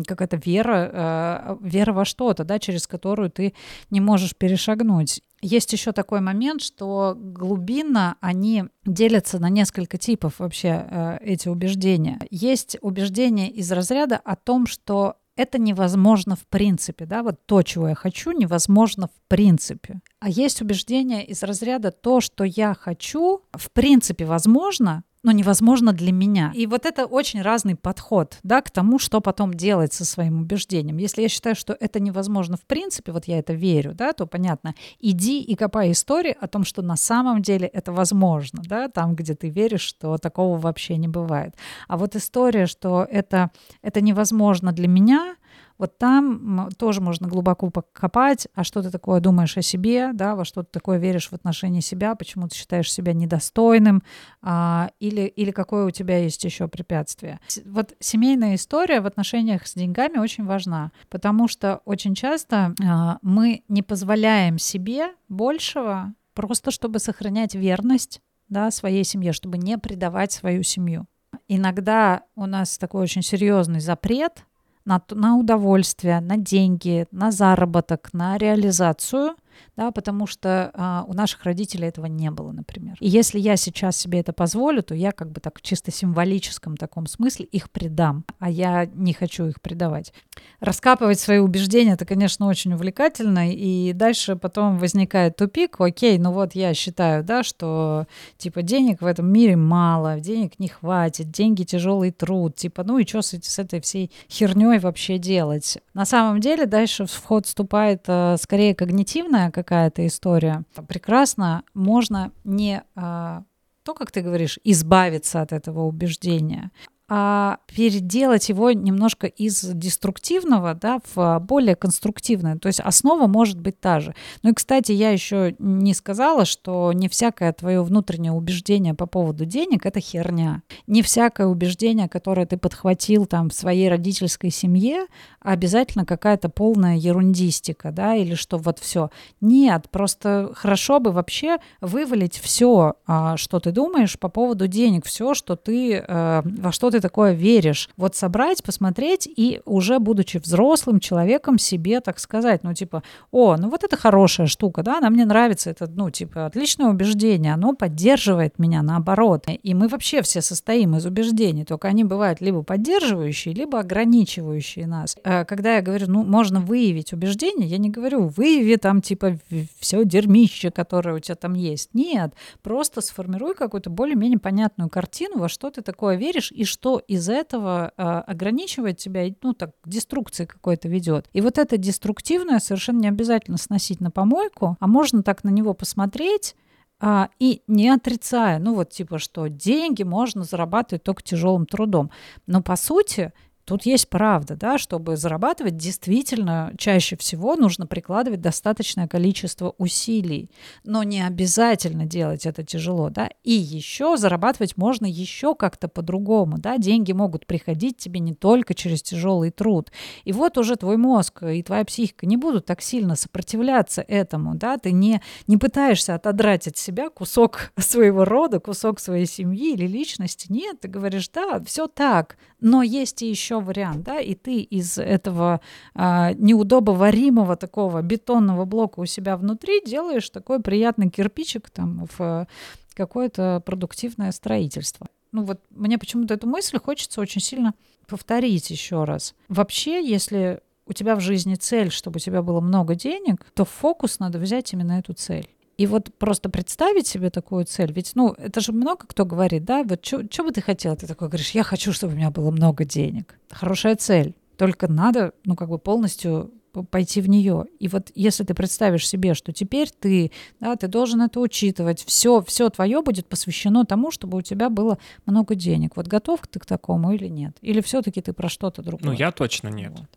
какая-то 0.06 0.38
вера, 0.38 0.90
э, 0.92 1.58
вера 1.62 1.94
во 1.94 2.06
что-то, 2.06 2.44
да, 2.44 2.60
через 2.60 2.88
которую 2.88 3.30
ты 3.30 3.54
не 3.90 4.02
можешь 4.02 4.36
перешагнуть. 4.36 5.22
Есть 5.42 5.72
еще 5.72 5.94
такой 5.94 6.20
момент, 6.20 6.62
что 6.62 7.16
глубинно 7.18 8.18
они 8.20 8.66
делятся 8.86 9.40
на 9.40 9.50
несколько 9.50 9.98
типов 9.98 10.40
вообще 10.40 10.86
э, 10.90 11.18
эти 11.22 11.48
убеждения. 11.48 12.20
Есть 12.30 12.78
убеждения 12.82 13.50
из 13.50 13.72
разряда 13.72 14.18
о 14.18 14.36
том, 14.36 14.68
что 14.68 15.16
это 15.40 15.58
невозможно 15.58 16.36
в 16.36 16.46
принципе, 16.48 17.06
да, 17.06 17.24
вот 17.24 17.46
то, 17.46 17.64
чего 17.64 17.88
я 17.88 17.96
хочу, 17.96 18.32
невозможно 18.32 19.08
в 19.08 19.30
принципе. 19.30 20.02
А 20.20 20.30
есть 20.30 20.62
убеждение 20.62 21.26
из 21.26 21.44
разряда 21.44 21.92
то, 21.92 22.20
что 22.20 22.44
я 22.44 22.74
хочу, 22.74 23.44
в 23.54 23.72
принципе 23.72 24.26
возможно, 24.26 25.04
но 25.24 25.32
невозможно 25.32 25.94
для 25.94 26.12
меня. 26.12 26.52
И 26.56 26.66
вот 26.66 26.86
это 26.86 27.06
очень 27.06 27.42
разный 27.42 27.76
подход 27.76 28.38
да, 28.44 28.62
к 28.62 28.72
тому, 28.72 29.00
что 29.00 29.22
потом 29.22 29.54
делать 29.54 29.94
со 29.94 30.06
своим 30.06 30.42
убеждением. 30.42 30.98
Если 30.98 31.22
я 31.24 31.30
считаю, 31.30 31.56
что 31.56 31.76
это 31.80 32.00
невозможно 32.00 32.58
в 32.58 32.66
принципе, 32.66 33.12
вот 33.12 33.26
я 33.26 33.40
это 33.40 33.54
верю, 33.54 33.94
да, 33.94 34.14
то 34.14 34.26
понятно, 34.26 34.76
иди 35.00 35.42
и 35.42 35.56
копай 35.56 35.92
истории 35.92 36.36
о 36.40 36.48
том, 36.48 36.64
что 36.64 36.82
на 36.82 36.96
самом 36.96 37.42
деле 37.42 37.68
это 37.68 37.92
возможно, 37.92 38.62
да, 38.66 38.88
там, 38.88 39.16
где 39.16 39.36
ты 39.36 39.50
веришь, 39.50 39.82
что 39.82 40.18
такого 40.18 40.58
вообще 40.58 40.98
не 40.98 41.08
бывает. 41.08 41.56
А 41.88 41.98
вот 41.98 42.16
история, 42.16 42.66
что 42.66 43.06
это, 43.10 43.52
это 43.82 44.02
невозможно 44.02 44.72
для 44.72 44.88
меня, 44.88 45.36
Вот 45.80 45.98
там 45.98 46.70
тоже 46.78 47.02
можно 47.02 47.28
глубоко 47.28 47.70
покопать, 47.70 48.48
а 48.54 48.64
что 48.64 48.84
ты 48.84 48.92
такое 48.92 49.22
думаешь 49.22 49.58
о 49.58 49.62
себе, 49.62 50.12
да, 50.14 50.36
во 50.36 50.46
что 50.46 50.62
ты 50.62 50.70
такое 50.72 51.00
веришь 51.00 51.30
в 51.30 51.34
отношении 51.34 51.80
себя, 51.80 52.14
почему 52.16 52.48
ты 52.48 52.56
считаешь 52.56 52.92
себя 52.92 53.14
недостойным, 53.14 54.04
а, 54.42 54.92
или, 55.00 55.22
или 55.22 55.52
какое 55.52 55.86
у 55.86 55.92
тебя 55.92 56.18
есть 56.18 56.44
еще 56.44 56.68
препятствие. 56.68 57.40
Вот 57.66 57.96
семейная 58.00 58.56
история 58.56 59.00
в 59.00 59.06
отношениях 59.06 59.66
с 59.66 59.74
деньгами 59.74 60.18
очень 60.18 60.46
важна, 60.46 60.92
потому 61.10 61.48
что 61.48 61.82
очень 61.86 62.14
часто 62.14 62.76
а, 62.86 63.18
мы 63.22 63.64
не 63.70 63.82
позволяем 63.82 64.60
себе 64.60 65.14
большего 65.30 66.14
просто 66.34 66.72
чтобы 66.72 67.00
сохранять 67.00 67.56
верность 67.56 68.22
да, 68.50 68.72
своей 68.72 69.04
семье, 69.04 69.34
чтобы 69.34 69.58
не 69.58 69.78
предавать 69.78 70.32
свою 70.32 70.64
семью. 70.64 71.06
Иногда 71.48 72.24
у 72.36 72.46
нас 72.46 72.78
такой 72.78 73.04
очень 73.04 73.22
серьезный 73.22 73.80
запрет 73.80 74.46
на, 74.90 75.02
на 75.12 75.38
удовольствие, 75.38 76.20
на 76.20 76.38
деньги, 76.38 77.06
на 77.12 77.32
заработок, 77.32 78.10
на 78.14 78.38
реализацию– 78.38 79.36
да, 79.76 79.92
потому 79.92 80.28
что 80.28 80.72
а, 80.74 81.06
у 81.08 81.14
наших 81.14 81.44
родителей 81.44 81.88
этого 81.88 82.06
не 82.06 82.32
было, 82.32 82.52
например. 82.52 82.96
И 83.00 83.08
если 83.08 83.40
я 83.40 83.56
сейчас 83.56 83.98
себе 83.98 84.20
это 84.20 84.34
позволю, 84.34 84.84
то 84.84 84.96
я 84.96 85.12
как 85.12 85.32
бы 85.32 85.42
так 85.42 85.60
в 85.60 85.62
чисто 85.62 85.92
символическом 85.92 86.78
таком 86.78 87.08
смысле 87.08 87.46
их 87.46 87.70
предам, 87.70 88.26
а 88.40 88.50
я 88.50 88.86
не 88.86 89.14
хочу 89.14 89.46
их 89.46 89.62
предавать. 89.62 90.14
Раскапывать 90.60 91.20
свои 91.20 91.40
убеждения, 91.40 91.94
это, 91.94 92.06
конечно, 92.06 92.48
очень 92.48 92.74
увлекательно, 92.74 93.52
и 93.52 93.94
дальше 93.94 94.36
потом 94.36 94.78
возникает 94.78 95.36
тупик, 95.36 95.80
окей, 95.80 96.18
ну 96.18 96.32
вот 96.32 96.56
я 96.56 96.74
считаю, 96.74 97.24
да, 97.24 97.44
что 97.44 98.06
типа 98.38 98.62
денег 98.62 99.02
в 99.02 99.06
этом 99.06 99.32
мире 99.32 99.56
мало, 99.56 100.20
денег 100.20 100.60
не 100.60 100.68
хватит, 100.68 101.32
деньги 101.32 101.64
тяжелый 101.64 102.12
труд, 102.12 102.56
типа, 102.56 102.84
ну 102.84 102.98
и 102.98 103.08
что 103.08 103.22
с, 103.22 103.60
этой 103.60 103.82
всей 103.82 104.12
херней 104.30 104.80
вообще 104.80 105.18
делать? 105.18 105.78
На 105.94 106.06
самом 106.06 106.40
деле 106.40 106.66
дальше 106.66 107.06
в 107.06 107.26
ход 107.26 107.46
вступает 107.46 108.04
а, 108.08 108.38
скорее 108.38 108.76
когнитивная 108.76 109.49
какая-то 109.52 110.06
история, 110.06 110.64
прекрасно 110.88 111.64
можно 111.74 112.32
не 112.44 112.84
а, 112.96 113.44
то, 113.84 113.94
как 113.94 114.12
ты 114.12 114.22
говоришь, 114.22 114.60
избавиться 114.64 115.42
от 115.42 115.52
этого 115.52 115.82
убеждения, 115.84 116.72
а 117.10 117.58
переделать 117.66 118.50
его 118.50 118.72
немножко 118.72 119.26
из 119.26 119.62
деструктивного 119.64 120.76
да, 120.76 121.00
в 121.14 121.40
более 121.40 121.76
конструктивное. 121.76 122.58
То 122.58 122.68
есть 122.68 122.80
основа 122.80 123.26
может 123.26 123.60
быть 123.60 123.80
та 123.80 124.00
же. 124.00 124.14
Ну 124.44 124.52
и, 124.52 124.54
кстати, 124.54 124.92
я 124.92 125.10
еще 125.10 125.56
не 125.58 125.96
сказала, 125.96 126.46
что 126.46 126.94
не 126.94 127.10
всякое 127.10 127.52
твое 127.52 127.82
внутреннее 127.82 128.32
убеждение 128.32 128.94
по 128.94 129.08
поводу 129.08 129.46
денег– 129.46 129.86
это 129.88 130.00
херня. 130.00 130.62
Не 130.86 131.02
всякое 131.02 131.48
убеждение, 131.48 132.08
которое 132.08 132.46
ты 132.46 132.58
подхватил 132.58 133.26
там 133.26 133.50
в 133.50 133.54
своей 133.56 133.90
родительской 133.90 134.52
семье, 134.52 135.08
обязательно 135.40 136.06
какая-то 136.06 136.50
полная 136.50 136.96
ерундистика, 136.96 137.92
да, 137.92 138.16
или 138.16 138.36
что 138.36 138.58
вот 138.58 138.78
все. 138.78 139.10
Нет, 139.42 139.90
просто 139.90 140.52
хорошо 140.56 141.00
бы 141.00 141.12
вообще 141.12 141.58
вывалить 141.82 142.38
все, 142.38 142.96
а, 143.08 143.36
что 143.38 143.60
ты 143.60 143.72
думаешь 143.72 144.20
по 144.20 144.30
поводу 144.30 144.68
денег, 144.68 145.06
все, 145.06 145.34
что 145.34 145.56
ты, 145.56 146.04
э, 146.08 146.42
во 146.44 146.72
что 146.72 146.92
ты 146.92 146.99
ты 147.00 147.02
такое 147.02 147.34
веришь. 147.34 147.90
Вот 147.98 148.16
собрать, 148.16 148.64
посмотреть 148.64 149.28
и 149.28 149.62
уже 149.66 150.00
будучи 150.00 150.38
взрослым 150.38 151.00
человеком 151.00 151.58
себе, 151.58 152.02
так 152.02 152.20
сказать, 152.20 152.64
ну 152.64 152.74
типа, 152.74 153.04
о, 153.32 153.56
ну 153.58 153.70
вот 153.70 153.84
это 153.84 153.96
хорошая 153.98 154.48
штука, 154.48 154.84
да, 154.84 154.98
она 154.98 155.10
мне 155.10 155.26
нравится, 155.26 155.70
это, 155.70 155.88
ну 155.88 156.10
типа, 156.10 156.46
отличное 156.46 156.88
убеждение, 156.88 157.54
оно 157.54 157.74
поддерживает 157.74 158.60
меня 158.60 158.82
наоборот. 158.82 159.46
И 159.64 159.74
мы 159.74 159.88
вообще 159.88 160.22
все 160.22 160.42
состоим 160.42 160.96
из 160.96 161.06
убеждений, 161.06 161.66
только 161.66 161.88
они 161.88 162.04
бывают 162.04 162.42
либо 162.42 162.64
поддерживающие, 162.64 163.54
либо 163.54 163.80
ограничивающие 163.80 164.86
нас. 164.86 165.16
Э, 165.24 165.46
когда 165.46 165.76
я 165.76 165.82
говорю, 165.82 166.08
ну 166.08 166.24
можно 166.24 166.60
выявить 166.60 167.14
убеждение, 167.14 167.68
я 167.68 167.78
не 167.78 167.90
говорю, 167.90 168.28
выяви 168.28 168.76
там 168.76 169.02
типа 169.02 169.38
все 169.80 170.04
дерьмище, 170.04 170.72
которое 170.72 171.16
у 171.16 171.20
тебя 171.20 171.36
там 171.36 171.54
есть. 171.54 171.94
Нет, 171.94 172.34
просто 172.62 173.02
сформируй 173.02 173.56
какую-то 173.56 173.90
более-менее 173.90 174.40
понятную 174.40 174.90
картину, 174.90 175.40
во 175.40 175.50
что 175.50 175.70
ты 175.70 175.82
такое 175.82 176.16
веришь 176.16 176.52
и 176.52 176.66
что 176.66 176.89
что 176.90 176.98
из 176.98 177.30
этого 177.30 177.94
э, 177.96 178.02
ограничивает 178.02 178.98
тебя, 178.98 179.24
ну 179.44 179.54
так, 179.54 179.80
к 179.82 179.88
деструкции 179.88 180.46
какой-то 180.46 180.88
ведет. 180.88 181.30
И 181.34 181.42
вот 181.42 181.60
это 181.60 181.78
деструктивное 181.78 182.58
совершенно 182.58 183.00
не 183.00 183.08
обязательно 183.08 183.58
сносить 183.58 184.02
на 184.02 184.10
помойку, 184.10 184.76
а 184.80 184.88
можно 184.88 185.22
так 185.22 185.44
на 185.44 185.50
него 185.50 185.76
посмотреть, 185.76 186.56
а, 187.00 187.30
и 187.38 187.62
не 187.68 187.90
отрицая, 187.90 188.58
ну 188.58 188.74
вот 188.74 188.90
типа, 188.90 189.20
что 189.20 189.48
деньги 189.48 190.02
можно 190.02 190.44
зарабатывать 190.44 191.04
только 191.04 191.22
тяжелым 191.22 191.68
трудом. 191.68 192.10
Но 192.48 192.64
по 192.64 192.76
сути 192.76 193.34
Тут 193.70 193.86
есть 193.86 194.10
правда, 194.10 194.56
да, 194.56 194.80
чтобы 194.80 195.16
зарабатывать, 195.16 195.78
действительно 195.78 196.74
чаще 196.80 197.16
всего 197.16 197.56
нужно 197.56 197.86
прикладывать 197.86 198.42
достаточное 198.42 199.08
количество 199.08 199.76
усилий, 199.78 200.50
но 200.84 201.04
не 201.04 201.22
обязательно 201.22 202.08
делать 202.08 202.48
это 202.48 202.64
тяжело, 202.64 203.12
да. 203.12 203.30
И 203.44 203.52
еще 203.52 204.18
зарабатывать 204.18 204.76
можно 204.76 205.06
еще 205.06 205.54
как-то 205.54 205.88
по-другому, 205.88 206.58
да. 206.58 206.80
Деньги 206.80 207.12
могут 207.12 207.46
приходить 207.46 207.98
тебе 207.98 208.20
не 208.20 208.34
только 208.34 208.74
через 208.74 209.04
тяжелый 209.04 209.52
труд. 209.52 209.92
И 210.24 210.34
вот 210.34 210.58
уже 210.58 210.76
твой 210.76 210.98
мозг 210.98 211.44
и 211.44 211.62
твоя 211.62 211.86
психика 211.86 212.26
не 212.26 212.38
будут 212.38 212.66
так 212.66 212.82
сильно 212.82 213.16
сопротивляться 213.16 214.02
этому, 214.02 214.56
да. 214.56 214.80
Ты 214.80 214.92
не 214.94 215.22
не 215.46 215.58
пытаешься 215.58 216.16
отодрать 216.16 216.68
от 216.68 216.76
себя 216.76 217.12
кусок 217.12 217.72
своего 217.78 218.26
рода, 218.26 218.60
кусок 218.60 219.00
своей 219.00 219.28
семьи 219.28 219.74
или 219.76 219.86
личности. 219.86 220.48
Нет, 220.52 220.80
ты 220.80 220.88
говоришь, 220.88 221.30
да, 221.30 221.62
все 221.64 221.86
так, 221.86 222.38
но 222.60 222.82
есть 222.82 223.22
и 223.22 223.30
еще 223.30 223.59
вариант, 223.60 224.04
да, 224.04 224.20
и 224.20 224.36
ты 224.36 224.60
из 224.62 224.98
этого 224.98 225.62
а, 225.96 226.34
неудобоваримого 226.34 227.56
такого 227.56 228.02
бетонного 228.02 228.66
блока 228.66 229.00
у 229.00 229.06
себя 229.06 229.38
внутри 229.38 229.82
делаешь 229.86 230.30
такой 230.30 230.62
приятный 230.62 231.10
кирпичик 231.10 231.70
там 231.70 232.08
в 232.18 232.48
какое-то 232.94 233.62
продуктивное 233.66 234.32
строительство. 234.32 235.08
Ну 235.32 235.44
вот 235.44 235.62
мне 235.70 235.98
почему-то 235.98 236.34
эту 236.34 236.48
мысль 236.48 236.80
хочется 236.80 237.22
очень 237.22 237.42
сильно 237.42 237.74
повторить 238.08 238.70
еще 238.72 239.04
раз. 239.04 239.36
Вообще, 239.48 240.04
если 240.06 240.62
у 240.86 240.94
тебя 240.94 241.16
в 241.16 241.22
жизни 241.22 241.56
цель, 241.56 241.92
чтобы 241.92 242.18
у 242.18 242.20
тебя 242.20 242.42
было 242.42 242.60
много 242.62 242.96
денег, 242.96 243.46
то 243.54 243.64
фокус 243.64 244.20
надо 244.20 244.40
взять 244.40 244.74
именно 244.74 244.94
эту 244.94 245.14
цель. 245.14 245.48
И 245.80 245.88
вот 245.88 246.14
просто 246.16 246.50
представить 246.50 247.08
себе 247.08 247.30
такую 247.30 247.64
цель, 247.64 247.94
ведь, 247.94 248.12
ну, 248.14 248.36
это 248.38 248.60
же 248.60 248.74
много 248.74 249.08
кто 249.08 249.24
говорит, 249.24 249.64
да, 249.64 249.84
вот 249.84 250.06
что 250.06 250.44
бы 250.44 250.52
ты 250.52 250.62
хотел? 250.62 250.98
Ты 250.98 251.08
такой 251.08 251.30
говоришь, 251.30 251.52
я 251.52 251.64
хочу, 251.64 251.94
чтобы 251.94 252.14
у 252.14 252.16
меня 252.18 252.32
было 252.32 252.52
много 252.52 252.84
денег. 252.84 253.40
Хорошая 253.50 253.96
цель. 253.96 254.36
Только 254.58 254.92
надо, 254.92 255.32
ну, 255.46 255.56
как 255.56 255.70
бы 255.70 255.80
полностью 255.80 256.52
пойти 256.92 257.22
в 257.22 257.30
нее. 257.30 257.66
И 257.80 257.88
вот 257.88 258.12
если 258.14 258.44
ты 258.44 258.54
представишь 258.54 259.08
себе, 259.08 259.34
что 259.34 259.54
теперь 259.54 259.90
ты, 259.90 260.32
да, 260.60 260.76
ты 260.76 260.90
должен 260.90 261.22
это 261.22 261.40
учитывать, 261.40 262.04
все, 262.04 262.42
все 262.42 262.70
твое 262.70 263.02
будет 263.02 263.28
посвящено 263.28 263.86
тому, 263.86 264.12
чтобы 264.12 264.38
у 264.38 264.42
тебя 264.42 264.70
было 264.70 264.98
много 265.26 265.56
денег. 265.56 265.96
Вот 265.96 266.08
готов 266.08 266.42
ты 266.50 266.60
к 266.60 266.66
такому 266.66 267.14
или 267.14 267.28
нет? 267.28 267.56
Или 267.62 267.80
все-таки 267.80 268.20
ты 268.22 268.34
про 268.34 268.50
что-то 268.50 268.82
другое? 268.82 269.12
Ну, 269.12 269.14
я 269.14 269.32
точно 269.32 269.70
нет. 269.70 269.94
Вот. 269.98 270.10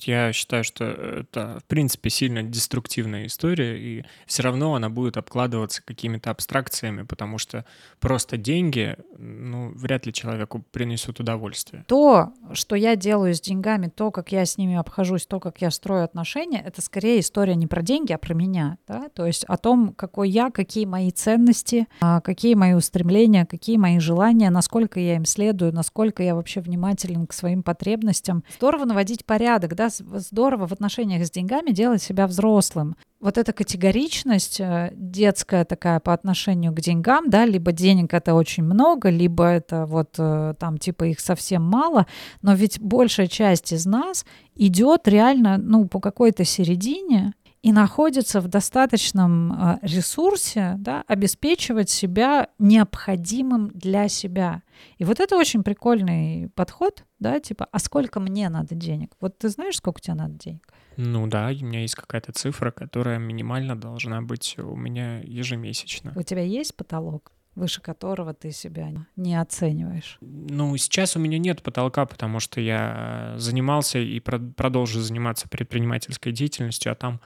Я 0.00 0.32
считаю, 0.32 0.64
что 0.64 0.84
это, 0.84 1.58
в 1.60 1.64
принципе, 1.64 2.10
сильно 2.10 2.42
деструктивная 2.42 3.26
история, 3.26 3.78
и 3.78 4.04
все 4.26 4.42
равно 4.42 4.74
она 4.74 4.88
будет 4.90 5.16
обкладываться 5.16 5.82
какими-то 5.82 6.30
абстракциями, 6.30 7.02
потому 7.02 7.38
что 7.38 7.64
просто 8.00 8.36
деньги, 8.36 8.96
ну, 9.18 9.72
вряд 9.74 10.06
ли 10.06 10.12
человеку 10.12 10.64
принесут 10.70 11.20
удовольствие. 11.20 11.84
То, 11.88 12.32
что 12.52 12.76
я 12.76 12.96
делаю 12.96 13.34
с 13.34 13.40
деньгами, 13.40 13.88
то, 13.88 14.10
как 14.10 14.32
я 14.32 14.44
с 14.44 14.56
ними 14.58 14.76
обхожусь, 14.76 15.26
то, 15.26 15.40
как 15.40 15.60
я 15.60 15.70
строю 15.70 16.04
отношения, 16.04 16.62
это 16.64 16.80
скорее 16.80 17.20
история 17.20 17.54
не 17.54 17.66
про 17.66 17.82
деньги, 17.82 18.12
а 18.12 18.18
про 18.18 18.34
меня, 18.34 18.78
да, 18.86 19.08
то 19.08 19.26
есть 19.26 19.44
о 19.44 19.56
том, 19.56 19.94
какой 19.94 20.30
я, 20.30 20.50
какие 20.50 20.84
мои 20.84 21.10
ценности, 21.10 21.86
а, 22.00 22.20
какие 22.20 22.54
мои 22.54 22.74
устремления, 22.74 23.46
какие 23.46 23.76
мои 23.76 23.98
желания, 23.98 24.50
насколько 24.50 25.00
я 25.00 25.16
им 25.16 25.24
следую, 25.24 25.72
насколько 25.72 26.22
я 26.22 26.34
вообще 26.34 26.60
внимателен 26.60 27.26
к 27.26 27.32
своим 27.32 27.62
потребностям. 27.62 28.44
Здорово 28.56 28.84
наводить 28.84 29.24
порядок, 29.24 29.71
когда 29.72 29.88
здорово 29.88 30.66
в 30.66 30.72
отношениях 30.72 31.24
с 31.26 31.30
деньгами 31.30 31.70
делать 31.70 32.02
себя 32.02 32.26
взрослым. 32.26 32.94
Вот 33.20 33.38
эта 33.38 33.54
категоричность 33.54 34.60
э, 34.60 34.92
детская 34.94 35.64
такая 35.64 35.98
по 35.98 36.12
отношению 36.12 36.72
к 36.72 36.80
деньгам, 36.80 37.30
да, 37.30 37.46
либо 37.46 37.72
денег 37.72 38.12
это 38.12 38.34
очень 38.34 38.64
много, 38.64 39.08
либо 39.08 39.46
это 39.46 39.86
вот 39.86 40.16
э, 40.18 40.54
там 40.58 40.76
типа 40.76 41.04
их 41.04 41.20
совсем 41.20 41.62
мало, 41.62 42.06
но 42.42 42.52
ведь 42.52 42.80
большая 42.80 43.28
часть 43.28 43.72
из 43.72 43.86
нас 43.86 44.26
идет 44.56 45.08
реально, 45.08 45.56
ну, 45.56 45.86
по 45.86 46.00
какой-то 46.00 46.44
середине, 46.44 47.32
и 47.62 47.72
находится 47.72 48.40
в 48.40 48.48
достаточном 48.48 49.52
э, 49.52 49.78
ресурсе, 49.82 50.74
да, 50.78 51.04
обеспечивать 51.06 51.88
себя 51.88 52.48
необходимым 52.58 53.70
для 53.72 54.08
себя. 54.08 54.62
И 54.98 55.04
вот 55.04 55.20
это 55.20 55.36
очень 55.36 55.62
прикольный 55.62 56.50
подход, 56.56 57.04
да, 57.22 57.40
типа, 57.40 57.68
а 57.70 57.78
сколько 57.78 58.20
мне 58.20 58.48
надо 58.48 58.74
денег? 58.74 59.12
Вот 59.20 59.38
ты 59.38 59.48
знаешь, 59.48 59.76
сколько 59.76 60.00
тебе 60.00 60.14
надо 60.14 60.34
денег? 60.34 60.68
Ну 60.96 61.26
да, 61.26 61.46
у 61.46 61.64
меня 61.64 61.80
есть 61.80 61.94
какая-то 61.94 62.32
цифра, 62.32 62.70
которая 62.70 63.18
минимально 63.18 63.76
должна 63.76 64.20
быть 64.20 64.56
у 64.58 64.76
меня 64.76 65.20
ежемесячно. 65.20 66.12
У 66.16 66.22
тебя 66.22 66.42
есть 66.42 66.76
потолок? 66.76 67.32
выше 67.54 67.80
которого 67.82 68.32
ты 68.32 68.50
себя 68.50 68.92
не 69.16 69.38
оцениваешь? 69.40 70.18
Ну, 70.20 70.76
сейчас 70.76 71.16
у 71.16 71.18
меня 71.18 71.38
нет 71.38 71.62
потолка, 71.62 72.06
потому 72.06 72.40
что 72.40 72.60
я 72.60 73.34
занимался 73.36 73.98
и 73.98 74.20
продолжу 74.20 75.00
заниматься 75.00 75.48
предпринимательской 75.48 76.32
деятельностью, 76.32 76.92
а 76.92 76.94
там 76.94 77.20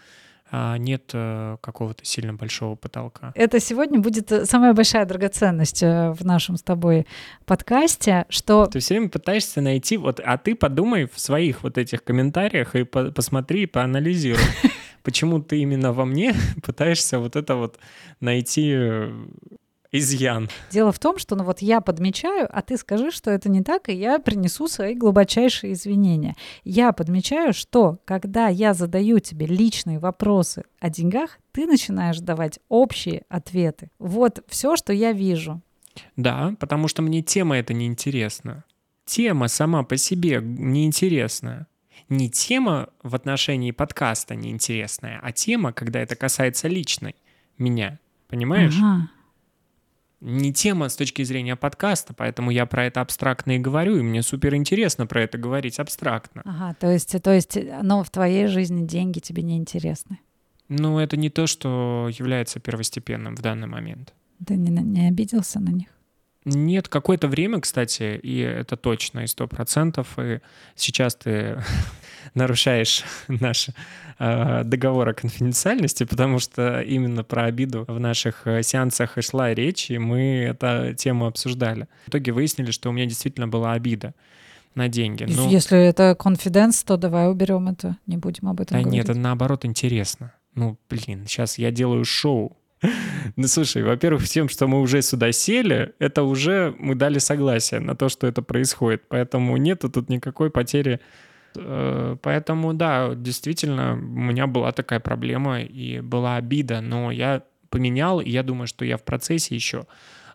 нет 0.53 1.11
э, 1.13 1.57
какого-то 1.61 2.05
сильно 2.05 2.35
большого 2.35 2.77
потолка. 2.77 3.33
Это 3.35 3.59
сегодня 3.61 4.01
будет 4.01 4.31
э, 4.31 4.47
самая 4.47 4.75
большая 4.75 5.05
драгоценность 5.05 5.83
э, 5.83 6.13
в 6.13 6.25
нашем 6.25 6.57
с 6.57 6.63
тобой 6.63 7.07
подкасте, 7.47 8.27
что... 8.29 8.67
Ты 8.67 8.79
все 8.79 8.95
время 8.95 9.09
пытаешься 9.09 9.61
найти, 9.61 9.97
вот, 9.97 10.21
а 10.25 10.39
ты 10.39 10.55
подумай 10.55 11.09
в 11.13 11.19
своих 11.19 11.63
вот 11.63 11.79
этих 11.79 12.05
комментариях 12.05 12.77
и 12.77 12.85
по 12.85 13.11
посмотри, 13.11 13.65
и 13.65 13.67
поанализируй. 13.67 14.41
Почему 15.03 15.41
ты 15.41 15.59
именно 15.59 15.93
во 15.93 16.05
мне 16.05 16.35
пытаешься 16.63 17.19
вот 17.19 17.37
это 17.37 17.57
вот 17.57 17.79
найти 18.21 18.77
изъян. 19.99 20.49
Дело 20.71 20.93
в 20.93 20.99
том, 20.99 21.19
что 21.19 21.37
ну 21.37 21.45
вот 21.45 21.61
я 21.61 21.81
подмечаю, 21.81 22.49
а 22.51 22.63
ты 22.63 22.77
скажи, 22.77 23.11
что 23.11 23.31
это 23.31 23.49
не 23.49 23.63
так, 23.63 23.89
и 23.89 23.95
я 23.95 24.19
принесу 24.19 24.69
свои 24.69 24.95
глубочайшие 24.95 25.73
извинения. 25.73 26.37
Я 26.65 26.93
подмечаю, 26.93 27.53
что 27.53 27.99
когда 28.05 28.49
я 28.49 28.75
задаю 28.75 29.19
тебе 29.19 29.47
личные 29.47 29.99
вопросы 29.99 30.65
о 30.81 30.91
деньгах, 30.91 31.39
ты 31.53 31.67
начинаешь 31.67 32.19
давать 32.19 32.59
общие 32.69 33.23
ответы. 33.29 33.91
Вот 33.99 34.45
все, 34.49 34.77
что 34.77 34.93
я 34.93 35.13
вижу. 35.13 35.61
Да, 36.17 36.55
потому 36.61 36.89
что 36.89 37.03
мне 37.03 37.23
тема 37.23 37.57
эта 37.57 37.73
неинтересна. 37.73 38.65
Тема 39.07 39.49
сама 39.49 39.83
по 39.83 39.97
себе 39.97 40.41
неинтересна. 40.43 41.67
Не 42.09 42.29
тема 42.29 42.89
в 43.03 43.15
отношении 43.15 43.71
подкаста 43.71 44.35
неинтересная, 44.35 45.19
а 45.23 45.33
тема, 45.33 45.73
когда 45.73 46.01
это 46.01 46.15
касается 46.15 46.69
личной 46.69 47.17
меня. 47.59 47.99
Понимаешь? 48.29 48.77
Ага 48.79 49.09
не 50.27 50.53
тема 50.53 50.89
с 50.89 50.97
точки 50.97 51.23
зрения 51.23 51.55
подкаста, 51.55 52.13
поэтому 52.13 52.51
я 52.51 52.67
про 52.67 52.85
это 52.85 53.01
абстрактно 53.01 53.53
и 53.53 53.59
говорю, 53.59 53.97
и 53.97 54.03
мне 54.03 54.23
супер 54.23 54.57
интересно 54.57 55.07
про 55.07 55.23
это 55.23 55.39
говорить 55.39 55.79
абстрактно. 55.79 56.43
Ага, 56.45 56.75
то 56.81 56.91
есть, 56.91 57.23
то 57.23 57.33
есть, 57.33 57.57
но 57.83 58.03
в 58.03 58.11
твоей 58.11 58.49
жизни 58.49 58.85
деньги 58.85 59.21
тебе 59.21 59.45
не 59.45 59.57
интересны? 59.57 60.19
Ну, 60.69 60.99
это 60.99 61.17
не 61.17 61.31
то, 61.31 61.47
что 61.47 62.11
является 62.11 62.59
первостепенным 62.59 63.37
в 63.37 63.41
данный 63.41 63.69
момент. 63.69 64.15
Ты 64.45 64.57
не, 64.57 64.71
не 64.71 65.09
обиделся 65.09 65.61
на 65.61 65.71
них? 65.71 65.89
Нет, 66.45 66.89
какое-то 66.89 67.29
время, 67.29 67.61
кстати, 67.61 68.19
и 68.21 68.39
это 68.39 68.77
точно, 68.77 69.21
и 69.21 69.27
сто 69.29 69.47
процентов, 69.47 70.19
и 70.19 70.41
сейчас 70.75 71.15
ты 71.15 71.63
нарушаешь 72.37 73.03
наш 73.29 73.69
э, 74.19 74.63
договор 74.65 75.09
о 75.09 75.15
конфиденциальности, 75.15 76.05
потому 76.05 76.39
что 76.39 76.81
именно 76.81 77.25
про 77.25 77.45
обиду 77.45 77.85
в 77.89 77.99
наших 77.99 78.47
э, 78.47 78.63
сеансах 78.63 79.19
и 79.19 79.23
шла 79.23 79.53
речь, 79.53 79.91
и 79.91 79.99
мы 79.99 80.55
эту 80.57 80.95
тему 80.95 81.27
обсуждали. 81.27 81.89
В 82.07 82.11
итоге 82.11 82.33
выяснили, 82.33 82.71
что 82.71 82.91
у 82.91 82.93
меня 82.93 83.07
действительно 83.07 83.49
была 83.49 83.73
обида 83.73 84.15
на 84.75 84.89
деньги. 84.89 85.25
Ну, 85.29 85.49
Если 85.51 85.79
это 85.79 86.15
конфиденс, 86.15 86.85
то 86.85 86.97
давай 86.97 87.31
уберем 87.31 87.69
это, 87.69 87.97
не 88.07 88.19
будем 88.19 88.49
об 88.49 88.61
этом 88.61 88.77
да 88.77 88.83
говорить. 88.83 88.93
нет, 88.93 89.09
это 89.09 89.19
наоборот 89.19 89.65
интересно. 89.65 90.33
Ну, 90.55 90.79
блин, 90.89 91.25
сейчас 91.27 91.59
я 91.59 91.71
делаю 91.71 92.05
шоу, 92.05 92.57
ну, 93.37 93.47
слушай, 93.47 93.83
во-первых, 93.83 94.23
всем, 94.23 94.49
что 94.49 94.67
мы 94.67 94.81
уже 94.81 95.03
сюда 95.03 95.33
сели, 95.33 95.95
это 95.99 96.23
уже 96.23 96.75
мы 96.79 96.95
дали 96.95 97.19
согласие 97.19 97.81
на 97.81 97.97
то, 97.97 98.09
что 98.09 98.27
это 98.27 98.43
происходит. 98.43 99.03
Поэтому 99.09 99.57
нету 99.57 99.89
тут 99.89 100.09
никакой 100.09 100.51
потери. 100.51 101.01
Э, 101.59 102.17
поэтому, 102.23 102.75
да, 102.75 103.15
действительно, 103.15 103.95
у 103.95 103.97
меня 103.97 104.47
была 104.47 104.73
такая 104.73 105.01
проблема 105.01 105.61
и 105.61 106.01
была 106.01 106.37
обида, 106.37 106.81
но 106.81 107.11
я 107.11 107.43
поменял, 107.71 108.21
и 108.21 108.31
я 108.31 108.43
думаю, 108.43 108.67
что 108.67 108.85
я 108.85 108.97
в 108.97 109.03
процессе 109.05 109.55
еще. 109.55 109.87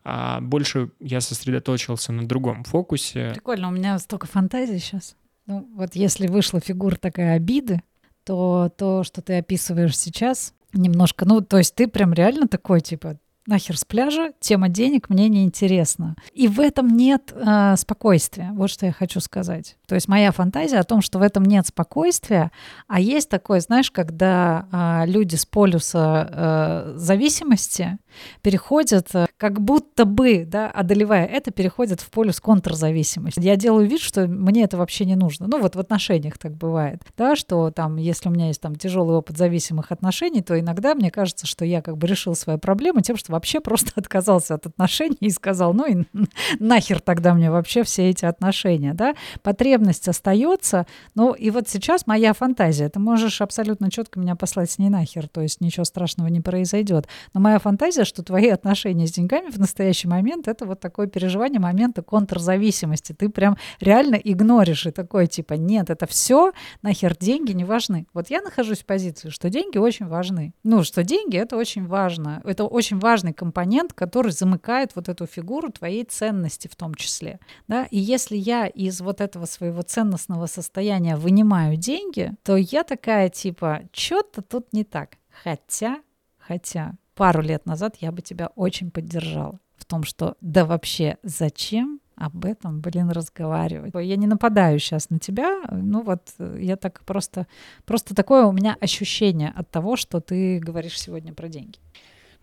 А 0.04 0.42
больше 0.42 0.92
я 1.00 1.22
сосредоточился 1.22 2.12
на 2.12 2.28
другом 2.28 2.64
фокусе. 2.64 3.32
Прикольно, 3.34 3.68
у 3.68 3.72
меня 3.72 3.98
столько 4.00 4.28
фантазий 4.28 4.80
сейчас. 4.80 5.16
Ну, 5.46 5.68
вот 5.76 5.96
если 5.96 6.28
вышла 6.28 6.60
фигура 6.60 6.96
такая 6.96 7.36
обиды, 7.36 7.82
то 8.24 8.72
то, 8.78 9.04
что 9.04 9.22
ты 9.22 9.38
описываешь 9.38 9.98
сейчас, 9.98 10.54
немножко, 10.74 11.26
ну, 11.26 11.42
то 11.42 11.58
есть 11.58 11.76
ты 11.76 11.88
прям 11.88 12.14
реально 12.14 12.48
такой, 12.48 12.82
типа, 12.82 13.18
нахер 13.52 13.78
с 13.78 13.86
пляжа, 13.86 14.32
тема 14.40 14.70
денег 14.70 15.10
мне 15.10 15.30
не 15.30 15.44
интересна. 15.44 16.16
И 16.34 16.48
в 16.48 16.60
этом 16.60 16.88
нет 16.88 17.32
э, 17.36 17.76
спокойствия, 17.78 18.52
вот 18.54 18.72
что 18.72 18.88
я 18.88 18.92
хочу 18.92 19.20
сказать. 19.20 19.78
То 19.88 19.96
есть 19.96 20.08
моя 20.08 20.32
фантазия 20.32 20.80
о 20.80 20.84
том, 20.84 21.02
что 21.02 21.20
в 21.20 21.22
этом 21.22 21.44
нет 21.44 21.68
спокойствия, 21.68 22.52
а 22.88 23.00
есть 23.00 23.30
такое, 23.30 23.60
знаешь, 23.60 23.92
когда 23.92 25.04
э, 25.06 25.12
люди 25.12 25.36
с 25.36 25.46
полюса 25.46 26.30
э, 26.32 26.94
зависимости 26.98 28.00
переходят, 28.42 29.14
э, 29.14 29.28
как 29.38 29.62
будто 29.62 30.06
бы, 30.06 30.46
да, 30.46 30.70
одолевая 30.70 31.26
это, 31.26 31.52
переходят 31.52 32.02
в 32.02 32.10
полюс 32.10 32.40
контрзависимости. 32.40 33.40
Я 33.40 33.56
делаю 33.56 33.88
вид, 33.88 34.02
что 34.02 34.28
мне 34.28 34.64
это 34.64 34.78
вообще 34.78 35.06
не 35.06 35.16
нужно. 35.16 35.48
Ну 35.48 35.60
вот 35.60 35.76
в 35.76 35.80
отношениях 35.80 36.38
так 36.38 36.54
бывает, 36.54 37.02
да, 37.18 37.36
что 37.36 37.72
там, 37.72 37.98
если 37.98 38.30
у 38.30 38.32
меня 38.32 38.48
есть 38.48 38.62
там 38.62 38.76
тяжелый 38.76 39.16
опыт 39.16 39.38
зависимых 39.38 39.92
отношений, 39.92 40.42
то 40.42 40.60
иногда 40.60 40.96
мне 40.96 41.12
кажется, 41.12 41.48
что 41.48 41.66
я 41.66 41.82
как 41.82 41.98
бы 41.98 42.08
решил 42.08 42.36
свою 42.36 42.60
проблему 42.60 43.02
тем, 43.02 43.18
что 43.18 43.32
вообще 43.32 43.60
просто 43.60 43.92
отказался 43.96 44.56
от 44.56 44.66
отношений 44.66 45.18
и 45.20 45.30
сказал, 45.30 45.74
ну 45.74 45.86
и 45.86 46.06
нахер 46.60 47.00
тогда 47.00 47.34
мне 47.34 47.52
вообще 47.52 47.84
все 47.84 48.10
эти 48.10 48.26
отношения, 48.26 48.94
да. 48.94 49.16
Потребность 49.42 50.08
остается, 50.08 50.86
ну 51.16 51.34
и 51.34 51.50
вот 51.50 51.70
сейчас 51.70 52.08
моя 52.08 52.34
фантазия, 52.34 52.90
ты 52.90 53.00
можешь 53.00 53.42
абсолютно 53.42 53.90
четко 53.92 54.20
меня 54.20 54.36
послать 54.36 54.72
с 54.72 54.78
ней 54.78 54.90
нахер, 54.90 55.28
то 55.28 55.42
есть 55.42 55.62
ничего 55.62 55.84
страшного 55.84 56.28
не 56.28 56.42
произойдет, 56.42 57.08
но 57.34 57.42
моя 57.42 57.60
фантазия, 57.60 58.01
что 58.06 58.24
твои 58.24 58.50
отношения 58.50 59.08
с 59.08 59.12
деньгами 59.12 59.50
в 59.50 59.60
настоящий 59.60 60.08
момент 60.08 60.48
это 60.48 60.66
вот 60.66 60.80
такое 60.80 61.08
переживание 61.08 61.60
момента 61.60 62.02
контрзависимости, 62.02 63.14
ты 63.14 63.30
прям 63.30 63.58
реально 63.80 64.16
игноришь 64.16 64.86
и 64.86 64.92
такой 64.92 65.28
типа, 65.28 65.54
нет, 65.54 65.90
это 65.90 66.06
все, 66.08 66.52
нахер 66.82 67.16
деньги 67.18 67.52
не 67.52 67.66
важны. 67.66 68.08
Вот 68.14 68.30
я 68.30 68.42
нахожусь 68.42 68.80
в 68.80 68.86
позиции, 68.86 69.30
что 69.30 69.50
деньги 69.50 69.78
очень 69.78 70.08
важны. 70.08 70.54
Ну, 70.64 70.84
что 70.84 71.04
деньги 71.04 71.38
это 71.38 71.58
очень 71.58 71.88
важно, 71.88 72.42
это 72.44 72.66
очень 72.66 73.00
важный 73.00 73.34
компонент, 73.34 73.94
который 73.94 74.32
замыкает 74.32 74.92
вот 74.96 75.10
эту 75.10 75.26
фигуру 75.26 75.72
твоей 75.72 76.04
ценности 76.04 76.68
в 76.68 76.76
том 76.76 76.96
числе. 76.96 77.40
Да? 77.68 77.86
И 77.92 77.98
если 77.98 78.36
я 78.36 78.68
из 78.68 79.02
вот 79.02 79.22
этого 79.22 79.46
своего 79.46 79.82
ценностного 79.82 80.46
состояния 80.48 81.16
вынимаю 81.16 81.78
деньги, 81.78 82.34
то 82.44 82.56
я 82.56 82.84
такая 82.84 83.30
типа, 83.30 83.82
что-то 83.92 84.42
тут 84.42 84.74
не 84.74 84.84
так. 84.84 85.18
Хотя, 85.44 86.02
хотя, 86.38 86.94
пару 87.22 87.44
лет 87.44 87.68
назад 87.68 87.98
я 88.00 88.12
бы 88.12 88.24
тебя 88.24 88.48
очень 88.56 88.90
поддержала 88.90 89.60
в 89.78 89.86
том, 89.86 90.04
что 90.04 90.38
да 90.42 90.66
вообще 90.66 91.18
зачем 91.22 92.00
об 92.16 92.46
этом, 92.46 92.82
блин, 92.82 93.12
разговаривать. 93.12 93.94
Я 93.94 94.16
не 94.16 94.26
нападаю 94.26 94.80
сейчас 94.80 95.12
на 95.12 95.20
тебя, 95.20 95.62
ну 95.70 96.02
вот 96.02 96.34
я 96.58 96.78
так 96.78 97.02
просто, 97.06 97.46
просто 97.86 98.16
такое 98.16 98.46
у 98.46 98.52
меня 98.52 98.76
ощущение 98.82 99.54
от 99.56 99.70
того, 99.70 99.98
что 99.98 100.20
ты 100.20 100.58
говоришь 100.58 101.00
сегодня 101.00 101.32
про 101.32 101.48
деньги. 101.48 101.78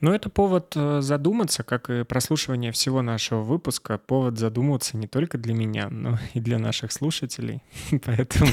Ну, 0.01 0.13
это 0.13 0.31
повод 0.31 0.75
э, 0.77 1.01
задуматься, 1.01 1.65
как 1.65 1.91
и 1.91 2.05
прослушивание 2.05 2.71
всего 2.71 3.03
нашего 3.03 3.43
выпуска, 3.43 3.99
повод 3.99 4.39
задуматься 4.39 4.97
не 4.97 5.09
только 5.09 5.39
для 5.39 5.55
меня, 5.55 5.89
но 5.91 6.21
и 6.35 6.41
для 6.41 6.61
наших 6.61 6.93
слушателей. 6.93 7.65
Поэтому 8.05 8.53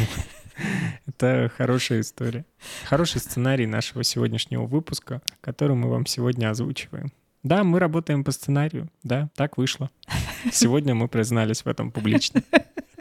это 1.08 1.51
хорошая 1.56 2.01
история. 2.01 2.45
Хороший 2.86 3.22
сценарий 3.22 3.66
нашего 3.66 4.03
сегодняшнего 4.03 4.66
выпуска, 4.66 5.22
который 5.41 5.76
мы 5.76 5.89
вам 5.89 6.06
сегодня 6.06 6.49
озвучиваем. 6.49 7.12
Да, 7.43 7.64
мы 7.64 7.80
работаем 7.80 8.24
по 8.24 8.32
сценарию. 8.32 8.89
Да, 9.03 9.30
так 9.36 9.58
вышло. 9.58 9.91
Сегодня 10.51 10.95
мы 10.95 11.08
признались 11.08 11.64
в 11.64 11.68
этом 11.68 11.91
публично. 11.91 12.41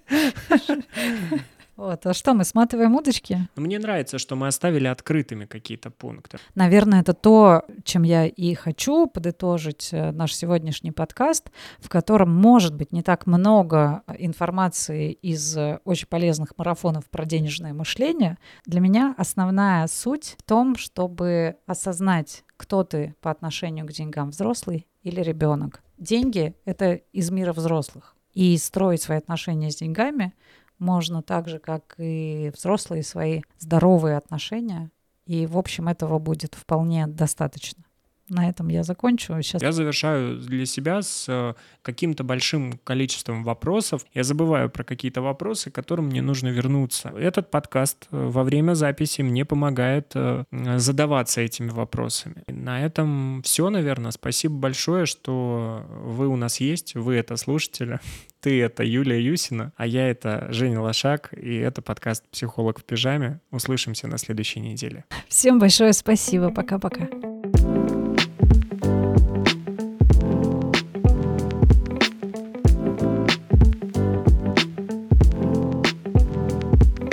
Вот. 1.76 2.06
А 2.06 2.14
что, 2.14 2.34
мы 2.34 2.44
сматываем 2.44 2.94
удочки? 2.94 3.48
Мне 3.56 3.78
нравится, 3.78 4.18
что 4.18 4.36
мы 4.36 4.46
оставили 4.46 4.86
открытыми 4.86 5.44
какие-то 5.44 5.90
пункты. 5.90 6.38
Наверное, 6.54 7.00
это 7.00 7.14
то, 7.14 7.64
чем 7.82 8.04
я 8.04 8.26
и 8.26 8.54
хочу 8.54 9.08
подытожить 9.08 9.88
э, 9.92 10.12
наш 10.12 10.34
сегодняшний 10.34 10.92
подкаст, 10.92 11.50
в 11.80 11.88
котором, 11.88 12.30
может 12.30 12.74
быть, 12.74 12.92
не 12.92 13.02
так 13.02 13.26
много 13.26 14.02
информации 14.18 15.12
из 15.12 15.56
э, 15.56 15.80
очень 15.84 16.06
полезных 16.06 16.56
марафонов 16.56 17.10
про 17.10 17.24
денежное 17.24 17.72
мышление. 17.72 18.38
Для 18.66 18.80
меня 18.80 19.14
основная 19.18 19.86
суть 19.88 20.36
в 20.38 20.42
том, 20.44 20.76
чтобы 20.76 21.56
осознать, 21.66 22.44
кто 22.56 22.84
ты 22.84 23.14
по 23.20 23.30
отношению 23.32 23.86
к 23.86 23.92
деньгам, 23.92 24.30
взрослый 24.30 24.86
или 25.02 25.20
ребенок. 25.20 25.82
Деньги— 25.98 26.54
это 26.64 26.94
из 27.12 27.30
мира 27.30 27.52
взрослых. 27.52 28.14
И 28.32 28.56
строить 28.58 29.00
свои 29.00 29.18
отношения 29.18 29.70
с 29.70 29.76
деньгами— 29.76 30.34
можно 30.78 31.22
так 31.22 31.48
же, 31.48 31.58
как 31.58 31.94
и 31.98 32.50
взрослые 32.54 33.02
свои 33.02 33.42
здоровые 33.58 34.16
отношения. 34.16 34.90
И, 35.26 35.46
в 35.46 35.56
общем, 35.56 35.88
этого 35.88 36.18
будет 36.18 36.54
вполне 36.54 37.06
достаточно. 37.06 37.84
на 38.28 38.48
этом 38.48 38.68
я 38.68 38.82
закончу. 38.82 39.40
Сейчас 39.42 39.62
Я 39.62 39.72
завершаю 39.72 40.38
для 40.38 40.64
себя 40.66 41.02
с 41.02 41.26
э, 41.28 41.54
каким-то 41.82 42.24
большим 42.24 42.78
количеством 42.84 43.44
вопросов. 43.44 44.04
Я 44.14 44.24
забываю 44.24 44.70
про 44.70 44.82
какие-то 44.82 45.20
вопросы, 45.20 45.70
к 45.70 45.74
которым 45.74 46.06
мне 46.06 46.22
нужно 46.22 46.48
вернуться. 46.48 47.10
Этот 47.10 47.50
подкаст 47.50 48.06
э, 48.10 48.16
во 48.16 48.42
время 48.42 48.74
записи 48.74 49.22
мне 49.22 49.44
помогает 49.44 50.12
э, 50.14 50.44
задаваться 50.78 51.42
этими 51.42 51.68
вопросами. 51.68 52.42
На 52.46 52.82
этом 52.82 53.42
все, 53.42 53.68
наверное. 53.68 54.10
Спасибо 54.10 54.54
большое, 54.54 55.04
что 55.04 55.84
вы 56.04 56.28
у 56.28 56.36
нас 56.36 56.60
есть, 56.60 56.94
вы 56.94 57.16
это 57.16 57.36
слушатели. 57.36 58.00
Ты— 58.45 58.61
это 58.62 58.84
Юлия 58.84 59.22
Юсина, 59.22 59.72
а 59.74 59.86
я— 59.86 60.07
это 60.11 60.49
Женя 60.51 60.78
Лошак, 60.82 61.32
и 61.32 61.57
это 61.57 61.80
подкаст 61.80 62.28
«Психолог 62.30 62.78
в 62.78 62.84
пижаме». 62.84 63.40
Услышимся 63.51 64.07
на 64.07 64.18
следующей 64.18 64.61
неделе. 64.61 65.07
всем 65.28 65.59
большое 65.59 65.95
спасибо. 65.95 66.51
Пока-пока. 66.51 67.09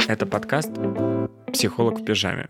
Это 0.09 0.25
подкаст 0.25 0.71
«Психолог 1.53 2.01
в 2.01 2.03
пижаме». 2.03 2.49